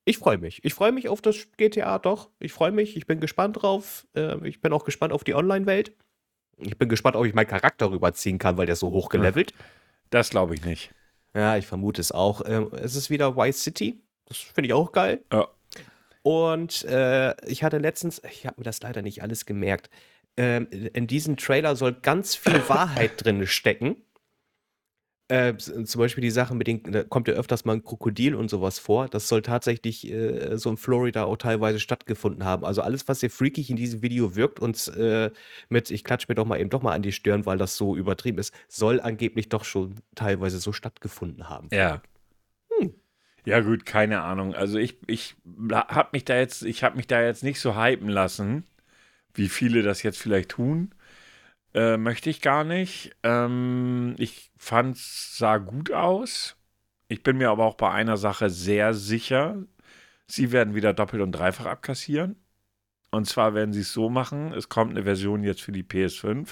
ich 0.05 0.19
freue 0.19 0.39
mich. 0.39 0.65
Ich 0.65 0.75
freue 0.75 0.93
mich 0.93 1.09
auf 1.09 1.21
das 1.23 1.47
GTA, 1.57 1.99
doch. 1.99 2.31
Ich 2.41 2.53
freue 2.53 2.73
mich. 2.73 2.97
Ich 2.97 3.07
bin 3.07 3.21
gespannt 3.21 3.63
drauf. 3.63 4.07
Äh, 4.17 4.47
ich 4.49 4.61
bin 4.61 4.73
auch 4.73 4.85
gespannt 4.85 5.13
auf 5.13 5.25
die 5.25 5.35
Online-Welt. 5.35 5.93
Ich 6.63 6.79
bin 6.79 6.89
gespannt, 6.89 7.17
ob 7.17 7.27
ich 7.27 7.35
meinen 7.35 7.47
Charakter 7.47 7.91
rüberziehen 7.91 8.39
kann, 8.39 8.57
weil 8.57 8.67
der 8.67 8.75
ist 8.75 8.81
so 8.81 8.91
hoch 8.91 9.09
gelevelt. 9.09 9.53
Das 10.11 10.31
glaube 10.31 10.55
ich 10.55 10.65
nicht. 10.65 10.93
Ja, 11.35 11.57
ich 11.57 11.67
vermute 11.67 12.01
es 12.01 12.13
auch. 12.13 12.43
Ähm, 12.47 12.71
es 12.73 12.95
ist 12.95 13.11
wieder 13.11 13.37
Vice 13.37 13.63
City. 13.63 14.01
Das 14.27 14.37
finde 14.39 14.69
ich 14.69 14.75
auch 14.75 14.93
geil. 14.93 15.23
Ja. 15.33 15.49
Und 16.23 16.85
äh, 16.85 17.35
ich 17.47 17.65
hatte 17.65 17.79
letztens, 17.79 18.23
ich 18.31 18.47
habe 18.47 18.61
mir 18.61 18.65
das 18.65 18.81
leider 18.81 19.03
nicht 19.03 19.23
alles 19.23 19.47
gemerkt, 19.47 19.91
ähm, 20.37 20.69
in 20.71 21.07
diesem 21.07 21.37
Trailer 21.37 21.77
soll 21.77 21.95
ganz 21.95 22.35
viel 22.35 22.63
Wahrheit 22.69 23.25
drin 23.25 23.47
stecken. 23.47 23.97
Äh, 25.33 25.57
z- 25.57 25.89
zum 25.89 25.99
Beispiel 26.01 26.21
die 26.23 26.31
Sache 26.31 26.55
mit 26.55 26.67
den, 26.67 26.83
da 26.83 27.05
kommt 27.05 27.27
ja 27.29 27.35
öfters 27.35 27.65
mal 27.65 27.75
ein 27.75 27.85
Krokodil 27.85 28.35
und 28.35 28.51
sowas 28.51 28.79
vor. 28.79 29.09
Das 29.09 29.29
soll 29.29 29.41
tatsächlich 29.43 30.11
äh, 30.11 30.59
so 30.59 30.69
in 30.71 30.77
Florida 30.77 31.25
auch 31.25 31.37
teilweise 31.39 31.81
stattgefunden 31.81 32.45
haben. 32.45 32.65
Also 32.65 32.83
alles, 32.83 33.09
was 33.09 33.21
hier 33.21 33.31
freakig 33.31 33.71
in 33.71 33.77
diesem 33.77 34.03
Video 34.03 34.37
wirkt 34.37 34.61
und 34.61 34.89
äh, 34.89 35.31
mit, 35.71 35.91
ich 35.91 36.05
klatsche 36.05 36.27
mir 36.29 36.35
doch 36.35 36.45
mal 36.45 36.61
eben 36.61 36.71
doch 36.71 36.83
mal 36.83 36.93
an 36.93 37.03
die 37.03 37.13
Stirn, 37.13 37.47
weil 37.47 37.57
das 37.57 37.77
so 37.77 37.97
übertrieben 37.97 38.39
ist, 38.39 38.53
soll 38.69 39.01
angeblich 39.01 39.49
doch 39.49 39.65
schon 39.65 39.95
teilweise 40.15 40.59
so 40.59 40.73
stattgefunden 40.73 41.49
haben. 41.49 41.69
Ja. 41.73 42.03
Hm. 42.79 42.95
Ja, 43.45 43.61
gut, 43.61 43.87
keine 43.87 44.21
Ahnung. 44.23 44.55
Also 44.55 44.79
ich, 44.79 44.99
ich 45.07 45.37
habe 45.73 46.11
mich 46.13 46.25
da 46.25 46.37
jetzt, 46.37 46.63
ich 46.65 46.85
habe 46.85 46.97
mich 46.97 47.07
da 47.07 47.23
jetzt 47.23 47.43
nicht 47.43 47.61
so 47.61 47.77
hypen 47.77 48.09
lassen, 48.09 48.65
wie 49.35 49.49
viele 49.49 49.83
das 49.83 50.03
jetzt 50.03 50.19
vielleicht 50.19 50.51
tun. 50.51 50.93
Äh, 51.75 51.97
möchte 51.97 52.29
ich 52.29 52.41
gar 52.41 52.65
nicht. 52.65 53.13
Ähm, 53.23 54.15
ich 54.19 54.51
fand 54.59 54.97
es 54.97 55.37
sah 55.39 55.59
gut 55.59 55.91
aus. 55.91 56.57
Ich 57.09 57.23
bin 57.23 57.39
mir 57.39 57.51
aber 57.51 57.65
auch 57.65 57.77
bei 57.77 57.91
einer 57.91 58.17
Sache 58.17 58.51
sehr 58.51 58.95
sicher. 58.95 59.57
Sie 60.27 60.53
werden 60.53 60.75
wieder 60.75 60.93
doppelt 60.93 61.23
und 61.23 61.33
dreifach 61.33 61.67
abkassieren. 61.67 62.37
Und 63.11 63.27
zwar 63.27 63.55
werden 63.55 63.73
sie 63.73 63.81
es 63.81 63.93
so 63.93 64.11
machen: 64.11 64.53
Es 64.53 64.69
kommt 64.69 64.93
eine 64.93 65.05
Version 65.05 65.45
jetzt 65.45 65.63
für 65.63 65.73
die 65.73 65.83
PS5. 65.83 66.49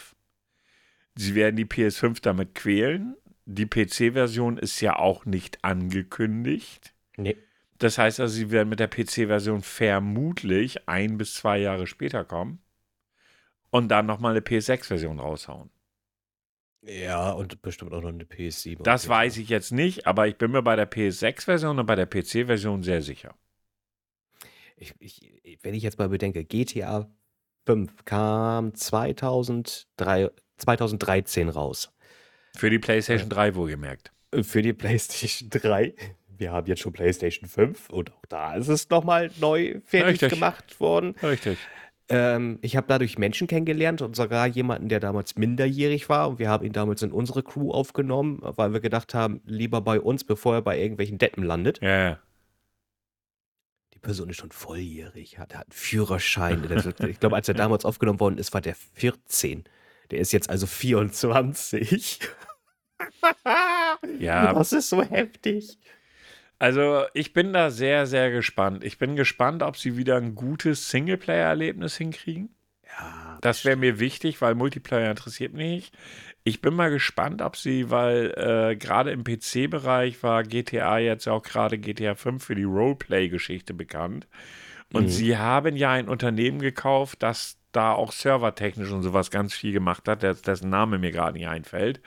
Sie 1.16 1.34
werden 1.34 1.56
die 1.56 1.66
PS5 1.66 2.22
damit 2.22 2.54
quälen. 2.54 3.16
Die 3.44 3.66
PC-Version 3.66 4.58
ist 4.58 4.80
ja 4.80 4.96
auch 4.96 5.26
nicht 5.26 5.64
angekündigt. 5.64 6.94
Nee. 7.16 7.36
Das 7.78 7.98
heißt 7.98 8.20
also, 8.20 8.34
sie 8.34 8.50
werden 8.50 8.68
mit 8.68 8.80
der 8.80 8.88
PC-Version 8.88 9.62
vermutlich 9.62 10.88
ein 10.88 11.18
bis 11.18 11.34
zwei 11.34 11.58
Jahre 11.58 11.86
später 11.86 12.24
kommen 12.24 12.60
und 13.70 13.88
dann 13.88 14.06
nochmal 14.06 14.32
eine 14.32 14.40
PS6-Version 14.40 15.18
raushauen. 15.18 15.70
Ja, 16.82 17.32
und 17.32 17.60
bestimmt 17.62 17.92
auch 17.92 18.00
noch 18.00 18.08
eine 18.08 18.24
PS7. 18.24 18.82
Das 18.82 19.08
weiß 19.08 19.36
ich 19.36 19.48
jetzt 19.48 19.70
nicht, 19.70 20.06
aber 20.06 20.28
ich 20.28 20.36
bin 20.36 20.50
mir 20.50 20.62
bei 20.62 20.76
der 20.76 20.90
PS6-Version 20.90 21.78
und 21.78 21.86
bei 21.86 21.94
der 21.94 22.06
PC-Version 22.06 22.82
sehr 22.82 23.02
sicher. 23.02 23.34
Ich, 24.76 24.94
ich, 24.98 25.58
wenn 25.62 25.74
ich 25.74 25.82
jetzt 25.82 25.98
mal 25.98 26.08
bedenke, 26.08 26.42
GTA 26.44 27.10
5 27.66 28.04
kam 28.06 28.74
2003, 28.74 30.30
2013 30.56 31.50
raus. 31.50 31.92
Für 32.56 32.70
die 32.70 32.78
PlayStation 32.78 33.28
3 33.28 33.54
wohlgemerkt. 33.54 34.12
Für 34.42 34.62
die 34.62 34.72
PlayStation 34.72 35.50
3. 35.50 35.94
Wir 36.28 36.52
haben 36.52 36.66
jetzt 36.66 36.80
schon 36.80 36.94
PlayStation 36.94 37.46
5 37.46 37.90
und 37.90 38.12
auch 38.14 38.24
da 38.30 38.54
ist 38.54 38.68
es 38.68 38.88
nochmal 38.88 39.30
neu 39.38 39.80
fertig 39.84 40.22
Richtig. 40.22 40.30
gemacht 40.30 40.80
worden. 40.80 41.14
Richtig. 41.22 41.58
Ähm, 42.10 42.58
ich 42.60 42.76
habe 42.76 42.88
dadurch 42.88 43.18
Menschen 43.18 43.46
kennengelernt 43.46 44.02
und 44.02 44.16
sogar 44.16 44.46
jemanden, 44.46 44.88
der 44.88 44.98
damals 44.98 45.36
minderjährig 45.36 46.08
war. 46.08 46.28
Und 46.28 46.38
wir 46.40 46.48
haben 46.48 46.66
ihn 46.66 46.72
damals 46.72 47.02
in 47.02 47.12
unsere 47.12 47.42
Crew 47.42 47.70
aufgenommen, 47.70 48.40
weil 48.42 48.72
wir 48.72 48.80
gedacht 48.80 49.14
haben, 49.14 49.40
lieber 49.46 49.80
bei 49.80 50.00
uns, 50.00 50.24
bevor 50.24 50.56
er 50.56 50.62
bei 50.62 50.78
irgendwelchen 50.78 51.18
Deppen 51.18 51.44
landet. 51.44 51.80
Ja, 51.80 52.08
ja. 52.10 52.18
Die 53.94 54.00
Person 54.00 54.28
ist 54.28 54.38
schon 54.38 54.50
volljährig, 54.50 55.38
hat, 55.38 55.54
hat 55.54 55.66
einen 55.66 55.72
Führerschein. 55.72 56.64
Ich 57.08 57.20
glaube, 57.20 57.36
als 57.36 57.48
er 57.48 57.54
damals 57.54 57.84
aufgenommen 57.84 58.18
worden 58.20 58.38
ist, 58.38 58.52
war 58.54 58.60
der 58.60 58.74
14. 58.74 59.64
Der 60.10 60.18
ist 60.18 60.32
jetzt 60.32 60.50
also 60.50 60.66
24. 60.66 62.20
Ja, 64.18 64.52
Das 64.54 64.72
ist 64.72 64.88
so 64.88 65.02
heftig. 65.02 65.78
Also 66.60 67.04
ich 67.14 67.32
bin 67.32 67.52
da 67.52 67.70
sehr, 67.70 68.06
sehr 68.06 68.30
gespannt. 68.30 68.84
Ich 68.84 68.98
bin 68.98 69.16
gespannt, 69.16 69.62
ob 69.62 69.76
sie 69.76 69.96
wieder 69.96 70.16
ein 70.18 70.34
gutes 70.34 70.90
Singleplayer-Erlebnis 70.90 71.96
hinkriegen. 71.96 72.54
Ja, 72.86 73.38
Das 73.40 73.64
wäre 73.64 73.76
mir 73.76 73.98
wichtig, 73.98 74.42
weil 74.42 74.54
Multiplayer 74.54 75.10
interessiert 75.10 75.54
mich. 75.54 75.90
Ich 76.44 76.60
bin 76.60 76.74
mal 76.74 76.90
gespannt, 76.90 77.40
ob 77.40 77.56
sie, 77.56 77.90
weil 77.90 78.34
äh, 78.36 78.76
gerade 78.76 79.10
im 79.10 79.24
PC-Bereich 79.24 80.22
war 80.22 80.42
GTA 80.42 80.98
jetzt 80.98 81.26
auch 81.28 81.42
gerade 81.42 81.78
GTA 81.78 82.14
5 82.14 82.44
für 82.44 82.54
die 82.54 82.64
Roleplay-Geschichte 82.64 83.72
bekannt. 83.72 84.28
Und 84.92 85.04
Mhm. 85.04 85.08
sie 85.08 85.38
haben 85.38 85.76
ja 85.76 85.92
ein 85.92 86.08
Unternehmen 86.08 86.58
gekauft, 86.58 87.22
das 87.22 87.58
da 87.72 87.92
auch 87.92 88.12
servertechnisch 88.12 88.90
und 88.90 89.02
sowas 89.02 89.30
ganz 89.30 89.54
viel 89.54 89.72
gemacht 89.72 90.08
hat, 90.08 90.22
das- 90.22 90.42
dessen 90.42 90.68
Name 90.70 90.98
mir 90.98 91.12
gerade 91.12 91.38
nicht 91.38 91.48
einfällt, 91.48 92.00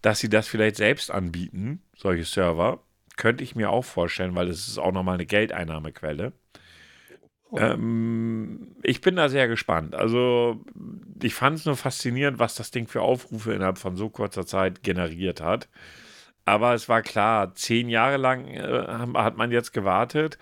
dass 0.00 0.20
sie 0.20 0.30
das 0.30 0.48
vielleicht 0.48 0.76
selbst 0.76 1.10
anbieten, 1.10 1.82
solche 1.96 2.24
Server. 2.24 2.82
Könnte 3.16 3.44
ich 3.44 3.54
mir 3.54 3.70
auch 3.70 3.84
vorstellen, 3.84 4.34
weil 4.34 4.48
es 4.48 4.68
ist 4.68 4.78
auch 4.78 4.92
nochmal 4.92 5.14
eine 5.14 5.26
Geldeinnahmequelle. 5.26 6.32
Oh. 7.50 7.58
Ähm, 7.58 8.76
ich 8.82 9.00
bin 9.00 9.16
da 9.16 9.28
sehr 9.28 9.46
gespannt. 9.48 9.94
Also, 9.94 10.64
ich 11.22 11.34
fand 11.34 11.58
es 11.58 11.66
nur 11.66 11.76
faszinierend, 11.76 12.38
was 12.38 12.54
das 12.54 12.70
Ding 12.70 12.86
für 12.88 13.02
Aufrufe 13.02 13.52
innerhalb 13.52 13.78
von 13.78 13.96
so 13.96 14.08
kurzer 14.08 14.46
Zeit 14.46 14.82
generiert 14.82 15.40
hat. 15.40 15.68
Aber 16.44 16.74
es 16.74 16.88
war 16.88 17.02
klar, 17.02 17.54
zehn 17.54 17.88
Jahre 17.88 18.16
lang 18.16 18.48
äh, 18.48 18.86
hat 19.14 19.36
man 19.36 19.50
jetzt 19.52 19.72
gewartet. 19.72 20.38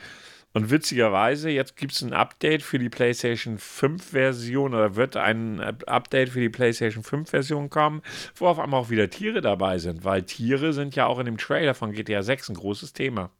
Und 0.52 0.70
witzigerweise, 0.70 1.48
jetzt 1.48 1.76
gibt 1.76 1.92
es 1.92 2.02
ein 2.02 2.12
Update 2.12 2.62
für 2.64 2.80
die 2.80 2.88
PlayStation 2.88 3.56
5-Version 3.58 4.74
oder 4.74 4.96
wird 4.96 5.16
ein 5.16 5.60
Update 5.60 6.30
für 6.30 6.40
die 6.40 6.48
PlayStation 6.48 7.04
5-Version 7.04 7.70
kommen, 7.70 8.02
wo 8.34 8.48
auf 8.48 8.58
einmal 8.58 8.80
auch 8.80 8.90
wieder 8.90 9.08
Tiere 9.10 9.42
dabei 9.42 9.78
sind, 9.78 10.04
weil 10.04 10.22
Tiere 10.24 10.72
sind 10.72 10.96
ja 10.96 11.06
auch 11.06 11.20
in 11.20 11.26
dem 11.26 11.38
Trailer 11.38 11.74
von 11.74 11.92
GTA 11.92 12.22
6 12.22 12.48
ein 12.48 12.56
großes 12.56 12.92
Thema. 12.92 13.30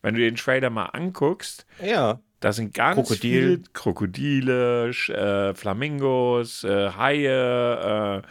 Wenn 0.00 0.14
du 0.14 0.20
den 0.20 0.36
Trailer 0.36 0.70
mal 0.70 0.86
anguckst, 0.86 1.66
Ja. 1.82 2.20
da 2.40 2.52
sind 2.52 2.72
ganz 2.74 2.96
Krokodil. 2.96 3.42
viele 3.58 3.62
Krokodile, 3.74 4.88
äh, 5.08 5.54
Flamingos, 5.54 6.64
äh, 6.64 6.90
Haie, 6.90 8.22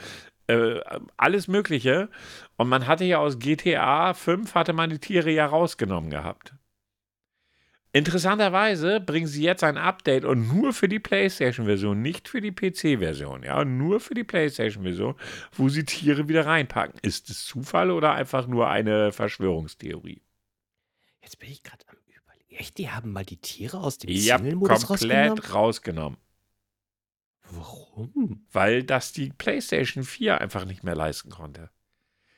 äh, 0.47 0.53
äh, 0.53 0.81
alles 1.17 1.47
Mögliche. 1.47 2.09
Und 2.57 2.69
man 2.69 2.87
hatte 2.87 3.05
ja 3.05 3.19
aus 3.19 3.37
GTA 3.39 4.13
5 4.15 4.55
hatte 4.55 4.73
man 4.73 4.89
die 4.89 4.99
Tiere 4.99 5.29
ja 5.31 5.45
rausgenommen 5.45 6.09
gehabt. 6.09 6.53
Interessanterweise 7.95 8.99
bringen 8.99 9.27
sie 9.27 9.43
jetzt 9.43 9.63
ein 9.63 9.77
Update 9.77 10.25
und 10.25 10.47
nur 10.47 10.73
für 10.73 10.87
die 10.87 10.99
PlayStation-Version, 10.99 12.01
nicht 12.01 12.27
für 12.27 12.41
die 12.41 12.51
PC-Version, 12.51 13.43
ja, 13.43 13.63
nur 13.63 13.99
für 13.99 14.15
die 14.15 14.23
PlayStation-Version, 14.23 15.13
wo 15.51 15.69
sie 15.69 15.85
Tiere 15.85 16.27
wieder 16.27 16.47
reinpacken. 16.47 16.99
Ist 17.03 17.29
es 17.29 17.45
Zufall 17.45 17.91
oder 17.91 18.13
einfach 18.13 18.47
nur 18.47 18.67
eine 18.67 19.11
Verschwörungstheorie? 19.11 20.23
Jetzt 21.21 21.37
bin 21.37 21.51
ich 21.51 21.61
gerade 21.61 21.85
am 21.87 21.97
überlegen. 21.97 22.55
Echt, 22.55 22.79
die 22.79 22.89
haben 22.89 23.11
mal 23.11 23.25
die 23.25 23.37
Tiere 23.37 23.77
aus 23.77 23.99
dem 23.99 24.09
Ja, 24.09 24.37
Single-Modus 24.39 24.89
rausgenommen? 24.89 25.27
komplett 25.29 25.53
rausgenommen. 25.53 26.17
Warum? 27.51 28.45
weil 28.51 28.83
das 28.83 29.11
die 29.11 29.29
PlayStation 29.29 30.03
4 30.03 30.41
einfach 30.41 30.65
nicht 30.65 30.83
mehr 30.83 30.95
leisten 30.95 31.29
konnte. 31.29 31.69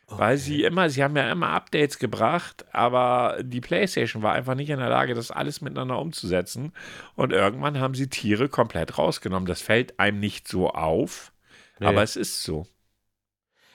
Weil 0.07 0.37
sie 0.37 0.63
immer, 0.63 0.89
sie 0.89 1.03
haben 1.03 1.15
ja 1.15 1.31
immer 1.31 1.49
Updates 1.49 1.97
gebracht, 1.97 2.65
aber 2.71 3.39
die 3.41 3.59
PlayStation 3.61 4.21
war 4.21 4.33
einfach 4.33 4.53
nicht 4.53 4.69
in 4.69 4.77
der 4.77 4.89
Lage, 4.89 5.15
das 5.15 5.31
alles 5.31 5.61
miteinander 5.61 5.99
umzusetzen. 5.99 6.73
Und 7.15 7.33
irgendwann 7.33 7.79
haben 7.79 7.95
sie 7.95 8.07
Tiere 8.07 8.47
komplett 8.47 8.99
rausgenommen. 8.99 9.47
Das 9.47 9.61
fällt 9.61 9.99
einem 9.99 10.19
nicht 10.19 10.47
so 10.47 10.69
auf, 10.69 11.31
Nee. 11.79 11.87
aber 11.87 12.03
es 12.03 12.15
ist 12.15 12.43
so. 12.43 12.67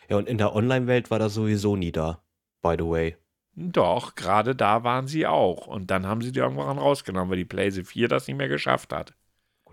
Ja, 0.08 0.16
und 0.16 0.28
in 0.28 0.38
der 0.38 0.54
Online-Welt 0.54 1.10
war 1.10 1.18
das 1.18 1.34
sowieso 1.34 1.76
nie 1.76 1.92
da, 1.92 2.22
by 2.62 2.76
the 2.78 2.84
way. 2.84 3.16
Doch, 3.54 4.14
gerade 4.14 4.54
da 4.54 4.84
waren 4.84 5.06
sie 5.08 5.26
auch. 5.26 5.66
Und 5.66 5.90
dann 5.90 6.06
haben 6.06 6.22
sie 6.22 6.32
die 6.32 6.38
irgendwann 6.38 6.78
rausgenommen, 6.78 7.30
weil 7.30 7.38
die 7.38 7.44
PlayStation 7.44 7.84
4 7.84 8.08
das 8.08 8.26
nicht 8.28 8.36
mehr 8.36 8.48
geschafft 8.48 8.92
hat. 8.92 9.14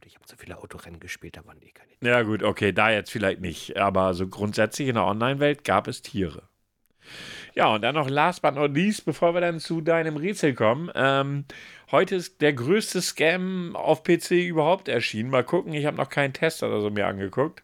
Ich 0.08 0.16
habe 0.16 0.26
so 0.26 0.38
viele 0.38 0.58
Autorennen 0.58 1.02
gespielt, 1.02 1.36
da 1.36 1.46
waren 1.46 1.62
eh 1.62 1.72
keine. 1.72 1.92
Ja, 2.02 2.22
gut, 2.22 2.42
okay, 2.42 2.72
da 2.72 2.90
jetzt 2.92 3.12
vielleicht 3.12 3.42
nicht. 3.42 3.76
Aber 3.76 4.14
so 4.14 4.28
grundsätzlich 4.28 4.88
in 4.88 4.96
der 4.96 5.04
Online-Welt 5.04 5.66
gab 5.66 5.88
es 5.88 6.02
Tiere. 6.02 6.44
Ja, 7.54 7.68
und 7.74 7.82
dann 7.82 7.96
noch 7.96 8.10
last 8.10 8.42
but 8.42 8.56
not 8.56 8.74
least, 8.74 9.04
bevor 9.06 9.34
wir 9.34 9.42
dann 9.42 9.60
zu 9.60 9.82
deinem 9.82 10.16
Rätsel 10.16 10.54
kommen. 10.54 10.90
Ähm, 10.96 11.46
heute 11.92 12.16
ist 12.16 12.42
der 12.42 12.54
größte 12.54 13.02
Scam 13.02 13.76
auf 13.76 14.04
PC 14.04 14.32
überhaupt 14.32 14.88
erschienen. 14.88 15.30
Mal 15.30 15.44
gucken, 15.44 15.74
ich 15.74 15.86
habe 15.86 15.98
noch 15.98 16.10
keinen 16.10 16.34
Test 16.34 16.64
oder 16.64 16.80
so 16.80 16.90
mir 16.90 17.08
angeguckt. 17.08 17.64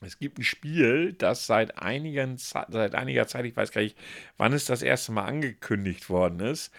Es 0.00 0.18
gibt 0.18 0.38
ein 0.38 0.44
Spiel, 0.44 1.12
das 1.12 1.46
seit, 1.46 1.76
einigen, 1.76 2.38
seit 2.38 2.94
einiger 2.94 3.26
Zeit, 3.26 3.44
ich 3.44 3.54
weiß 3.54 3.70
gar 3.70 3.82
nicht, 3.82 3.98
wann 4.38 4.54
es 4.54 4.64
das 4.64 4.80
erste 4.80 5.12
Mal 5.12 5.24
angekündigt 5.26 6.08
worden 6.08 6.40
ist. 6.40 6.72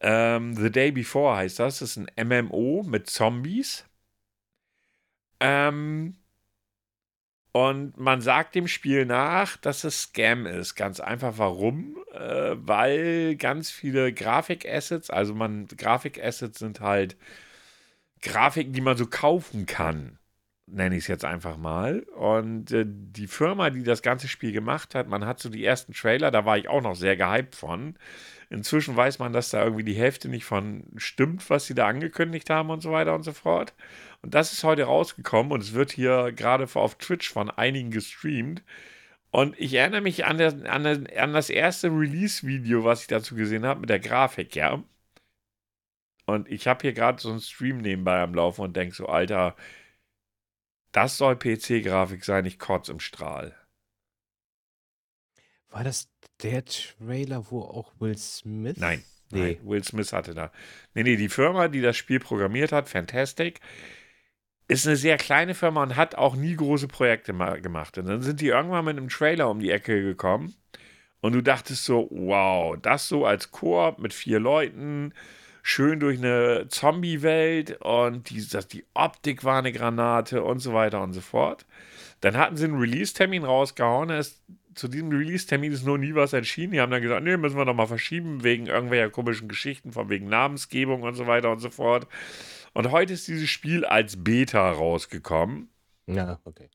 Ähm, 0.00 0.56
The 0.56 0.70
Day 0.70 0.92
Before 0.92 1.36
heißt 1.36 1.58
das. 1.58 1.80
Das 1.80 1.96
ist 1.96 2.08
ein 2.16 2.28
MMO 2.28 2.84
mit 2.86 3.10
Zombies. 3.10 3.84
Ähm, 5.40 6.16
und 7.52 7.96
man 7.96 8.20
sagt 8.20 8.54
dem 8.56 8.66
Spiel 8.66 9.06
nach, 9.06 9.56
dass 9.56 9.84
es 9.84 10.02
Scam 10.02 10.46
ist. 10.46 10.74
Ganz 10.74 11.00
einfach 11.00 11.38
warum? 11.38 11.96
Äh, 12.12 12.56
weil 12.56 13.36
ganz 13.36 13.70
viele 13.70 14.12
Grafikassets, 14.12 15.10
also 15.10 15.34
man, 15.34 15.68
Grafikassets 15.68 16.58
sind 16.58 16.80
halt 16.80 17.16
Grafiken, 18.22 18.72
die 18.72 18.80
man 18.80 18.96
so 18.96 19.06
kaufen 19.06 19.66
kann 19.66 20.18
nenne 20.66 20.96
ich 20.96 21.04
es 21.04 21.08
jetzt 21.08 21.24
einfach 21.24 21.56
mal. 21.56 22.00
Und 22.16 22.72
äh, 22.72 22.84
die 22.86 23.26
Firma, 23.26 23.70
die 23.70 23.82
das 23.82 24.02
ganze 24.02 24.28
Spiel 24.28 24.52
gemacht 24.52 24.94
hat, 24.94 25.08
man 25.08 25.26
hat 25.26 25.40
so 25.40 25.48
die 25.48 25.64
ersten 25.64 25.92
Trailer, 25.92 26.30
da 26.30 26.44
war 26.44 26.58
ich 26.58 26.68
auch 26.68 26.82
noch 26.82 26.96
sehr 26.96 27.16
gehypt 27.16 27.54
von. 27.54 27.96
Inzwischen 28.50 28.96
weiß 28.96 29.18
man, 29.18 29.32
dass 29.32 29.50
da 29.50 29.62
irgendwie 29.64 29.84
die 29.84 29.94
Hälfte 29.94 30.28
nicht 30.28 30.44
von 30.44 30.84
stimmt, 30.96 31.48
was 31.50 31.66
sie 31.66 31.74
da 31.74 31.86
angekündigt 31.86 32.50
haben 32.50 32.70
und 32.70 32.80
so 32.82 32.92
weiter 32.92 33.14
und 33.14 33.24
so 33.24 33.32
fort. 33.32 33.74
Und 34.24 34.32
das 34.32 34.54
ist 34.54 34.64
heute 34.64 34.84
rausgekommen 34.84 35.52
und 35.52 35.62
es 35.62 35.74
wird 35.74 35.92
hier 35.92 36.32
gerade 36.32 36.66
auf 36.76 36.96
Twitch 36.96 37.30
von 37.30 37.50
einigen 37.50 37.90
gestreamt. 37.90 38.62
Und 39.30 39.54
ich 39.60 39.74
erinnere 39.74 40.00
mich 40.00 40.24
an, 40.24 40.38
der, 40.38 40.72
an, 40.72 40.82
der, 40.82 41.22
an 41.22 41.34
das 41.34 41.50
erste 41.50 41.88
Release-Video, 41.88 42.84
was 42.84 43.02
ich 43.02 43.06
dazu 43.06 43.34
gesehen 43.34 43.66
habe, 43.66 43.80
mit 43.80 43.90
der 43.90 44.00
Grafik, 44.00 44.56
ja. 44.56 44.82
Und 46.24 46.48
ich 46.48 46.66
habe 46.66 46.80
hier 46.80 46.94
gerade 46.94 47.20
so 47.20 47.28
einen 47.28 47.40
Stream 47.42 47.82
nebenbei 47.82 48.22
am 48.22 48.32
Laufen 48.34 48.62
und 48.62 48.74
denke 48.74 48.94
so, 48.94 49.08
Alter, 49.08 49.56
das 50.92 51.18
soll 51.18 51.36
PC-Grafik 51.36 52.24
sein, 52.24 52.46
ich 52.46 52.58
kotze 52.58 52.92
im 52.92 53.00
Strahl. 53.00 53.54
War 55.68 55.84
das 55.84 56.08
der 56.42 56.64
Trailer, 56.64 57.50
wo 57.50 57.60
auch 57.60 57.92
Will 57.98 58.16
Smith? 58.16 58.78
Nein, 58.78 59.04
nee. 59.32 59.58
Nein, 59.58 59.68
Will 59.68 59.84
Smith 59.84 60.14
hatte 60.14 60.32
da. 60.32 60.50
Nee, 60.94 61.02
nee, 61.02 61.16
die 61.16 61.28
Firma, 61.28 61.68
die 61.68 61.82
das 61.82 61.98
Spiel 61.98 62.20
programmiert 62.20 62.72
hat, 62.72 62.88
Fantastic, 62.88 63.60
ist 64.68 64.86
eine 64.86 64.96
sehr 64.96 65.16
kleine 65.16 65.54
Firma 65.54 65.82
und 65.82 65.96
hat 65.96 66.14
auch 66.14 66.36
nie 66.36 66.56
große 66.56 66.88
Projekte 66.88 67.34
gemacht. 67.60 67.98
Und 67.98 68.06
dann 68.06 68.22
sind 68.22 68.40
die 68.40 68.48
irgendwann 68.48 68.84
mit 68.84 68.96
einem 68.96 69.08
Trailer 69.08 69.50
um 69.50 69.60
die 69.60 69.70
Ecke 69.70 70.02
gekommen 70.02 70.54
und 71.20 71.32
du 71.32 71.42
dachtest 71.42 71.84
so, 71.84 72.08
wow, 72.10 72.76
das 72.80 73.08
so 73.08 73.24
als 73.24 73.50
Koop 73.50 73.98
mit 73.98 74.12
vier 74.12 74.40
Leuten, 74.40 75.12
schön 75.62 75.98
durch 75.98 76.18
eine 76.18 76.66
Zombie-Welt 76.68 77.78
und 77.80 78.28
die, 78.28 78.46
das, 78.46 78.68
die 78.68 78.84
Optik 78.92 79.42
war 79.44 79.58
eine 79.58 79.72
Granate 79.72 80.44
und 80.44 80.58
so 80.58 80.74
weiter 80.74 81.02
und 81.02 81.14
so 81.14 81.22
fort. 81.22 81.64
Dann 82.20 82.36
hatten 82.36 82.58
sie 82.58 82.64
einen 82.64 82.78
Release-Termin 82.78 83.44
rausgehauen. 83.44 84.10
Es, 84.10 84.42
zu 84.74 84.88
diesem 84.88 85.08
Release-Termin 85.08 85.72
ist 85.72 85.86
nur 85.86 85.96
nie 85.96 86.14
was 86.14 86.34
erschienen. 86.34 86.72
Die 86.72 86.80
haben 86.82 86.92
dann 86.92 87.00
gesagt, 87.00 87.24
nee, 87.24 87.38
müssen 87.38 87.56
wir 87.56 87.64
noch 87.64 87.74
mal 87.74 87.86
verschieben, 87.86 88.44
wegen 88.44 88.66
irgendwelcher 88.66 89.08
komischen 89.08 89.48
Geschichten, 89.48 89.92
von 89.92 90.10
wegen 90.10 90.28
Namensgebung 90.28 91.02
und 91.02 91.14
so 91.14 91.26
weiter 91.26 91.50
und 91.50 91.60
so 91.60 91.70
fort. 91.70 92.06
Und 92.74 92.90
heute 92.90 93.14
ist 93.14 93.28
dieses 93.28 93.48
Spiel 93.48 93.84
als 93.84 94.22
Beta 94.22 94.70
rausgekommen. 94.70 95.68
Ja, 96.06 96.40
okay. 96.44 96.68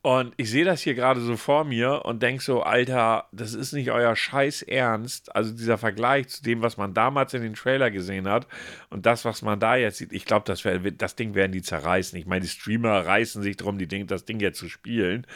Und 0.00 0.34
ich 0.36 0.50
sehe 0.50 0.66
das 0.66 0.82
hier 0.82 0.94
gerade 0.94 1.22
so 1.22 1.34
vor 1.38 1.64
mir 1.64 2.04
und 2.04 2.22
denke 2.22 2.42
so, 2.42 2.62
Alter, 2.62 3.26
das 3.32 3.54
ist 3.54 3.72
nicht 3.72 3.90
euer 3.90 4.14
Scheiß 4.14 4.60
Ernst. 4.60 5.34
Also 5.34 5.52
dieser 5.52 5.78
Vergleich 5.78 6.28
zu 6.28 6.42
dem, 6.42 6.60
was 6.60 6.76
man 6.76 6.92
damals 6.92 7.32
in 7.32 7.40
den 7.40 7.54
Trailer 7.54 7.90
gesehen 7.90 8.28
hat 8.28 8.46
und 8.90 9.06
das, 9.06 9.24
was 9.24 9.40
man 9.40 9.58
da 9.60 9.76
jetzt 9.76 9.96
sieht, 9.96 10.12
ich 10.12 10.26
glaube, 10.26 10.44
das, 10.44 10.62
das 10.98 11.16
Ding 11.16 11.34
werden 11.34 11.52
die 11.52 11.62
zerreißen. 11.62 12.18
Ich 12.18 12.26
meine, 12.26 12.42
die 12.42 12.50
Streamer 12.50 13.06
reißen 13.06 13.42
sich 13.42 13.56
darum, 13.56 13.78
die 13.78 13.88
Ding, 13.88 14.06
das 14.06 14.26
Ding 14.26 14.40
jetzt 14.40 14.58
zu 14.58 14.68
spielen. 14.68 15.26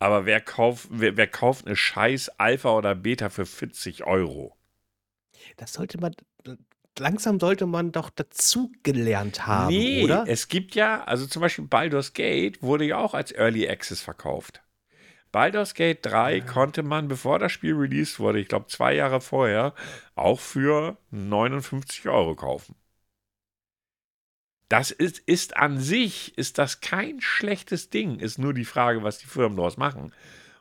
Aber 0.00 0.26
wer 0.26 0.40
kauft, 0.40 0.88
wer, 0.90 1.16
wer 1.16 1.28
kauft 1.28 1.66
eine 1.66 1.76
Scheiß 1.76 2.40
Alpha 2.40 2.70
oder 2.70 2.96
Beta 2.96 3.28
für 3.28 3.46
40 3.46 4.04
Euro? 4.04 4.56
Das 5.56 5.74
sollte 5.74 5.98
man, 6.00 6.16
langsam 6.98 7.40
sollte 7.40 7.66
man 7.66 7.92
doch 7.92 8.10
dazugelernt 8.10 9.46
haben, 9.46 9.68
nee, 9.68 10.04
oder? 10.04 10.24
Es 10.26 10.48
gibt 10.48 10.74
ja, 10.74 11.04
also 11.04 11.26
zum 11.26 11.42
Beispiel 11.42 11.66
Baldur's 11.66 12.12
Gate 12.12 12.62
wurde 12.62 12.84
ja 12.84 12.98
auch 12.98 13.14
als 13.14 13.32
Early 13.32 13.68
Access 13.68 14.00
verkauft. 14.00 14.62
Baldur's 15.30 15.74
Gate 15.74 15.98
3 16.02 16.36
ja. 16.36 16.44
konnte 16.44 16.82
man, 16.82 17.08
bevor 17.08 17.38
das 17.38 17.52
Spiel 17.52 17.74
released 17.74 18.18
wurde, 18.18 18.40
ich 18.40 18.48
glaube 18.48 18.66
zwei 18.66 18.94
Jahre 18.94 19.20
vorher, 19.20 19.74
auch 20.14 20.40
für 20.40 20.96
59 21.10 22.08
Euro 22.08 22.34
kaufen. 22.34 22.74
Das 24.68 24.90
ist, 24.90 25.18
ist 25.20 25.56
an 25.56 25.78
sich, 25.78 26.36
ist 26.36 26.58
das 26.58 26.80
kein 26.80 27.20
schlechtes 27.20 27.88
Ding. 27.88 28.18
Ist 28.18 28.38
nur 28.38 28.52
die 28.52 28.66
Frage, 28.66 29.02
was 29.02 29.18
die 29.18 29.26
Firmen 29.26 29.56
daraus 29.56 29.78
machen. 29.78 30.12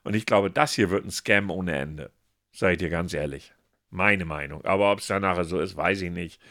Und 0.03 0.15
ich 0.15 0.25
glaube, 0.25 0.49
das 0.49 0.73
hier 0.73 0.89
wird 0.89 1.05
ein 1.05 1.11
Scam 1.11 1.51
ohne 1.51 1.77
Ende. 1.77 2.11
Ich 2.51 2.59
dir 2.59 2.89
ganz 2.89 3.13
ehrlich. 3.13 3.53
Meine 3.89 4.25
Meinung. 4.25 4.65
Aber 4.65 4.91
ob 4.91 4.99
es 4.99 5.07
dann 5.07 5.21
nachher 5.21 5.45
so 5.45 5.59
ist, 5.59 5.75
weiß 5.77 6.01
ich 6.01 6.11
nicht. 6.11 6.41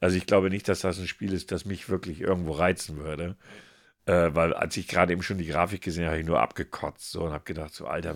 Also 0.00 0.16
ich 0.16 0.26
glaube 0.26 0.50
nicht, 0.50 0.68
dass 0.68 0.80
das 0.80 0.98
ein 0.98 1.08
Spiel 1.08 1.32
ist, 1.32 1.52
das 1.52 1.64
mich 1.64 1.88
wirklich 1.88 2.20
irgendwo 2.20 2.52
reizen 2.52 2.98
würde. 2.98 3.36
Äh, 4.06 4.34
weil 4.34 4.54
als 4.54 4.76
ich 4.76 4.88
gerade 4.88 5.12
eben 5.12 5.22
schon 5.22 5.38
die 5.38 5.46
Grafik 5.46 5.82
gesehen 5.82 6.04
habe, 6.04 6.12
habe 6.12 6.20
ich 6.20 6.26
nur 6.26 6.40
abgekotzt 6.40 7.10
so, 7.10 7.24
und 7.24 7.32
habe 7.32 7.44
gedacht, 7.44 7.74
so 7.74 7.86
Alter, 7.86 8.14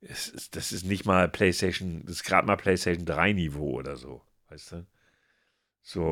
das 0.00 0.72
ist 0.72 0.84
nicht 0.84 1.06
mal 1.06 1.28
PlayStation, 1.28 2.02
das 2.04 2.16
ist 2.16 2.24
gerade 2.24 2.46
mal 2.46 2.56
PlayStation 2.56 3.06
3 3.06 3.32
Niveau 3.32 3.72
oder 3.72 3.96
so, 3.96 4.22
weißt 4.50 4.72
du? 4.72 4.86
So, 5.82 6.04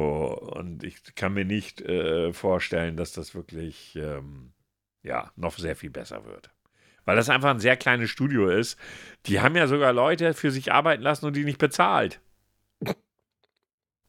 und 0.56 0.84
ich 0.84 1.14
kann 1.16 1.34
mir 1.34 1.44
nicht 1.44 1.80
äh, 1.82 2.32
vorstellen, 2.32 2.96
dass 2.96 3.12
das 3.12 3.34
wirklich, 3.34 3.96
ähm, 3.96 4.52
ja, 5.02 5.32
noch 5.36 5.58
sehr 5.58 5.76
viel 5.76 5.90
besser 5.90 6.24
wird 6.26 6.50
weil 7.04 7.16
das 7.16 7.28
einfach 7.28 7.50
ein 7.50 7.60
sehr 7.60 7.76
kleines 7.76 8.10
Studio 8.10 8.48
ist. 8.48 8.78
Die 9.26 9.40
haben 9.40 9.56
ja 9.56 9.66
sogar 9.66 9.92
Leute 9.92 10.34
für 10.34 10.50
sich 10.50 10.72
arbeiten 10.72 11.02
lassen 11.02 11.26
und 11.26 11.34
die 11.34 11.44
nicht 11.44 11.58
bezahlt. 11.58 12.20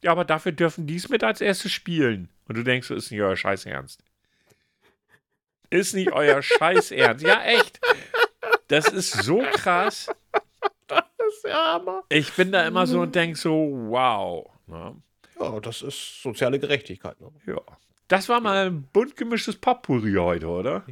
Ja, 0.03 0.11
aber 0.11 0.25
dafür 0.25 0.51
dürfen 0.51 0.87
die 0.87 0.95
es 0.95 1.09
mit 1.09 1.23
als 1.23 1.41
erstes 1.41 1.71
spielen. 1.71 2.29
Und 2.47 2.57
du 2.57 2.63
denkst, 2.63 2.89
ist 2.89 3.11
nicht 3.11 3.21
euer 3.21 3.37
Scheiß 3.37 3.65
Ernst. 3.65 4.03
Ist 5.69 5.93
nicht 5.93 6.11
euer 6.11 6.41
Scheiß 6.41 6.91
Ernst. 6.91 7.25
Ja, 7.25 7.43
echt. 7.43 7.79
Das 8.67 8.87
ist 8.87 9.11
so 9.11 9.43
krass. 9.53 10.09
Das 10.87 11.03
ist 11.27 11.45
ja 11.45 11.73
Hammer. 11.73 12.03
Ich 12.09 12.33
bin 12.33 12.51
da 12.51 12.65
immer 12.67 12.87
so 12.87 13.01
und 13.01 13.15
denke 13.15 13.37
so, 13.37 13.51
wow. 13.89 14.49
Ja. 14.67 14.95
ja, 15.39 15.59
das 15.59 15.81
ist 15.81 16.21
soziale 16.21 16.59
Gerechtigkeit. 16.59 17.19
Ne? 17.21 17.31
Ja. 17.45 17.61
Das 18.07 18.27
war 18.27 18.41
mal 18.41 18.67
ein 18.67 18.83
bunt 18.91 19.15
gemischtes 19.15 19.55
Potpourri 19.55 20.13
heute, 20.15 20.47
oder? 20.47 20.83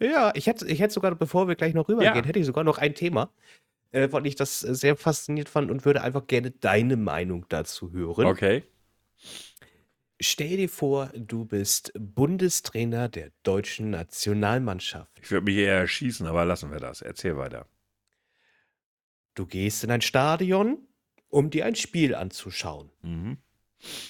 Ja, 0.00 0.32
ich 0.34 0.46
hätte, 0.46 0.66
ich 0.68 0.80
hätte 0.80 0.92
sogar, 0.94 1.14
bevor 1.14 1.48
wir 1.48 1.54
gleich 1.56 1.74
noch 1.74 1.88
rübergehen, 1.88 2.14
Ja. 2.14 2.24
hätte 2.24 2.38
ich 2.38 2.46
sogar 2.46 2.64
noch 2.64 2.78
ein 2.78 2.94
Thema, 2.94 3.32
äh, 3.92 4.08
weil 4.12 4.26
ich 4.26 4.34
das 4.36 4.62
äh, 4.62 4.74
sehr 4.74 4.96
fasziniert 4.96 5.48
fand 5.48 5.70
und 5.70 5.84
würde 5.84 6.02
einfach 6.02 6.26
gerne 6.26 6.50
deine 6.50 6.96
Meinung 6.96 7.46
dazu 7.48 7.92
hören. 7.92 8.26
Okay. 8.26 8.64
Stell 10.20 10.56
dir 10.56 10.68
vor, 10.68 11.10
du 11.14 11.44
bist 11.44 11.92
Bundestrainer 11.98 13.08
der 13.08 13.30
deutschen 13.42 13.90
Nationalmannschaft. 13.90 15.18
Ich 15.22 15.30
würde 15.30 15.44
mich 15.44 15.56
eher 15.56 15.74
erschießen, 15.78 16.26
aber 16.26 16.44
lassen 16.44 16.70
wir 16.70 16.80
das. 16.80 17.02
Erzähl 17.02 17.36
weiter. 17.36 17.66
Du 19.34 19.44
gehst 19.46 19.84
in 19.84 19.90
ein 19.90 20.00
Stadion, 20.00 20.86
um 21.28 21.50
dir 21.50 21.66
ein 21.66 21.74
Spiel 21.76 22.14
anzuschauen 22.14 22.90
Mhm. 23.02 23.38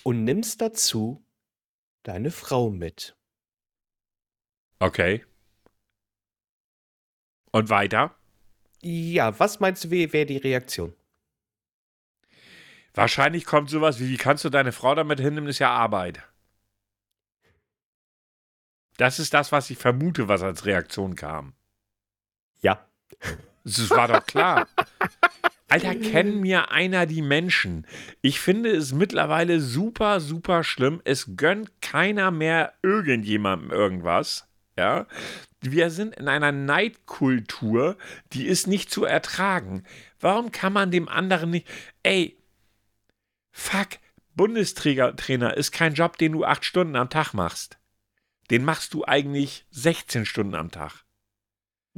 und 0.04 0.22
nimmst 0.24 0.60
dazu 0.60 1.24
deine 2.04 2.30
Frau 2.30 2.70
mit. 2.70 3.16
Okay. 4.78 5.24
Und 7.52 7.70
weiter? 7.70 8.14
Ja, 8.82 9.38
was 9.38 9.60
meinst 9.60 9.84
du, 9.84 9.90
wie 9.90 10.12
wäre 10.12 10.26
die 10.26 10.36
Reaktion? 10.36 10.94
Wahrscheinlich 12.94 13.44
kommt 13.44 13.68
sowas 13.68 14.00
wie, 14.00 14.08
wie 14.08 14.16
kannst 14.16 14.44
du 14.44 14.50
deine 14.50 14.72
Frau 14.72 14.94
damit 14.94 15.20
hinnehmen, 15.20 15.48
ist 15.48 15.58
ja 15.58 15.70
Arbeit. 15.70 16.22
Das 18.96 19.18
ist 19.18 19.34
das, 19.34 19.52
was 19.52 19.68
ich 19.70 19.78
vermute, 19.78 20.28
was 20.28 20.42
als 20.42 20.64
Reaktion 20.64 21.14
kam. 21.14 21.52
Ja. 22.60 22.86
Das 23.64 23.90
war 23.90 24.08
doch 24.08 24.24
klar. 24.26 24.66
Alter, 25.68 25.96
kenn 25.96 26.40
mir 26.40 26.70
einer 26.70 27.06
die 27.06 27.22
Menschen. 27.22 27.86
Ich 28.22 28.40
finde 28.40 28.70
es 28.70 28.92
mittlerweile 28.92 29.60
super, 29.60 30.20
super 30.20 30.62
schlimm. 30.62 31.02
Es 31.04 31.36
gönnt 31.36 31.82
keiner 31.82 32.30
mehr 32.30 32.74
irgendjemandem 32.82 33.72
irgendwas. 33.72 34.46
Ja, 34.78 35.06
wir 35.60 35.90
sind 35.90 36.14
in 36.16 36.28
einer 36.28 36.52
Neidkultur, 36.52 37.96
die 38.32 38.46
ist 38.46 38.66
nicht 38.66 38.90
zu 38.90 39.04
ertragen. 39.04 39.84
Warum 40.20 40.52
kann 40.52 40.72
man 40.72 40.90
dem 40.90 41.08
anderen 41.08 41.50
nicht. 41.50 41.66
Ey, 42.02 42.36
fuck, 43.52 43.98
Bundestrainer 44.34 45.56
ist 45.56 45.72
kein 45.72 45.94
Job, 45.94 46.18
den 46.18 46.32
du 46.32 46.44
acht 46.44 46.64
Stunden 46.64 46.96
am 46.96 47.08
Tag 47.08 47.32
machst. 47.32 47.78
Den 48.50 48.64
machst 48.64 48.94
du 48.94 49.04
eigentlich 49.04 49.64
16 49.70 50.26
Stunden 50.26 50.54
am 50.54 50.70
Tag. 50.70 51.05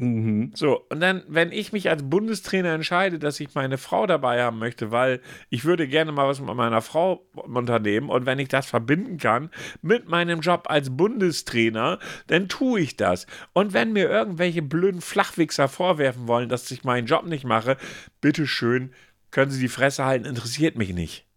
Mhm. 0.01 0.53
So, 0.55 0.87
und 0.91 1.01
dann, 1.01 1.25
wenn 1.27 1.51
ich 1.51 1.73
mich 1.73 1.91
als 1.91 2.09
Bundestrainer 2.09 2.73
entscheide, 2.73 3.19
dass 3.19 3.41
ich 3.41 3.55
meine 3.57 3.79
Frau 3.79 4.07
dabei 4.07 4.45
haben 4.45 4.61
möchte, 4.61 4.93
weil 4.93 5.21
ich 5.51 5.65
würde 5.65 5.89
gerne 5.89 6.13
mal 6.13 6.29
was 6.29 6.41
mit 6.41 6.55
meiner 6.55 6.83
Frau 6.83 7.27
unternehmen 7.35 8.09
und 8.09 8.25
wenn 8.25 8.39
ich 8.39 8.47
das 8.47 8.67
verbinden 8.67 9.19
kann 9.19 9.51
mit 9.83 10.09
meinem 10.09 10.39
Job 10.41 10.67
als 10.69 10.97
Bundestrainer, 10.97 11.99
dann 12.29 12.49
tue 12.49 12.81
ich 12.81 12.97
das. 12.97 13.27
Und 13.55 13.73
wenn 13.73 13.93
mir 13.93 14.09
irgendwelche 14.09 14.63
blöden 14.63 15.01
Flachwichser 15.01 15.67
vorwerfen 15.67 16.29
wollen, 16.29 16.49
dass 16.49 16.71
ich 16.71 16.85
meinen 16.85 17.09
Job 17.09 17.27
nicht 17.27 17.45
mache, 17.45 17.77
bitteschön, 18.21 18.93
können 19.33 19.51
sie 19.51 19.61
die 19.61 19.69
Fresse 19.69 20.05
halten, 20.05 20.27
interessiert 20.27 20.77
mich 20.77 20.95
nicht. 20.95 21.28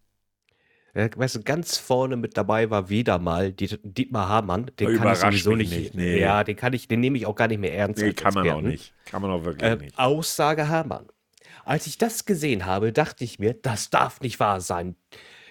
Ja, 0.93 1.09
weißt 1.15 1.35
du, 1.35 1.41
ganz 1.43 1.77
vorne 1.77 2.17
mit 2.17 2.35
dabei 2.37 2.69
war 2.69 2.89
wieder 2.89 3.17
mal 3.17 3.53
Diet 3.53 3.79
Dietmar 3.83 4.27
Hamann. 4.27 4.69
Den 4.79 4.97
kann 4.97 5.13
ich 5.13 5.19
sowieso 5.19 5.55
nicht. 5.55 5.71
nicht, 5.71 5.95
nee. 5.95 6.19
Ja, 6.19 6.43
den 6.43 6.55
kann 6.55 6.73
ich, 6.73 6.87
den 6.87 6.99
nehme 6.99 7.17
ich 7.17 7.25
auch 7.25 7.35
gar 7.35 7.47
nicht 7.47 7.59
mehr 7.59 7.73
ernst. 7.73 8.01
Nee, 8.01 8.13
kann 8.13 8.33
man 8.33 8.49
auch 8.49 8.61
nicht. 8.61 8.93
Kann 9.05 9.21
man 9.21 9.31
auch 9.31 9.45
wirklich 9.45 9.69
Äh, 9.71 9.75
nicht. 9.77 9.97
Aussage 9.97 10.67
Hamann. 10.67 11.07
Als 11.63 11.87
ich 11.87 11.97
das 11.97 12.25
gesehen 12.25 12.65
habe, 12.65 12.91
dachte 12.91 13.23
ich 13.23 13.39
mir, 13.39 13.53
das 13.53 13.89
darf 13.89 14.19
nicht 14.21 14.39
wahr 14.39 14.59
sein. 14.61 14.95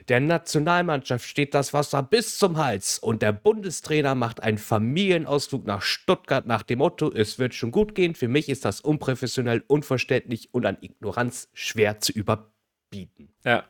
Der 0.08 0.18
Nationalmannschaft 0.18 1.24
steht 1.24 1.54
das 1.54 1.72
Wasser 1.72 2.02
bis 2.02 2.36
zum 2.36 2.56
Hals 2.56 2.98
und 2.98 3.22
der 3.22 3.32
Bundestrainer 3.32 4.14
macht 4.14 4.42
einen 4.42 4.58
Familienausflug 4.58 5.64
nach 5.66 5.82
Stuttgart 5.82 6.46
nach 6.46 6.62
dem 6.62 6.78
Motto, 6.78 7.12
es 7.12 7.38
wird 7.38 7.54
schon 7.54 7.70
gut 7.70 7.94
gehen. 7.94 8.14
Für 8.14 8.26
mich 8.26 8.48
ist 8.48 8.64
das 8.64 8.80
unprofessionell, 8.80 9.62
unverständlich 9.68 10.52
und 10.52 10.66
an 10.66 10.78
Ignoranz 10.80 11.48
schwer 11.52 12.00
zu 12.00 12.12
überbieten. 12.12 13.32
Ja. 13.44 13.64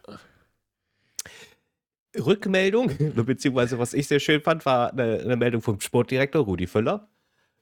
Rückmeldung, 2.19 2.91
beziehungsweise 3.25 3.79
was 3.79 3.95
ich 3.95 4.09
sehr 4.09 4.21
schön 4.21 4.41
fand, 4.41 4.67
war 4.67 4.93
eine, 4.93 5.21
eine 5.21 5.37
Meldung 5.37 5.63
vom 5.63 5.81
Sportdirektor 5.81 6.45
Rudi 6.45 6.67
Völler. 6.67 7.09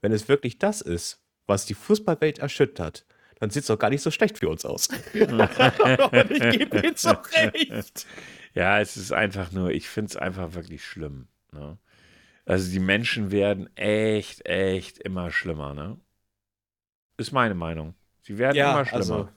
Wenn 0.00 0.12
es 0.12 0.28
wirklich 0.28 0.58
das 0.58 0.80
ist, 0.80 1.22
was 1.46 1.66
die 1.66 1.74
Fußballwelt 1.74 2.38
erschüttert, 2.38 3.04
dann 3.40 3.50
sieht 3.50 3.62
es 3.62 3.66
doch 3.68 3.78
gar 3.78 3.90
nicht 3.90 4.02
so 4.02 4.10
schlecht 4.10 4.38
für 4.38 4.48
uns 4.48 4.64
aus. 4.64 4.88
Und 4.88 5.00
ich 6.30 6.58
gebe 6.58 6.86
ihm 6.86 6.96
so 6.96 7.10
recht. 7.10 8.06
Ja, 8.54 8.80
es 8.80 8.96
ist 8.96 9.12
einfach 9.12 9.52
nur, 9.52 9.70
ich 9.70 9.88
finde 9.88 10.10
es 10.10 10.16
einfach 10.16 10.54
wirklich 10.54 10.84
schlimm. 10.84 11.28
Ne? 11.52 11.78
Also 12.44 12.70
die 12.70 12.80
Menschen 12.80 13.30
werden 13.30 13.68
echt, 13.76 14.46
echt 14.46 14.98
immer 14.98 15.30
schlimmer, 15.30 15.74
ne? 15.74 15.98
Ist 17.18 17.32
meine 17.32 17.54
Meinung. 17.54 17.94
Sie 18.22 18.38
werden 18.38 18.56
immer 18.56 18.84
schlimmer. 18.84 18.96
also, 18.96 19.28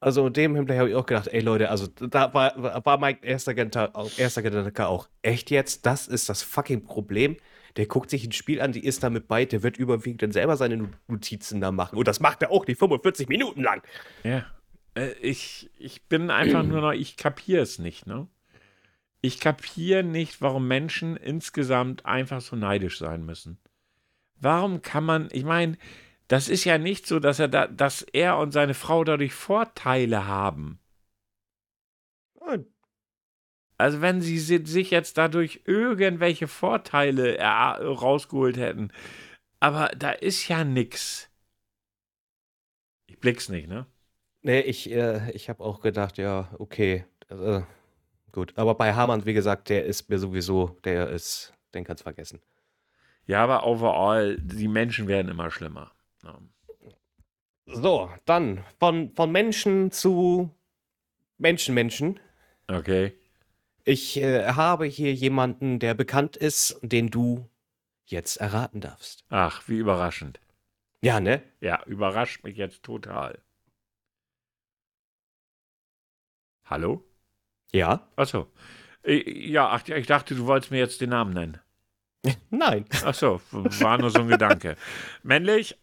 also 0.00 0.28
dem 0.28 0.54
Hinblick 0.54 0.78
habe 0.78 0.90
ich 0.90 0.94
auch 0.94 1.06
gedacht, 1.06 1.28
ey 1.28 1.40
Leute, 1.40 1.70
also 1.70 1.86
da 1.86 2.32
war, 2.32 2.84
war 2.84 2.98
mein 2.98 3.20
erster 3.22 3.54
Gedanke, 3.54 3.92
erster 4.16 4.42
Gedanke 4.42 4.86
auch, 4.86 5.08
echt 5.22 5.50
jetzt, 5.50 5.86
das 5.86 6.06
ist 6.06 6.28
das 6.28 6.42
fucking 6.42 6.84
Problem. 6.84 7.36
Der 7.76 7.86
guckt 7.86 8.10
sich 8.10 8.24
ein 8.24 8.32
Spiel 8.32 8.60
an, 8.60 8.72
die 8.72 8.84
ist 8.84 9.02
damit 9.02 9.28
bei, 9.28 9.44
der 9.44 9.62
wird 9.62 9.76
überwiegend 9.76 10.22
dann 10.22 10.32
selber 10.32 10.56
seine 10.56 10.88
Notizen 11.06 11.60
da 11.60 11.70
machen. 11.70 11.98
Und 11.98 12.08
das 12.08 12.20
macht 12.20 12.42
er 12.42 12.50
auch 12.50 12.66
nicht 12.66 12.78
45 12.78 13.28
Minuten 13.28 13.62
lang. 13.62 13.82
Ja. 14.24 14.46
Äh, 14.94 15.12
ich, 15.20 15.70
ich 15.78 16.06
bin 16.06 16.30
einfach 16.30 16.62
nur 16.62 16.80
noch, 16.80 16.92
ich 16.92 17.16
kapiere 17.16 17.62
es 17.62 17.78
nicht, 17.78 18.06
ne? 18.06 18.26
Ich 19.20 19.40
kapiere 19.40 20.04
nicht, 20.04 20.40
warum 20.40 20.68
Menschen 20.68 21.16
insgesamt 21.16 22.06
einfach 22.06 22.40
so 22.40 22.54
neidisch 22.54 22.98
sein 22.98 23.26
müssen. 23.26 23.58
Warum 24.40 24.80
kann 24.80 25.04
man, 25.04 25.28
ich 25.32 25.44
meine, 25.44 25.76
das 26.28 26.48
ist 26.48 26.64
ja 26.64 26.78
nicht 26.78 27.06
so, 27.06 27.18
dass 27.20 27.38
er 27.38 27.48
da, 27.48 27.66
dass 27.66 28.02
er 28.02 28.38
und 28.38 28.52
seine 28.52 28.74
Frau 28.74 29.04
dadurch 29.04 29.32
Vorteile 29.34 30.26
haben. 30.26 30.78
Also 33.76 34.00
wenn 34.00 34.20
sie 34.20 34.38
si- 34.38 34.64
sich 34.66 34.90
jetzt 34.90 35.18
dadurch 35.18 35.62
irgendwelche 35.64 36.48
Vorteile 36.48 37.38
rausgeholt 37.40 38.56
hätten. 38.56 38.90
Aber 39.60 39.88
da 39.96 40.10
ist 40.10 40.48
ja 40.48 40.64
nix. 40.64 41.30
Ich 43.06 43.18
blick's 43.20 43.48
nicht, 43.48 43.68
ne? 43.68 43.86
Nee, 44.42 44.60
ich, 44.60 44.90
äh, 44.90 45.30
ich 45.32 45.48
habe 45.48 45.64
auch 45.64 45.80
gedacht, 45.80 46.18
ja, 46.18 46.48
okay. 46.58 47.04
Äh, 47.28 47.62
gut. 48.32 48.56
Aber 48.56 48.74
bei 48.74 48.94
Hamann, 48.94 49.26
wie 49.26 49.32
gesagt, 49.32 49.68
der 49.68 49.84
ist 49.84 50.08
mir 50.08 50.18
sowieso, 50.18 50.78
der 50.84 51.08
ist, 51.10 51.52
den 51.74 51.84
kannst 51.84 52.02
vergessen. 52.02 52.40
Ja, 53.26 53.42
aber 53.44 53.66
overall, 53.66 54.38
die 54.40 54.68
Menschen 54.68 55.06
werden 55.06 55.28
immer 55.28 55.50
schlimmer. 55.50 55.92
Ja. 56.22 56.38
So, 57.66 58.10
dann 58.24 58.64
von, 58.78 59.12
von 59.14 59.30
Menschen 59.30 59.90
zu 59.90 60.50
Menschenmenschen. 61.36 62.18
Okay. 62.66 63.12
Ich 63.84 64.16
äh, 64.18 64.46
habe 64.52 64.86
hier 64.86 65.14
jemanden, 65.14 65.78
der 65.78 65.94
bekannt 65.94 66.36
ist, 66.36 66.78
den 66.82 67.08
du 67.08 67.48
jetzt 68.06 68.36
erraten 68.36 68.80
darfst. 68.80 69.24
Ach, 69.28 69.68
wie 69.68 69.78
überraschend. 69.78 70.40
Ja, 71.00 71.20
ne? 71.20 71.42
Ja, 71.60 71.82
überrascht 71.84 72.42
mich 72.44 72.56
jetzt 72.56 72.82
total. 72.82 73.40
Hallo? 76.64 77.04
Ja? 77.72 78.08
Achso. 78.16 78.50
Ja, 79.04 79.68
ach, 79.68 79.86
ich 79.88 80.06
dachte, 80.06 80.34
du 80.34 80.46
wolltest 80.46 80.70
mir 80.70 80.78
jetzt 80.78 81.00
den 81.00 81.10
Namen 81.10 81.32
nennen. 81.32 81.60
Nein. 82.50 82.84
Achso, 83.04 83.40
war 83.52 83.98
nur 83.98 84.10
so 84.10 84.20
ein 84.20 84.28
Gedanke. 84.28 84.76
Männlich? 85.22 85.78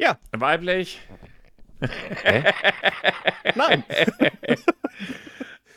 Ja. 0.00 0.18
Weiblich? 0.32 0.98
Hä? 1.80 2.52
Nein. 3.54 3.84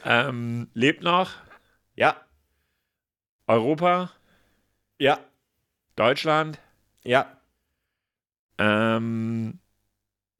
Ähm, 0.05 0.69
lebt 0.73 1.01
noch? 1.01 1.31
Ja. 1.95 2.25
Europa? 3.47 4.11
Ja. 4.99 5.17
Deutschland? 5.95 6.59
Ja. 7.05 7.39
Ähm, 8.57 9.61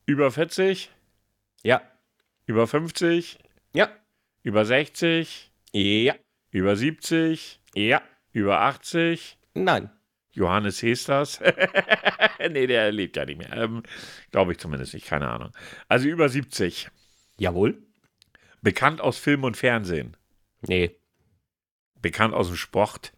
über 0.05 0.31
40? 0.31 0.91
Ja. 1.63 1.81
Über 2.45 2.67
50? 2.67 3.39
Ja. 3.73 3.87
Über 4.41 4.65
60? 4.65 5.49
Ja. 5.71 6.15
Über 6.51 6.75
70? 6.75 7.61
Ja. 7.73 8.01
Über 8.33 8.59
80? 8.59 9.37
Nein. 9.53 9.89
Johannes 10.33 10.81
Hesters? 10.81 11.39
nee, 12.49 12.67
der 12.67 12.91
lebt 12.91 13.15
ja 13.15 13.25
nicht 13.25 13.37
mehr. 13.37 13.51
Ähm, 13.53 13.83
Glaube 14.31 14.51
ich 14.51 14.57
zumindest 14.59 14.93
nicht, 14.93 15.05
keine 15.05 15.29
Ahnung. 15.29 15.51
Also 15.87 16.07
über 16.07 16.27
70. 16.29 16.89
Jawohl. 17.37 17.81
Bekannt 18.61 19.01
aus 19.01 19.17
Film 19.17 19.43
und 19.43 19.57
Fernsehen. 19.57 20.17
Nee. 20.61 20.95
Bekannt 22.01 22.33
aus 22.33 22.47
dem 22.47 22.55
Sport. 22.57 23.13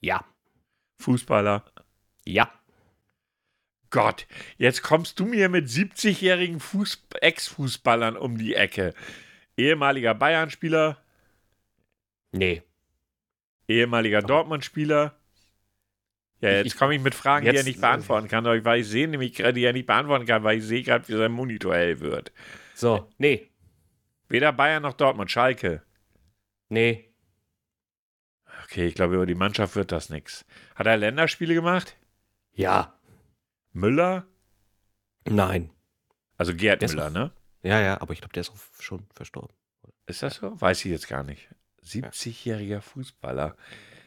Ja. 0.00 0.24
Fußballer. 0.98 1.64
Ja. 2.24 2.52
Gott, 3.90 4.26
jetzt 4.56 4.82
kommst 4.82 5.20
du 5.20 5.26
mir 5.26 5.48
mit 5.50 5.68
70-jährigen 5.68 6.60
Fuß 6.60 7.06
Ex-Fußballern 7.20 8.16
um 8.16 8.38
die 8.38 8.54
Ecke. 8.54 8.94
Ehemaliger 9.56 10.14
Bayern-Spieler, 10.14 10.96
Nee. 12.34 12.62
ehemaliger 13.68 14.22
Dortmund-Spieler. 14.22 15.14
Ja, 16.42 16.50
jetzt 16.50 16.66
Ich- 16.66 16.76
komme 16.76 16.94
ich 16.94 17.00
mit 17.00 17.14
Fragen, 17.14 17.44
die 17.44 17.48
er 17.50 17.54
jetzt- 17.54 17.66
nicht 17.66 17.80
beantworten 17.80 18.28
kann, 18.28 18.44
weil 18.44 18.80
ich 18.80 18.88
sehe 18.88 19.08
nämlich 19.08 19.32
gerade, 19.34 19.54
die 19.54 19.64
er 19.64 19.72
nicht 19.72 19.86
beantworten 19.86 20.26
kann, 20.26 20.42
weil 20.44 20.58
ich 20.58 20.64
sehe 20.64 20.82
gerade, 20.82 21.06
wie 21.08 21.12
sein 21.16 21.32
Monitor 21.32 21.74
hell 21.74 22.00
wird. 22.00 22.32
So. 22.74 23.08
Nee. 23.18 23.48
Weder 24.28 24.52
Bayern 24.52 24.82
noch 24.82 24.94
Dortmund, 24.94 25.30
Schalke. 25.30 25.82
Nee. 26.68 27.08
Okay, 28.64 28.86
ich 28.86 28.94
glaube, 28.94 29.14
über 29.14 29.26
die 29.26 29.34
Mannschaft 29.34 29.76
wird 29.76 29.92
das 29.92 30.10
nichts. 30.10 30.44
Hat 30.74 30.86
er 30.86 30.96
Länderspiele 30.96 31.54
gemacht? 31.54 31.96
Ja. 32.52 32.98
Müller? 33.72 34.26
Nein. 35.28 35.70
Also 36.36 36.54
Gerd 36.54 36.82
Der 36.82 36.88
Müller, 36.88 37.10
ne? 37.10 37.30
Ja, 37.62 37.80
ja, 37.80 38.00
aber 38.00 38.12
ich 38.12 38.20
glaube, 38.20 38.32
der 38.32 38.40
ist 38.40 38.50
auch 38.50 38.58
schon 38.82 39.06
verstorben. 39.14 39.54
Ist 40.06 40.22
das 40.22 40.36
so? 40.36 40.60
Weiß 40.60 40.84
ich 40.84 40.90
jetzt 40.90 41.08
gar 41.08 41.22
nicht. 41.22 41.48
70-jähriger 41.84 42.80
Fußballer. 42.80 43.56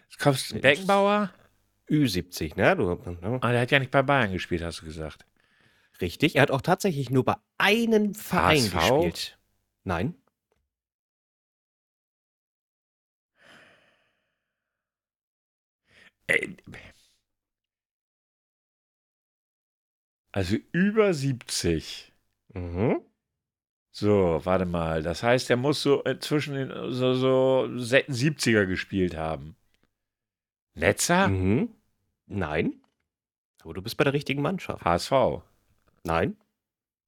Jetzt 0.09 0.19
kommst 0.19 0.51
du 0.51 0.59
Beckenbauer? 0.59 1.31
Ü70, 1.89 2.55
ne? 2.55 2.75
Du, 2.75 2.95
ne? 2.95 3.39
Ah, 3.41 3.51
der 3.51 3.61
hat 3.61 3.71
ja 3.71 3.79
nicht 3.79 3.91
bei 3.91 4.01
Bayern 4.01 4.31
gespielt, 4.31 4.63
hast 4.63 4.81
du 4.81 4.85
gesagt. 4.85 5.25
Richtig. 6.01 6.35
Er 6.35 6.43
hat 6.43 6.51
auch 6.51 6.61
tatsächlich 6.61 7.09
nur 7.09 7.23
bei 7.23 7.35
einem 7.57 8.13
Verein 8.13 8.57
HSV? 8.57 8.73
gespielt. 8.73 9.39
Nein. 9.83 10.15
Ey. 16.27 16.57
Also 20.31 20.57
über 20.73 21.13
70. 21.13 22.11
Mhm. 22.53 23.01
So, 23.91 24.41
warte 24.43 24.65
mal. 24.65 25.01
Das 25.03 25.23
heißt, 25.23 25.49
er 25.49 25.55
muss 25.55 25.81
so 25.81 26.03
äh, 26.03 26.19
zwischen 26.19 26.55
den 26.55 26.91
so, 26.91 27.13
so 27.13 27.67
70er 27.77 28.65
gespielt 28.65 29.15
haben. 29.15 29.55
Netzer? 30.75 31.27
Mhm. 31.29 31.69
Nein. 32.27 32.81
Aber 33.63 33.73
du 33.73 33.81
bist 33.81 33.97
bei 33.97 34.03
der 34.03 34.13
richtigen 34.13 34.41
Mannschaft. 34.41 34.83
HSV. 34.85 35.41
Nein. 36.03 36.37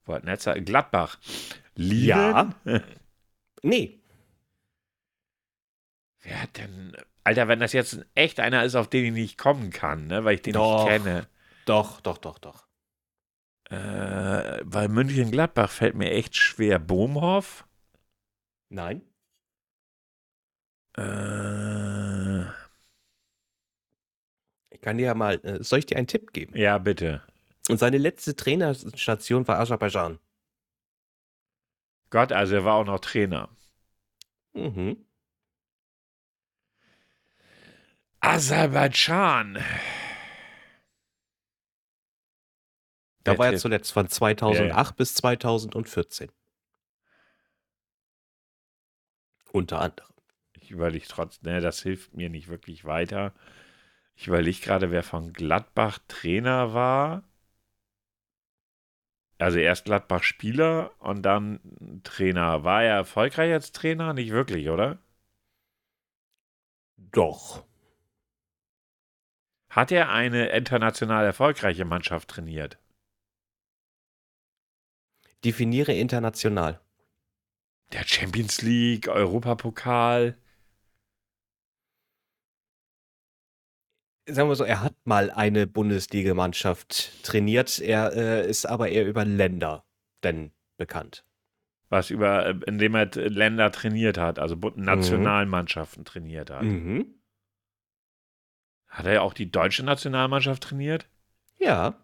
Wo 0.06 0.14
hat 0.14 0.24
Netzer? 0.24 0.60
Gladbach. 0.60 1.20
Lieben? 1.76 2.08
Ja. 2.08 2.54
Nee. 3.64 4.00
Wer 6.22 6.44
hat 6.44 6.58
denn. 6.58 6.96
Alter, 7.24 7.48
wenn 7.48 7.60
das 7.60 7.74
jetzt 7.74 8.06
echt 8.14 8.40
einer 8.40 8.64
ist, 8.64 8.76
auf 8.76 8.88
den 8.88 9.06
ich 9.06 9.12
nicht 9.12 9.38
kommen 9.38 9.72
kann, 9.72 10.08
ne, 10.08 10.24
weil 10.24 10.36
ich 10.36 10.44
den 10.44 10.54
Doch. 10.54 10.84
nicht 10.86 11.04
kenne. 11.04 11.28
Doch, 11.66 12.00
doch, 12.00 12.20
doch, 12.20 12.38
doch. 12.38 12.68
Äh, 13.70 14.60
weil 14.64 14.88
München-Gladbach 14.90 15.70
fällt 15.72 15.96
mir 15.96 16.12
echt 16.12 16.36
schwer. 16.36 16.78
Bohmhoff? 16.80 17.68
Nein. 18.70 19.02
Äh, 20.96 21.02
Ich 24.78 24.82
kann 24.82 24.98
dir 24.98 25.06
ja 25.08 25.14
mal, 25.16 25.40
äh, 25.44 25.64
soll 25.64 25.80
ich 25.80 25.88
dir 25.88 25.98
einen 25.98 26.06
Tipp 26.08 26.34
geben? 26.34 26.56
ja, 26.56 26.78
bitte. 26.78 27.22
Und 27.70 27.80
seine 27.80 27.98
letzte 27.98 28.36
Trainerstation 28.36 29.48
war 29.48 29.60
Aserbaidschan. 29.60 30.20
Gott, 32.10 32.34
also 32.34 32.56
er 32.56 32.66
war 32.66 32.76
auch 32.76 32.86
noch 32.86 33.00
Trainer. 33.00 33.50
Mhm. 34.54 34.98
Aserbaidschan. 38.22 39.58
Da 43.24 43.34
Der 43.34 43.38
war 43.38 43.48
er 43.48 43.54
Tipp. 43.54 43.62
zuletzt 43.62 43.92
von 43.92 44.08
2008 44.08 44.96
bis 44.96 45.14
2014. 45.16 46.32
Unter 49.52 49.80
anderem. 49.82 50.14
Ich 50.60 50.72
überlege 50.72 51.06
trotzdem, 51.08 51.52
ne, 51.52 51.62
das 51.62 51.82
hilft 51.82 52.14
mir 52.14 52.30
nicht 52.30 52.48
wirklich 52.48 52.86
weiter. 52.86 53.34
Ich 54.18 54.28
überlege 54.28 54.60
gerade, 54.60 54.90
wer 54.92 55.04
von 55.04 55.32
Gladbach 55.32 56.00
Trainer 56.08 56.74
war. 56.74 57.24
Also 59.38 59.60
erst 59.60 59.86
Gladbach 59.86 60.24
Spieler 60.24 60.92
und 61.00 61.22
dann 61.22 62.02
Trainer. 62.04 62.64
War 62.64 62.84
er 62.84 62.96
erfolgreich 62.96 63.54
als 63.54 63.72
Trainer? 63.72 64.14
Nicht 64.14 64.32
wirklich, 64.32 64.70
oder? 64.70 64.98
Doch. 66.98 67.64
Hat 69.70 69.92
er 69.92 70.10
eine 70.10 70.50
international 70.50 71.24
erfolgreiche 71.24 71.86
Mannschaft 71.86 72.30
trainiert? 72.30 72.80
Definiere 75.46 75.94
international. 75.94 76.82
Der 77.94 78.04
Champions 78.04 78.64
League, 78.64 79.08
Europapokal. 79.08 80.36
Sagen 84.30 84.50
wir 84.50 84.56
so, 84.56 84.66
er 84.66 84.84
hat 84.84 84.94
mal 85.06 85.32
eine 85.32 85.68
Bundesligamannschaft 85.68 87.24
trainiert. 87.24 87.80
Er 87.80 88.14
äh, 88.14 88.50
ist 88.50 88.66
aber 88.66 88.90
eher 88.90 89.06
über 89.08 89.24
Länder 89.24 89.86
denn 90.24 90.52
bekannt. 90.76 91.24
Was 91.90 92.10
über, 92.10 92.46
äh, 92.48 92.56
indem 92.66 92.96
er 92.96 93.10
t- 93.10 93.28
Länder 93.28 93.72
trainiert 93.72 94.18
hat, 94.18 94.38
also 94.40 94.58
Bu- 94.58 94.74
Nationalmannschaften 94.76 96.04
trainiert 96.04 96.50
hat. 96.50 96.64
Mhm. 96.64 97.06
Hat 98.90 99.06
er 99.06 99.24
auch 99.24 99.34
die 99.34 99.50
deutsche 99.50 99.84
Nationalmannschaft 99.84 100.64
trainiert? 100.64 101.08
Ja. 101.60 101.96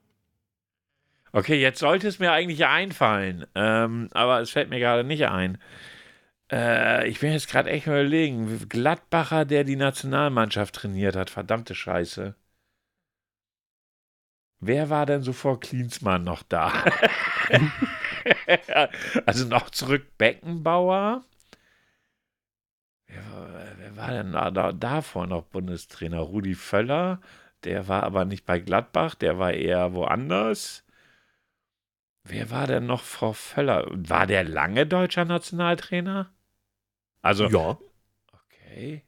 Okay, 1.34 1.60
jetzt 1.60 1.80
sollte 1.80 2.08
es 2.08 2.20
mir 2.20 2.32
eigentlich 2.32 2.66
einfallen, 2.66 3.46
ähm, 3.56 4.08
aber 4.14 4.40
es 4.40 4.52
fällt 4.52 4.70
mir 4.70 4.80
gerade 4.80 5.04
nicht 5.04 5.28
ein. 5.28 5.58
Äh, 6.54 7.08
ich 7.10 7.20
bin 7.20 7.32
jetzt 7.34 7.50
gerade 7.50 7.70
echt 7.70 7.88
überlegen. 7.88 8.70
Gladbacher, 8.70 9.44
der 9.46 9.64
die 9.66 9.76
Nationalmannschaft 9.76 10.76
trainiert 10.76 11.16
hat, 11.18 11.30
verdammte 11.30 11.76
Scheiße. 11.76 12.36
Wer 14.60 14.90
war 14.90 15.06
denn 15.06 15.22
so 15.22 15.32
vor 15.34 15.60
Klinsmann 15.60 16.24
noch 16.24 16.42
da? 16.44 16.72
also 19.26 19.46
noch 19.48 19.70
zurück 19.70 20.18
Beckenbauer. 20.18 21.24
Wer, 23.08 23.24
war- 23.32 23.78
wer 23.78 23.96
war 23.98 24.12
denn 24.12 24.32
da, 24.34 24.52
da, 24.52 24.72
davor 24.74 25.26
noch 25.28 25.46
Bundestrainer? 25.46 26.20
Rudi 26.20 26.54
Völler. 26.56 27.22
Der 27.64 27.88
war 27.88 28.04
aber 28.04 28.26
nicht 28.26 28.46
bei 28.46 28.60
Gladbach, 28.60 29.16
der 29.16 29.40
war 29.40 29.54
eher 29.54 29.94
woanders. 29.94 30.84
Wer 32.26 32.52
war 32.52 32.68
denn 32.68 32.86
noch 32.86 33.02
vor 33.02 33.34
Völler? 33.34 33.86
War 33.94 34.28
der 34.28 34.44
lange 34.44 34.86
deutscher 34.86 35.24
Nationaltrainer? 35.24 36.33
Also, 37.24 37.48
Ja. 37.48 37.80
okay. 38.34 39.02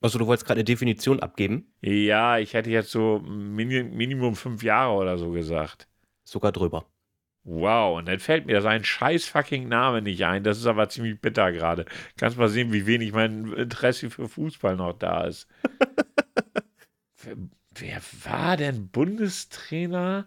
Also 0.00 0.18
du 0.18 0.26
wolltest 0.26 0.46
gerade 0.46 0.58
eine 0.58 0.64
Definition 0.64 1.20
abgeben? 1.20 1.72
Ja, 1.80 2.38
ich 2.38 2.52
hätte 2.52 2.70
jetzt 2.70 2.90
so 2.90 3.20
Mini 3.20 3.82
Minimum 3.82 4.36
fünf 4.36 4.62
Jahre 4.62 4.92
oder 4.94 5.16
so 5.18 5.30
gesagt. 5.32 5.88
Sogar 6.24 6.52
drüber. 6.52 6.86
Wow, 7.46 7.98
und 7.98 8.06
dann 8.06 8.20
fällt 8.20 8.46
mir 8.46 8.60
sein 8.62 8.84
scheiß 8.84 9.26
fucking 9.26 9.68
Name 9.68 10.02
nicht 10.02 10.24
ein. 10.24 10.44
Das 10.44 10.58
ist 10.58 10.66
aber 10.66 10.88
ziemlich 10.88 11.20
bitter 11.20 11.52
gerade. 11.52 11.84
Kannst 12.16 12.38
mal 12.38 12.48
sehen, 12.48 12.72
wie 12.72 12.86
wenig 12.86 13.12
mein 13.12 13.52
Interesse 13.52 14.08
für 14.10 14.28
Fußball 14.28 14.76
noch 14.76 14.92
da 14.94 15.24
ist. 15.24 15.46
wer, 17.22 17.36
wer 17.70 18.00
war 18.24 18.56
denn 18.56 18.88
Bundestrainer, 18.88 20.26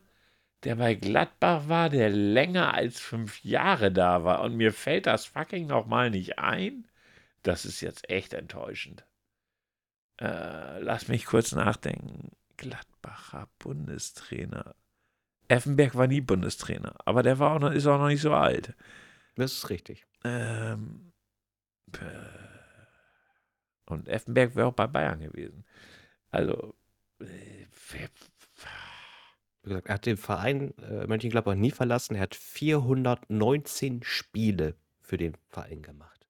der 0.64 0.76
bei 0.76 0.96
Gladbach 0.96 1.68
war, 1.68 1.90
der 1.90 2.10
länger 2.10 2.74
als 2.74 3.00
fünf 3.00 3.44
Jahre 3.44 3.92
da 3.92 4.24
war? 4.24 4.42
Und 4.42 4.56
mir 4.56 4.74
fällt 4.74 5.06
das 5.06 5.26
fucking 5.26 5.68
nochmal 5.68 6.10
nicht 6.10 6.40
ein? 6.40 6.88
Das 7.44 7.66
ist 7.66 7.82
jetzt 7.82 8.10
echt 8.10 8.34
enttäuschend. 8.34 9.06
Äh, 10.20 10.80
lass 10.80 11.08
mich 11.08 11.26
kurz 11.26 11.52
nachdenken. 11.54 12.32
Gladbacher 12.58 13.48
Bundestrainer. 13.60 14.76
Effenberg 15.48 15.96
war 15.96 16.08
nie 16.08 16.22
Bundestrainer, 16.22 16.96
aber 17.06 17.24
der 17.24 17.40
war 17.40 17.54
auch 17.54 17.60
noch, 17.60 17.72
ist 17.72 17.88
auch 17.88 18.00
noch 18.00 18.08
nicht 18.08 18.22
so 18.22 18.34
alt. 18.34 18.74
Das 19.36 19.54
ist 19.54 19.70
richtig. 19.70 20.06
Ähm, 20.24 21.14
äh, 21.94 22.48
und 23.86 24.10
Effenberg 24.10 24.56
wäre 24.56 24.68
auch 24.68 24.74
bei 24.74 24.88
Bayern 24.88 25.22
gewesen. 25.22 25.64
Also, 26.32 26.76
äh, 27.22 27.66
Wie 29.68 29.72
gesagt, 29.72 29.90
er 29.90 29.96
hat 29.96 30.06
den 30.06 30.16
Verein 30.16 30.74
äh, 30.78 31.06
Mönchengladbach 31.08 31.56
nie 31.56 31.72
verlassen. 31.72 32.16
Er 32.16 32.22
hat 32.22 32.36
419 32.36 34.02
Spiele 34.02 34.76
für 35.02 35.18
den 35.18 35.36
Verein 35.50 35.82
gemacht. 35.82 36.26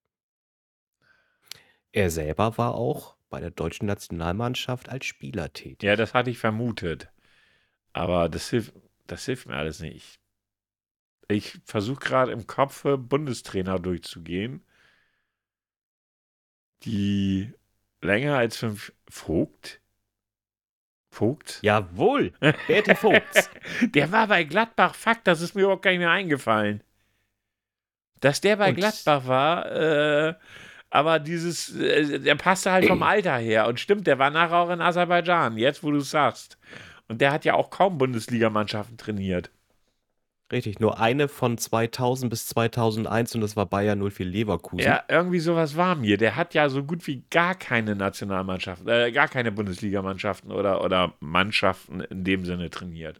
Er 1.92 2.10
selber 2.10 2.58
war 2.58 2.74
auch 2.74 3.16
bei 3.30 3.40
der 3.40 3.52
deutschen 3.52 3.86
Nationalmannschaft 3.86 4.90
als 4.90 5.06
Spieler 5.06 5.54
tätig. 5.54 5.84
ja, 5.84 5.96
das 5.96 6.16
hatte 6.16 6.32
ich 6.32 6.40
vermutet. 6.40 7.12
Aber 7.94 8.28
das 8.28 8.50
hilft, 8.50 8.74
das 9.06 9.26
hilft 9.26 9.48
mir 9.48 9.56
alles 9.56 9.82
nicht. 9.82 10.20
Ich 11.28 11.60
versuche 11.64 12.00
gerade 12.00 12.32
im 12.32 12.48
Kopf 12.48 12.84
Bundestrainer 12.84 13.78
durchzugehen, 13.78 14.66
die 16.84 17.54
länger 18.02 18.38
als 18.38 18.58
fünf. 18.58 18.94
Vogt? 19.08 19.80
Vogt? 21.10 21.60
Jawohl, 21.62 22.34
Berti 22.68 22.94
Vogts. 22.96 23.50
Der 23.96 24.12
war 24.12 24.28
bei 24.28 24.44
Gladbach. 24.44 24.94
Fuck, 24.94 25.24
das 25.24 25.42
ist 25.42 25.56
mir 25.56 25.62
überhaupt 25.64 25.82
gar 25.84 25.92
nicht 25.92 26.00
mehr 26.00 26.12
eingefallen. 26.12 26.84
Dass 28.20 28.42
der 28.42 28.58
bei 28.58 28.70
Und- 28.70 28.76
Gladbach 28.76 29.26
war, 29.28 29.72
äh, 29.72 30.34
aber 30.90 31.20
dieses, 31.20 31.76
äh, 31.76 32.20
der 32.20 32.36
passte 32.36 32.72
halt 32.72 32.86
vom 32.86 33.04
Alter 33.04 33.38
her. 33.38 33.68
Und 33.68 33.80
stimmt, 33.80 34.08
der 34.08 34.20
war 34.20 34.30
nachher 34.30 34.58
auch 34.58 34.70
in 34.70 34.82
Aserbaidschan, 34.82 35.58
jetzt 35.58 35.84
wo 35.84 35.92
du 35.92 35.98
es 35.98 36.10
sagst. 36.12 36.58
Und 37.08 37.22
der 37.22 37.32
hat 37.32 37.46
ja 37.46 37.54
auch 37.54 37.70
kaum 37.70 37.98
Bundesligamannschaften 37.98 38.98
trainiert. 38.98 39.50
Richtig, 40.52 40.80
nur 40.80 40.98
eine 41.00 41.28
von 41.28 41.58
2000 41.58 42.30
bis 42.30 42.48
2001 42.48 43.36
und 43.36 43.42
das 43.42 43.58
war 43.58 43.66
Bayer 43.66 43.98
04 43.98 44.26
Leverkusen. 44.26 44.86
Ja, 44.86 45.04
irgendwie 45.10 45.40
sowas 45.40 45.76
war 45.76 45.96
mir. 45.96 46.18
Der 46.18 46.38
hat 46.38 46.54
ja 46.54 46.70
so 46.70 46.84
gut 46.86 47.06
wie 47.06 47.24
gar 47.30 47.54
keine 47.54 47.96
Nationalmannschaften, 47.96 48.88
äh, 48.88 49.12
gar 49.12 49.28
keine 49.28 49.52
Bundesligamannschaften 49.52 50.52
oder, 50.52 50.84
oder 50.86 51.14
Mannschaften 51.20 52.00
in 52.00 52.24
dem 52.24 52.46
Sinne 52.46 52.70
trainiert. 52.70 53.20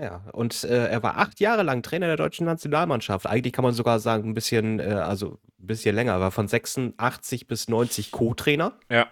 Ja, 0.00 0.22
und 0.32 0.62
äh, 0.62 0.86
er 0.86 1.02
war 1.02 1.16
acht 1.18 1.40
Jahre 1.40 1.64
lang 1.64 1.82
Trainer 1.82 2.06
der 2.06 2.16
deutschen 2.16 2.46
Nationalmannschaft. 2.46 3.26
Eigentlich 3.26 3.52
kann 3.52 3.64
man 3.64 3.74
sogar 3.74 3.98
sagen, 3.98 4.30
ein 4.30 4.34
bisschen, 4.34 4.78
äh, 4.78 4.84
also 4.84 5.40
ein 5.60 5.66
bisschen 5.66 5.96
länger. 5.96 6.12
Er 6.12 6.20
war 6.20 6.30
von 6.30 6.46
86 6.46 7.48
bis 7.48 7.66
90 7.66 8.12
Co-Trainer. 8.12 8.74
Ja. 8.88 9.08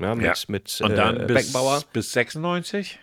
Ja, 0.00 0.14
mit, 0.16 0.24
Ja. 0.24 0.34
mit 0.48 0.80
Und 0.82 0.96
dann 0.96 1.16
äh, 1.20 1.26
bis, 1.26 1.36
Beckenbauer. 1.36 1.82
bis 1.92 2.12
96? 2.12 2.98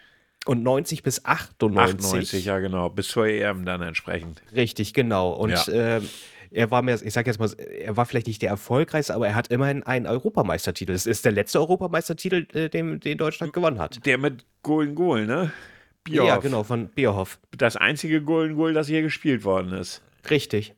Und 0.47 0.63
90 0.63 1.03
bis 1.03 1.23
98. 1.25 1.99
98, 2.05 2.45
ja 2.45 2.59
genau. 2.59 2.89
Bis 2.89 3.09
zur 3.09 3.27
EM 3.27 3.65
dann 3.65 3.81
entsprechend. 3.81 4.41
Richtig, 4.55 4.93
genau. 4.93 5.31
Und 5.31 5.51
Ja. 5.51 5.97
ähm, 5.97 6.07
er 6.51 6.71
war 6.71 6.81
mehr, 6.81 6.99
ich 7.01 7.13
sag 7.13 7.27
jetzt 7.27 7.39
mal, 7.39 7.49
er 7.59 7.97
war 7.97 8.05
vielleicht 8.05 8.27
nicht 8.27 8.41
der 8.41 8.49
erfolgreichste, 8.49 9.13
aber 9.13 9.27
er 9.27 9.35
hat 9.35 9.49
immerhin 9.49 9.83
einen 9.83 10.05
Europameistertitel. 10.07 10.93
Es 10.93 11.05
ist 11.05 11.25
der 11.25 11.33
letzte 11.33 11.59
Europameistertitel, 11.59 12.47
äh, 12.53 12.69
den, 12.69 13.01
den 13.01 13.17
Deutschland 13.17 13.51
gewonnen 13.51 13.79
hat. 13.79 14.05
Der 14.05 14.17
mit 14.17 14.45
Golden 14.63 14.95
Goal, 14.95 15.25
ne? 15.25 15.51
Ja, 16.07 16.23
Bierhoff. 16.23 16.43
genau, 16.43 16.63
von 16.63 16.87
Bierhoff. 16.87 17.39
Das 17.51 17.75
einzige 17.75 18.21
Golden 18.21 18.55
Goal, 18.55 18.73
das 18.73 18.87
hier 18.87 19.01
gespielt 19.01 19.43
worden 19.43 19.73
ist. 19.73 20.01
Richtig. 20.29 20.73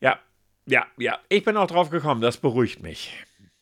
Ja, 0.00 0.20
ja, 0.66 0.86
ja. 0.96 1.18
Ich 1.28 1.44
bin 1.44 1.56
auch 1.56 1.66
drauf 1.66 1.90
gekommen, 1.90 2.20
das 2.20 2.36
beruhigt 2.36 2.80
mich. 2.82 3.12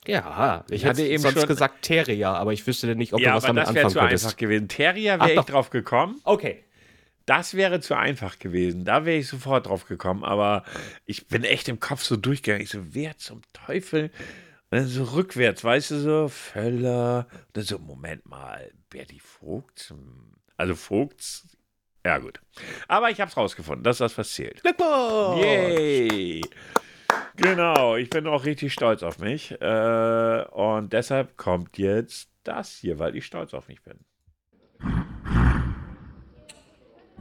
Ja, 0.06 0.64
ich 0.68 0.82
Ich 0.82 0.86
hatte 0.86 1.02
eben 1.06 1.22
sonst 1.22 1.38
schon- 1.38 1.48
gesagt 1.48 1.82
Terrier, 1.82 2.30
aber 2.30 2.52
ich 2.52 2.66
wüsste 2.66 2.94
nicht, 2.96 3.12
ob 3.12 3.20
ja, 3.20 3.30
du 3.30 3.36
was 3.36 3.44
aber 3.44 3.54
damit 3.54 3.68
das 3.68 3.74
wäre 3.74 3.84
anfangen 3.86 3.92
zu 3.92 3.98
könntest. 4.08 4.24
einfach 4.26 4.36
gewesen. 4.36 4.68
Terrier 4.68 5.18
wäre 5.20 5.30
ich 5.30 5.36
doch. 5.36 5.44
drauf 5.46 5.70
gekommen. 5.70 6.20
Okay. 6.24 6.64
Das 7.24 7.54
wäre 7.54 7.80
zu 7.80 7.96
einfach 7.96 8.40
gewesen. 8.40 8.84
Da 8.84 9.04
wäre 9.04 9.18
ich 9.18 9.28
sofort 9.28 9.66
drauf 9.68 9.86
gekommen. 9.86 10.24
Aber 10.24 10.64
ich 11.06 11.28
bin 11.28 11.44
echt 11.44 11.68
im 11.68 11.78
Kopf 11.78 12.02
so 12.02 12.16
durchgegangen. 12.16 12.62
Ich 12.62 12.70
so, 12.70 12.80
wer 12.94 13.16
zum 13.16 13.42
Teufel? 13.52 14.10
Und 14.70 14.78
dann 14.78 14.86
so 14.88 15.04
rückwärts, 15.04 15.62
weißt 15.62 15.92
du, 15.92 15.98
so, 16.00 16.28
Völler. 16.28 17.28
Und 17.30 17.56
dann 17.56 17.64
so, 17.64 17.78
Moment 17.78 18.26
mal, 18.26 18.72
Berti 18.90 19.20
Vogt? 19.20 19.94
Also 20.56 20.74
Vogts 20.74 21.46
Ja, 22.04 22.18
gut. 22.18 22.40
Aber 22.88 23.10
ich 23.10 23.20
habe 23.20 23.30
es 23.30 23.36
rausgefunden. 23.36 23.84
Das 23.84 23.96
ist 23.96 24.00
das, 24.00 24.18
was 24.18 24.32
zählt. 24.32 24.60
Glückwunsch! 24.62 25.44
Yay! 25.44 26.40
Genau, 27.36 27.96
ich 27.96 28.10
bin 28.10 28.26
auch 28.26 28.44
richtig 28.44 28.72
stolz 28.72 29.02
auf 29.02 29.18
mich. 29.18 29.52
Äh, 29.60 30.44
und 30.50 30.92
deshalb 30.92 31.36
kommt 31.36 31.78
jetzt 31.78 32.30
das 32.44 32.70
hier, 32.70 32.98
weil 32.98 33.16
ich 33.16 33.26
stolz 33.26 33.54
auf 33.54 33.68
mich 33.68 33.82
bin. 33.82 33.98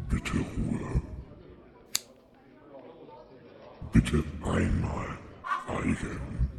Bitte 0.10 0.34
Ruhe. 0.34 1.02
Bitte 3.94 4.24
einmal 4.44 5.18
schweigen. 5.72 6.50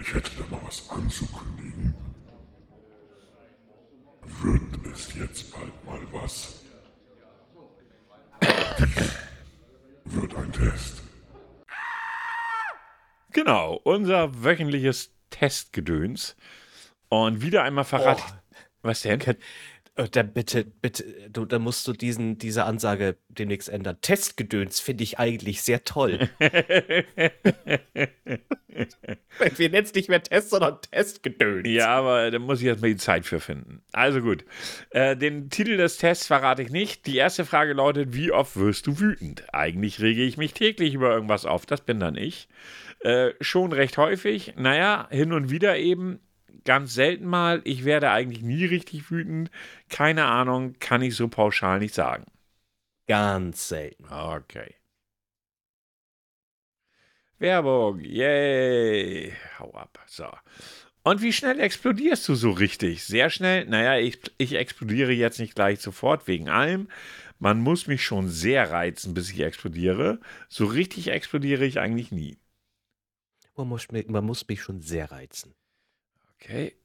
Ich 0.00 0.14
hätte 0.14 0.30
da 0.38 0.56
mal 0.56 0.60
was 0.64 0.88
anzukündigen. 0.90 1.94
Wird 4.42 4.92
es 4.92 5.14
jetzt 5.14 5.52
bald 5.52 5.84
mal 5.84 6.00
was? 6.12 6.62
Dies 8.78 9.16
wird 10.04 10.34
ein 10.36 10.52
Test. 10.52 11.02
Genau, 13.48 13.80
unser 13.82 14.44
wöchentliches 14.44 15.14
Testgedöns. 15.30 16.36
Und 17.08 17.40
wieder 17.40 17.62
einmal 17.62 17.84
verrate 17.84 18.22
Oh. 18.22 18.28
ich. 18.28 18.58
Was 18.82 19.00
denn? 19.00 19.22
Äh, 19.22 19.34
Dann 20.10 20.34
bitte, 20.34 20.64
bitte, 20.66 21.02
du, 21.30 21.46
dann 21.46 21.62
musst 21.62 21.88
du 21.88 21.94
diesen, 21.94 22.36
diese 22.36 22.64
Ansage 22.64 23.16
demnächst 23.30 23.70
ändern. 23.70 23.96
Testgedöns 24.02 24.80
finde 24.80 25.02
ich 25.02 25.18
eigentlich 25.18 25.62
sehr 25.62 25.82
toll. 25.84 26.28
Wir 29.56 29.70
nennen 29.70 29.84
es 29.86 29.94
nicht 29.94 30.10
mehr 30.10 30.22
Test, 30.22 30.50
sondern 30.50 30.78
Testgedöns. 30.82 31.66
Ja, 31.66 31.88
aber 31.88 32.30
da 32.30 32.38
muss 32.38 32.60
ich 32.60 32.66
erstmal 32.66 32.90
die 32.90 32.96
Zeit 32.98 33.24
für 33.24 33.40
finden. 33.40 33.80
Also 33.92 34.20
gut. 34.20 34.44
Äh, 34.90 35.16
den 35.16 35.48
Titel 35.48 35.78
des 35.78 35.96
Tests 35.96 36.26
verrate 36.26 36.60
ich 36.62 36.70
nicht. 36.70 37.06
Die 37.06 37.16
erste 37.16 37.46
Frage 37.46 37.72
lautet: 37.72 38.12
Wie 38.14 38.30
oft 38.30 38.56
wirst 38.58 38.86
du 38.86 39.00
wütend? 39.00 39.42
Eigentlich 39.54 40.00
rege 40.02 40.22
ich 40.22 40.36
mich 40.36 40.52
täglich 40.52 40.92
über 40.92 41.10
irgendwas 41.10 41.46
auf. 41.46 41.64
Das 41.64 41.80
bin 41.80 41.98
dann 41.98 42.14
ich. 42.16 42.46
Äh, 43.00 43.32
schon 43.40 43.72
recht 43.72 43.96
häufig. 43.98 44.54
Naja, 44.56 45.08
hin 45.10 45.32
und 45.32 45.50
wieder 45.50 45.76
eben. 45.76 46.20
Ganz 46.64 46.94
selten 46.94 47.26
mal. 47.26 47.60
Ich 47.64 47.84
werde 47.84 48.10
eigentlich 48.10 48.42
nie 48.42 48.64
richtig 48.64 49.10
wütend. 49.10 49.50
Keine 49.88 50.26
Ahnung, 50.26 50.74
kann 50.80 51.02
ich 51.02 51.14
so 51.16 51.28
pauschal 51.28 51.78
nicht 51.78 51.94
sagen. 51.94 52.26
Ganz 53.06 53.68
selten. 53.68 54.04
Okay. 54.04 54.74
Werbung, 57.38 58.00
yay. 58.00 59.32
Hau 59.58 59.72
ab. 59.74 59.98
So. 60.06 60.26
Und 61.04 61.22
wie 61.22 61.32
schnell 61.32 61.60
explodierst 61.60 62.28
du 62.28 62.34
so 62.34 62.50
richtig? 62.50 63.04
Sehr 63.04 63.30
schnell? 63.30 63.64
Naja, 63.66 63.96
ich, 63.98 64.20
ich 64.38 64.54
explodiere 64.54 65.12
jetzt 65.12 65.38
nicht 65.38 65.54
gleich 65.54 65.80
sofort 65.80 66.26
wegen 66.26 66.48
allem. 66.48 66.88
Man 67.38 67.60
muss 67.60 67.86
mich 67.86 68.04
schon 68.04 68.28
sehr 68.28 68.70
reizen, 68.70 69.14
bis 69.14 69.30
ich 69.30 69.40
explodiere. 69.40 70.20
So 70.48 70.66
richtig 70.66 71.08
explodiere 71.08 71.64
ich 71.64 71.78
eigentlich 71.78 72.10
nie. 72.10 72.38
Man 73.58 73.68
muss, 73.68 73.90
mich- 73.90 74.06
man 74.08 74.24
muss 74.24 74.46
mich 74.46 74.62
schon 74.62 74.80
sehr 74.80 75.10
reizen. 75.10 75.52
Okay. 76.34 76.76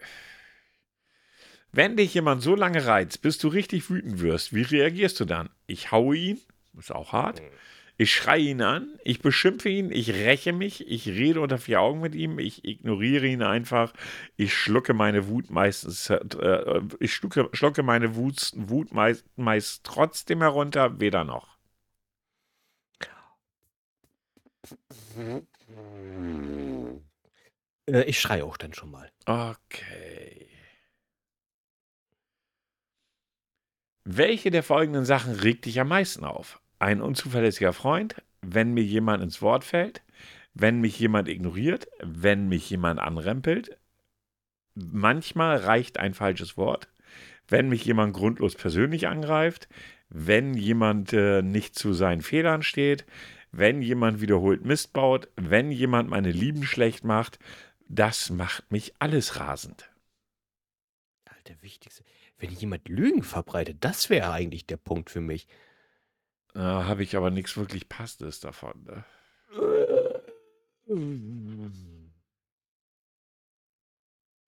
Wenn 1.71 1.95
dich 1.97 2.13
jemand 2.15 2.41
so 2.41 2.55
lange 2.55 2.85
reizt, 2.85 3.21
bis 3.21 3.37
du 3.37 3.47
richtig 3.47 3.89
wütend 3.89 4.19
wirst, 4.21 4.53
wie 4.53 4.63
reagierst 4.63 5.19
du 5.19 5.25
dann? 5.25 5.49
Ich 5.67 5.91
haue 5.91 6.15
ihn, 6.17 6.41
ist 6.77 6.91
auch 6.91 7.11
hart. 7.13 7.41
Ich 7.97 8.11
schreie 8.13 8.41
ihn 8.41 8.63
an, 8.63 8.97
ich 9.03 9.21
beschimpfe 9.21 9.69
ihn, 9.69 9.91
ich 9.91 10.11
räche 10.13 10.51
mich, 10.51 10.87
ich 10.87 11.07
rede 11.07 11.41
unter 11.41 11.59
vier 11.59 11.79
Augen 11.79 12.01
mit 12.01 12.15
ihm, 12.15 12.39
ich 12.39 12.65
ignoriere 12.65 13.27
ihn 13.27 13.43
einfach, 13.43 13.93
ich 14.35 14.55
schlucke 14.55 14.95
meine 14.95 15.27
Wut 15.27 15.51
meistens, 15.51 16.09
äh, 16.09 16.81
ich 16.99 17.13
schlucke, 17.13 17.49
schlucke 17.53 17.83
meine 17.83 18.15
Wut, 18.15 18.51
Wut 18.55 18.93
meist, 18.93 19.25
meist 19.37 19.83
trotzdem 19.83 20.41
herunter, 20.41 20.99
weder 20.99 21.23
noch. 21.23 21.55
Äh, 27.87 28.03
ich 28.03 28.19
schreie 28.19 28.45
auch 28.45 28.57
dann 28.57 28.73
schon 28.73 28.91
mal. 28.91 29.09
Okay. 29.25 30.47
Welche 34.05 34.51
der 34.51 34.63
folgenden 34.63 35.05
Sachen 35.05 35.33
regt 35.33 35.65
dich 35.65 35.79
am 35.79 35.87
meisten 35.87 36.25
auf? 36.25 36.59
Ein 36.79 37.01
unzuverlässiger 37.01 37.71
Freund, 37.71 38.21
wenn 38.41 38.73
mir 38.73 38.83
jemand 38.83 39.23
ins 39.23 39.41
Wort 39.41 39.63
fällt, 39.63 40.01
wenn 40.53 40.81
mich 40.81 40.99
jemand 40.99 41.29
ignoriert, 41.29 41.87
wenn 42.01 42.49
mich 42.49 42.69
jemand 42.69 42.99
anrempelt, 42.99 43.77
manchmal 44.75 45.57
reicht 45.57 45.99
ein 45.99 46.13
falsches 46.13 46.57
Wort, 46.57 46.89
wenn 47.47 47.69
mich 47.69 47.85
jemand 47.85 48.13
grundlos 48.13 48.55
persönlich 48.55 49.07
angreift, 49.07 49.69
wenn 50.09 50.53
jemand 50.53 51.13
äh, 51.13 51.41
nicht 51.41 51.75
zu 51.75 51.93
seinen 51.93 52.21
Fehlern 52.21 52.61
steht, 52.61 53.05
wenn 53.51 53.81
jemand 53.81 54.19
wiederholt 54.19 54.65
Mist 54.65 54.93
baut, 54.93 55.29
wenn 55.35 55.71
jemand 55.71 56.09
meine 56.09 56.31
Lieben 56.31 56.63
schlecht 56.63 57.03
macht, 57.03 57.39
das 57.87 58.29
macht 58.29 58.71
mich 58.71 58.93
alles 58.99 59.39
rasend. 59.39 59.89
Alter, 61.25 61.61
wichtigste. 61.61 62.03
Wenn 62.37 62.51
jemand 62.51 62.87
Lügen 62.89 63.23
verbreitet, 63.23 63.77
das 63.81 64.09
wäre 64.09 64.31
eigentlich 64.31 64.65
der 64.65 64.77
Punkt 64.77 65.09
für 65.09 65.21
mich. 65.21 65.47
Da 66.53 66.85
habe 66.85 67.03
ich 67.03 67.15
aber 67.15 67.31
nichts 67.31 67.57
wirklich 67.57 67.89
Passendes 67.89 68.39
davon. 68.39 68.83
Ne? 68.83 69.05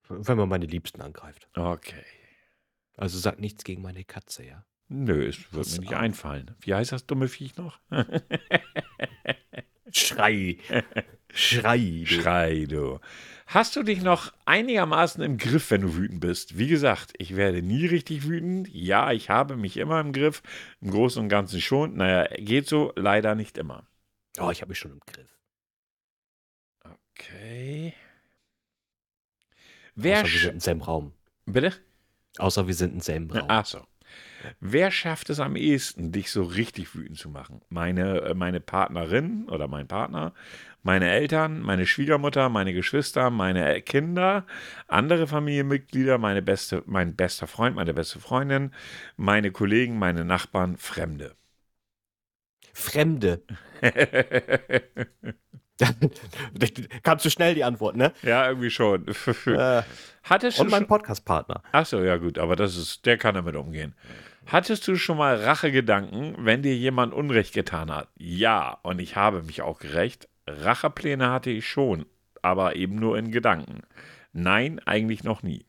Wenn 0.07 0.37
man 0.37 0.49
meine 0.49 0.65
Liebsten 0.67 1.01
angreift. 1.01 1.49
Okay. 1.55 2.03
Also 2.95 3.17
sagt 3.19 3.39
nichts 3.39 3.63
gegen 3.63 3.81
meine 3.81 4.03
Katze, 4.05 4.45
ja. 4.45 4.65
Nö, 4.87 5.27
es 5.27 5.39
wird 5.51 5.63
Pass 5.63 5.73
mir 5.73 5.79
nicht 5.81 5.93
auf. 5.95 5.99
einfallen. 5.99 6.55
Wie 6.59 6.73
heißt 6.75 6.91
das 6.91 7.07
dumme 7.07 7.27
Viech 7.27 7.57
noch? 7.57 7.79
Schrei. 9.91 10.57
Schrei. 11.33 11.77
du. 11.77 12.05
Schrei, 12.05 12.65
du. 12.67 12.99
Hast 13.47 13.75
du 13.75 13.83
dich 13.83 14.01
noch 14.01 14.33
einigermaßen 14.45 15.21
im 15.23 15.37
Griff, 15.37 15.69
wenn 15.69 15.81
du 15.81 15.95
wütend 15.95 16.19
bist? 16.19 16.57
Wie 16.57 16.67
gesagt, 16.67 17.13
ich 17.19 17.35
werde 17.35 17.61
nie 17.61 17.85
richtig 17.85 18.27
wütend. 18.27 18.67
Ja, 18.73 19.11
ich 19.11 19.29
habe 19.29 19.55
mich 19.55 19.77
immer 19.77 19.99
im 19.99 20.13
Griff. 20.13 20.41
Im 20.81 20.91
Großen 20.91 21.21
und 21.21 21.29
Ganzen 21.29 21.61
schon. 21.61 21.95
Naja, 21.95 22.27
geht 22.37 22.67
so, 22.67 22.91
leider 22.95 23.35
nicht 23.35 23.57
immer. 23.57 23.87
Oh, 24.39 24.49
ich 24.49 24.61
habe 24.61 24.69
mich 24.69 24.79
schon 24.79 24.93
im 24.93 24.99
Griff. 25.05 25.29
Okay. 26.83 27.93
Wer 29.93 30.21
Außer 30.21 30.31
wir 30.31 30.39
sind 30.39 30.53
im 30.53 30.59
selben 30.59 30.81
Raum. 30.81 31.13
Bitte? 31.45 31.73
Außer 32.37 32.67
wir 32.67 32.73
sind 32.73 32.93
im 32.93 32.99
selben 32.99 33.31
Raum. 33.31 33.45
Ach 33.47 33.65
so. 33.65 33.85
Wer 34.59 34.91
schafft 34.91 35.29
es 35.29 35.39
am 35.39 35.55
ehesten, 35.55 36.11
dich 36.11 36.31
so 36.31 36.43
richtig 36.43 36.95
wütend 36.95 37.17
zu 37.17 37.29
machen? 37.29 37.61
Meine, 37.69 38.21
äh, 38.21 38.33
meine 38.33 38.59
Partnerin 38.59 39.47
oder 39.49 39.67
mein 39.67 39.87
Partner, 39.87 40.33
meine 40.83 41.09
Eltern, 41.09 41.61
meine 41.61 41.85
Schwiegermutter, 41.85 42.49
meine 42.49 42.73
Geschwister, 42.73 43.29
meine 43.29 43.81
Kinder, 43.81 44.45
andere 44.87 45.27
Familienmitglieder, 45.27 46.17
meine 46.17 46.41
beste, 46.41 46.83
mein 46.85 47.15
bester 47.15 47.47
Freund, 47.47 47.75
meine 47.75 47.93
beste 47.93 48.19
Freundin, 48.19 48.71
meine 49.17 49.51
Kollegen, 49.51 49.97
meine 49.99 50.25
Nachbarn, 50.25 50.77
Fremde. 50.77 51.35
Fremde. 52.73 53.41
Kam 57.03 57.19
zu 57.19 57.29
schnell 57.29 57.53
die 57.55 57.63
Antwort, 57.63 57.95
ne? 57.97 58.13
ja, 58.21 58.47
irgendwie 58.47 58.69
schon. 58.69 59.07
Äh, 59.45 59.83
Hattest 60.23 60.57
du 60.59 60.63
und 60.63 60.71
mein 60.71 60.87
Podcast-Partner. 60.87 61.61
Ach 61.71 61.85
so, 61.85 62.01
ja 62.03 62.17
gut, 62.17 62.39
aber 62.39 62.55
das 62.55 62.77
ist, 62.77 63.05
der 63.05 63.17
kann 63.17 63.35
damit 63.35 63.55
umgehen. 63.55 63.93
Hattest 64.47 64.87
du 64.87 64.95
schon 64.95 65.17
mal 65.17 65.35
Rachegedanken, 65.35 66.35
wenn 66.39 66.61
dir 66.61 66.75
jemand 66.75 67.13
Unrecht 67.13 67.53
getan 67.53 67.91
hat? 67.93 68.09
Ja, 68.15 68.77
und 68.83 68.99
ich 68.99 69.15
habe 69.15 69.43
mich 69.43 69.61
auch 69.63 69.79
gerecht. 69.79 70.29
Rachepläne 70.47 71.31
hatte 71.31 71.49
ich 71.49 71.67
schon, 71.67 72.05
aber 72.41 72.75
eben 72.75 72.95
nur 72.95 73.17
in 73.17 73.31
Gedanken. 73.31 73.81
Nein, 74.33 74.79
eigentlich 74.85 75.23
noch 75.23 75.43
nie. 75.43 75.65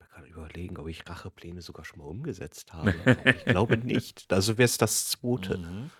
Ich 0.00 0.08
kann 0.14 0.26
überlegen, 0.26 0.76
ob 0.78 0.86
ich 0.88 1.08
Rachepläne 1.08 1.60
sogar 1.62 1.84
schon 1.84 1.98
mal 1.98 2.04
umgesetzt 2.06 2.72
habe. 2.72 2.94
Ich 3.24 3.44
glaube 3.46 3.76
nicht. 3.84 4.32
Also 4.32 4.58
wäre 4.58 4.66
es 4.66 4.78
das 4.78 5.08
zweite. 5.08 5.58
Mhm. 5.58 5.90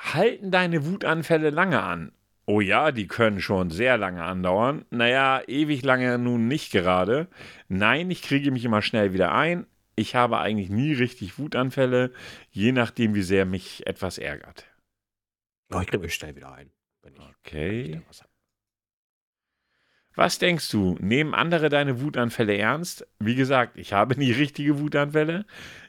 Halten 0.00 0.50
deine 0.50 0.86
Wutanfälle 0.86 1.50
lange 1.50 1.82
an? 1.82 2.12
Oh 2.46 2.60
ja, 2.60 2.92
die 2.92 3.06
können 3.06 3.40
schon 3.40 3.70
sehr 3.70 3.98
lange 3.98 4.22
andauern. 4.24 4.84
Naja, 4.90 5.42
ewig 5.46 5.82
lange 5.82 6.16
nun 6.18 6.48
nicht 6.48 6.72
gerade. 6.72 7.28
Nein, 7.68 8.10
ich 8.10 8.22
kriege 8.22 8.50
mich 8.50 8.64
immer 8.64 8.80
schnell 8.80 9.12
wieder 9.12 9.34
ein. 9.34 9.66
Ich 9.96 10.14
habe 10.14 10.38
eigentlich 10.38 10.70
nie 10.70 10.94
richtig 10.94 11.38
Wutanfälle, 11.38 12.12
je 12.50 12.72
nachdem, 12.72 13.14
wie 13.14 13.22
sehr 13.22 13.44
mich 13.44 13.86
etwas 13.86 14.16
ärgert. 14.16 14.64
Oh, 15.70 15.80
ich 15.80 15.88
kriege 15.88 16.04
mich 16.04 16.14
schnell 16.14 16.36
wieder 16.36 16.52
ein. 16.52 16.70
Okay. 17.44 18.00
was. 18.06 18.24
Was 20.14 20.38
denkst 20.38 20.70
du? 20.70 20.96
Nehmen 21.00 21.34
andere 21.34 21.68
deine 21.68 22.00
Wutanfälle 22.00 22.56
ernst? 22.56 23.06
Wie 23.18 23.34
gesagt, 23.34 23.76
ich 23.76 23.92
habe 23.92 24.16
nie 24.16 24.32
richtige 24.44 24.78
Wutanfälle. 24.80 25.46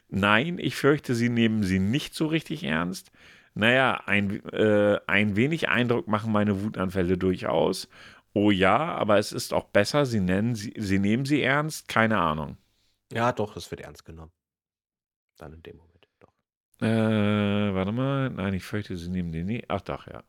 Nein, 0.08 0.58
ich 0.58 0.76
fürchte, 0.76 1.14
sie 1.14 1.28
nehmen 1.28 1.62
sie 1.62 1.78
nicht 1.78 2.14
so 2.14 2.26
richtig 2.26 2.64
ernst. 2.64 3.12
Naja, 3.54 4.02
ein, 4.06 4.44
äh, 4.52 5.00
ein 5.06 5.36
wenig 5.36 5.68
Eindruck 5.68 6.08
machen 6.08 6.32
meine 6.32 6.62
Wutanfälle 6.62 7.18
durchaus. 7.18 7.88
Oh 8.32 8.50
ja, 8.50 8.76
aber 8.76 9.18
es 9.18 9.32
ist 9.32 9.52
auch 9.52 9.64
besser, 9.64 10.06
sie, 10.06 10.20
nennen, 10.20 10.54
sie, 10.54 10.72
sie 10.76 10.98
nehmen 10.98 11.24
sie 11.24 11.42
ernst, 11.42 11.88
keine 11.88 12.18
Ahnung. 12.18 12.56
Ja, 13.12 13.32
doch, 13.32 13.56
es 13.56 13.70
wird 13.70 13.80
ernst 13.80 14.04
genommen. 14.04 14.30
Dann 15.36 15.52
in 15.52 15.62
dem 15.62 15.76
Moment, 15.78 16.06
doch. 16.20 16.32
Äh, 16.80 17.74
warte 17.74 17.92
mal. 17.92 18.30
Nein, 18.30 18.54
ich 18.54 18.64
fürchte, 18.64 18.96
sie 18.96 19.10
nehmen 19.10 19.32
den 19.32 19.46
nie. 19.46 19.64
Ach 19.68 19.80
doch, 19.80 20.06
ja. 20.06 20.22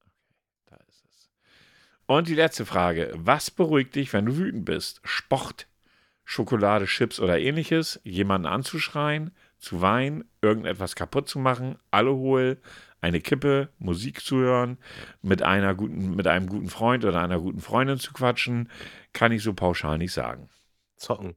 Okay, 0.00 0.34
da 0.66 0.76
ist 0.88 1.04
es. 1.10 1.30
Und 2.06 2.28
die 2.28 2.34
letzte 2.34 2.66
Frage. 2.66 3.12
Was 3.14 3.50
beruhigt 3.50 3.94
dich, 3.94 4.12
wenn 4.12 4.26
du 4.26 4.36
wütend 4.36 4.66
bist? 4.66 5.00
Sport, 5.04 5.68
Schokolade, 6.24 6.84
Chips 6.84 7.18
oder 7.18 7.38
ähnliches? 7.38 7.98
Jemanden 8.04 8.46
anzuschreien, 8.46 9.34
zu 9.58 9.80
weinen, 9.80 10.24
irgendetwas 10.40 10.94
kaputt 10.96 11.28
zu 11.28 11.38
machen, 11.38 11.78
Alkohol, 11.90 12.60
eine 13.00 13.20
Kippe, 13.20 13.68
Musik 13.78 14.20
zu 14.20 14.36
hören, 14.36 14.78
mit, 15.22 15.42
einer 15.42 15.74
guten, 15.74 16.16
mit 16.16 16.26
einem 16.26 16.48
guten 16.48 16.68
Freund 16.68 17.04
oder 17.04 17.22
einer 17.22 17.40
guten 17.40 17.60
Freundin 17.60 17.98
zu 17.98 18.12
quatschen? 18.12 18.70
Kann 19.12 19.32
ich 19.32 19.42
so 19.42 19.54
pauschal 19.54 19.98
nicht 19.98 20.12
sagen. 20.12 20.48
Zocken. 20.96 21.36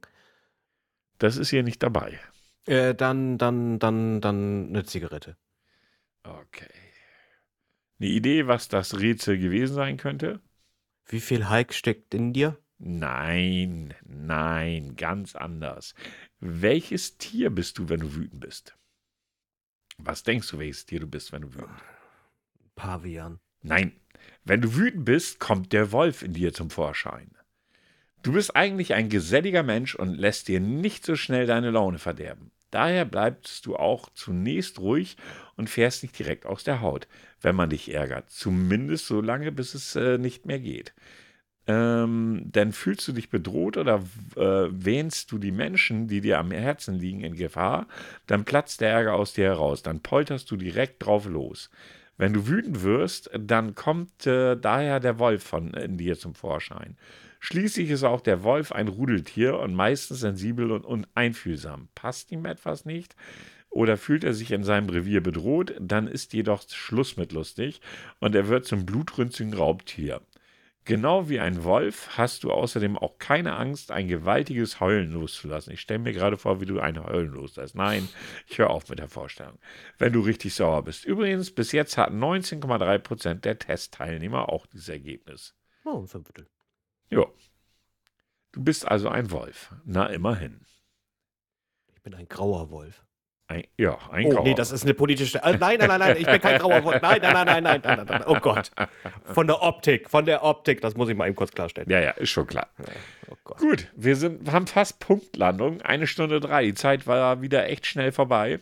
Das 1.19 1.37
ist 1.37 1.49
hier 1.49 1.63
nicht 1.63 1.83
dabei. 1.83 2.19
Äh, 2.65 2.95
dann, 2.95 3.37
dann, 3.37 3.79
dann, 3.79 4.21
dann 4.21 4.69
eine 4.69 4.83
Zigarette. 4.85 5.37
Okay. 6.23 6.69
Eine 7.99 8.09
Idee, 8.09 8.47
was 8.47 8.67
das 8.67 8.99
Rätsel 8.99 9.37
gewesen 9.37 9.75
sein 9.75 9.97
könnte? 9.97 10.41
Wie 11.05 11.19
viel 11.19 11.49
Hulk 11.49 11.73
steckt 11.73 12.13
in 12.13 12.33
dir? 12.33 12.57
Nein, 12.79 13.93
nein, 14.03 14.95
ganz 14.95 15.35
anders. 15.35 15.93
Welches 16.43 17.19
Tier 17.19 17.51
bist 17.51 17.77
du, 17.77 17.87
wenn 17.87 17.99
du 17.99 18.15
wütend 18.15 18.39
bist? 18.39 18.75
Was 19.99 20.23
denkst 20.23 20.49
du, 20.49 20.57
welches 20.57 20.87
Tier 20.87 20.99
du 20.99 21.05
bist, 21.05 21.31
wenn 21.31 21.43
du 21.43 21.53
wütend 21.53 21.69
bist? 21.69 22.75
Pavian. 22.75 23.39
Nein, 23.61 23.91
wenn 24.43 24.59
du 24.59 24.75
wütend 24.75 25.05
bist, 25.05 25.39
kommt 25.39 25.71
der 25.71 25.91
Wolf 25.91 26.23
in 26.23 26.33
dir 26.33 26.51
zum 26.51 26.71
Vorschein. 26.71 27.29
Du 28.23 28.33
bist 28.33 28.55
eigentlich 28.55 28.95
ein 28.95 29.09
geselliger 29.09 29.61
Mensch 29.61 29.93
und 29.93 30.15
lässt 30.15 30.47
dir 30.47 30.59
nicht 30.59 31.05
so 31.05 31.15
schnell 31.15 31.45
deine 31.45 31.69
Laune 31.69 31.99
verderben. 31.99 32.49
Daher 32.71 33.05
bleibst 33.05 33.67
du 33.67 33.75
auch 33.75 34.09
zunächst 34.09 34.79
ruhig 34.79 35.17
und 35.57 35.69
fährst 35.69 36.01
nicht 36.01 36.17
direkt 36.17 36.47
aus 36.47 36.63
der 36.63 36.81
Haut, 36.81 37.07
wenn 37.41 37.55
man 37.55 37.69
dich 37.69 37.93
ärgert. 37.93 38.31
Zumindest 38.31 39.05
so 39.05 39.21
lange, 39.21 39.51
bis 39.51 39.75
es 39.75 39.95
äh, 39.95 40.17
nicht 40.17 40.47
mehr 40.47 40.59
geht. 40.59 40.93
Ähm, 41.67 42.41
denn 42.45 42.71
fühlst 42.71 43.07
du 43.07 43.11
dich 43.11 43.29
bedroht 43.29 43.77
oder 43.77 44.03
äh, 44.35 44.67
wähnst 44.71 45.31
du 45.31 45.37
die 45.37 45.51
Menschen, 45.51 46.07
die 46.07 46.21
dir 46.21 46.39
am 46.39 46.51
Herzen 46.51 46.95
liegen, 46.95 47.21
in 47.21 47.35
Gefahr, 47.35 47.87
dann 48.25 48.45
platzt 48.45 48.81
der 48.81 48.89
Ärger 48.89 49.13
aus 49.13 49.33
dir 49.33 49.45
heraus, 49.45 49.83
dann 49.83 49.99
polterst 49.99 50.49
du 50.49 50.57
direkt 50.57 51.05
drauf 51.05 51.25
los. 51.25 51.69
Wenn 52.17 52.33
du 52.33 52.47
wütend 52.47 52.83
wirst, 52.83 53.29
dann 53.37 53.75
kommt 53.75 54.25
äh, 54.25 54.55
daher 54.55 54.99
der 54.99 55.19
Wolf 55.19 55.43
von 55.43 55.73
in 55.73 55.97
dir 55.97 56.17
zum 56.17 56.33
Vorschein. 56.33 56.97
Schließlich 57.39 57.89
ist 57.89 58.03
auch 58.03 58.21
der 58.21 58.43
Wolf 58.43 58.71
ein 58.71 58.87
Rudeltier 58.87 59.57
und 59.57 59.73
meistens 59.73 60.19
sensibel 60.19 60.71
und, 60.71 60.85
und 60.85 61.07
einfühlsam. 61.15 61.89
Passt 61.95 62.31
ihm 62.31 62.45
etwas 62.45 62.85
nicht 62.85 63.15
oder 63.71 63.97
fühlt 63.97 64.23
er 64.23 64.33
sich 64.33 64.51
in 64.51 64.63
seinem 64.63 64.89
Revier 64.89 65.21
bedroht, 65.21 65.73
dann 65.79 66.07
ist 66.07 66.33
jedoch 66.33 66.61
Schluss 66.69 67.17
mit 67.17 67.31
lustig 67.31 67.81
und 68.19 68.35
er 68.35 68.47
wird 68.47 68.65
zum 68.65 68.85
blutrünstigen 68.85 69.53
Raubtier. 69.53 70.21
Genau 70.83 71.29
wie 71.29 71.39
ein 71.39 71.63
Wolf 71.63 72.17
hast 72.17 72.43
du 72.43 72.51
außerdem 72.51 72.97
auch 72.97 73.19
keine 73.19 73.55
Angst, 73.55 73.91
ein 73.91 74.07
gewaltiges 74.07 74.79
Heulen 74.79 75.11
loszulassen. 75.11 75.73
Ich 75.73 75.81
stelle 75.81 75.99
mir 75.99 76.11
gerade 76.11 76.37
vor, 76.37 76.59
wie 76.59 76.65
du 76.65 76.79
ein 76.79 77.03
Heulen 77.03 77.31
loslässt. 77.31 77.75
Nein, 77.75 78.09
ich 78.47 78.57
höre 78.57 78.71
auf 78.71 78.89
mit 78.89 78.97
der 78.97 79.07
Vorstellung. 79.07 79.59
Wenn 79.99 80.13
du 80.13 80.21
richtig 80.21 80.55
sauer 80.55 80.83
bist. 80.83 81.05
Übrigens, 81.05 81.51
bis 81.51 81.71
jetzt 81.71 81.97
hatten 81.97 82.21
19,3% 82.21 83.35
der 83.35 83.59
Testteilnehmer 83.59 84.49
auch 84.49 84.65
dieses 84.65 84.89
Ergebnis. 84.89 85.55
Oh, 85.85 85.99
ein 85.99 86.07
Fünftel. 86.07 86.47
Ja. 87.09 87.27
Du 88.51 88.63
bist 88.63 88.87
also 88.87 89.07
ein 89.07 89.29
Wolf. 89.29 89.75
Na, 89.85 90.07
immerhin. 90.07 90.65
Ich 91.93 92.01
bin 92.01 92.15
ein 92.15 92.27
grauer 92.27 92.71
Wolf. 92.71 93.05
Ein, 93.51 93.63
ja, 93.77 93.97
ein 94.11 94.25
Oh, 94.27 94.29
Grauer. 94.29 94.43
nee, 94.43 94.53
das 94.53 94.71
ist 94.71 94.83
eine 94.83 94.93
politische. 94.93 95.37
Äh, 95.43 95.57
nein, 95.57 95.77
nein, 95.77 95.87
nein, 95.89 95.99
nein, 95.99 96.15
ich 96.17 96.25
bin 96.25 96.39
kein 96.39 96.57
grauer 96.57 96.83
Wolf. 96.85 97.01
Nein, 97.01 97.19
nein, 97.21 97.33
nein, 97.45 97.63
nein, 97.63 97.81
nein, 97.83 98.05
nein. 98.07 98.23
Oh 98.25 98.35
Gott. 98.39 98.71
Von 99.33 99.47
der 99.47 99.61
Optik, 99.61 100.09
von 100.09 100.25
der 100.25 100.43
Optik, 100.43 100.79
das 100.79 100.95
muss 100.95 101.09
ich 101.09 101.17
mal 101.17 101.27
eben 101.27 101.35
kurz 101.35 101.51
klarstellen. 101.51 101.89
Ja, 101.89 101.99
ja, 101.99 102.11
ist 102.11 102.29
schon 102.29 102.47
klar. 102.47 102.69
Oh. 103.29 103.35
Gut, 103.57 103.87
wir 103.95 104.15
sind, 104.15 104.49
haben 104.51 104.67
fast 104.67 104.99
Punktlandung. 104.99 105.81
Eine 105.81 106.07
Stunde 106.07 106.39
drei. 106.39 106.63
Die 106.65 106.73
Zeit 106.75 107.07
war 107.07 107.41
wieder 107.41 107.67
echt 107.67 107.85
schnell 107.87 108.11
vorbei. 108.13 108.59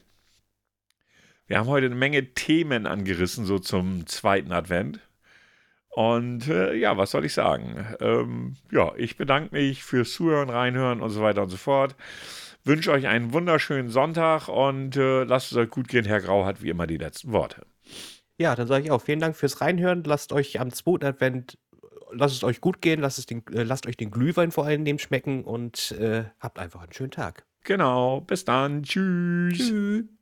Wir 1.48 1.60
haben 1.60 1.68
heute 1.68 1.86
eine 1.88 1.96
Menge 1.96 2.34
Themen 2.34 2.88
angerissen, 2.88 3.46
so 3.46 3.60
zum 3.60 4.08
zweiten 4.08 4.52
Advent. 4.52 5.00
Und 5.90 6.48
äh, 6.48 6.74
ja, 6.76 6.98
was 6.98 7.12
soll 7.12 7.26
ich 7.26 7.34
sagen? 7.34 7.86
Ähm, 8.00 8.56
ja, 8.72 8.92
ich 8.96 9.18
bedanke 9.18 9.56
mich 9.56 9.84
fürs 9.84 10.14
Zuhören, 10.14 10.50
Reinhören 10.50 11.02
und 11.02 11.10
so 11.10 11.22
weiter 11.22 11.42
und 11.44 11.50
so 11.50 11.58
fort. 11.58 11.96
Wünsche 12.64 12.92
euch 12.92 13.08
einen 13.08 13.34
wunderschönen 13.34 13.90
Sonntag 13.90 14.48
und 14.48 14.96
äh, 14.98 15.24
lasst 15.24 15.52
es 15.52 15.58
euch 15.58 15.70
gut 15.70 15.88
gehen. 15.88 16.06
Herr 16.06 16.22
Grau 16.22 16.46
hat 16.46 16.62
wie 16.62 16.70
immer 16.70 16.88
die 16.88 16.98
letzten 16.98 17.32
Worte. 17.32 17.66
Ja, 18.38 18.56
dann 18.56 18.68
sage 18.68 18.86
ich 18.86 18.92
auch 18.92 19.02
vielen 19.02 19.20
Dank 19.20 19.36
fürs 19.36 19.62
Reinhören. 19.62 20.04
Lasst 20.04 20.32
euch 20.32 20.60
am 20.60 20.72
zweiten 20.72 21.06
Advent, 21.06 21.58
lasst 22.12 22.36
es 22.36 22.44
euch 22.44 22.62
gut 22.62 22.82
gehen, 22.82 23.00
lasst, 23.00 23.20
es 23.20 23.26
den, 23.26 23.44
äh, 23.54 23.64
lasst 23.64 23.88
euch 23.88 23.98
den 23.98 24.12
Glühwein 24.12 24.52
vor 24.52 24.66
allem 24.66 24.98
schmecken 24.98 25.44
und 25.44 25.92
äh, 25.92 26.26
habt 26.40 26.60
einfach 26.60 26.82
einen 26.82 26.94
schönen 26.94 27.12
Tag. 27.12 27.46
Genau, 27.64 28.22
bis 28.22 28.46
dann. 28.46 28.84
Tschüss. 28.84 29.58
Tschüss. 29.58 30.19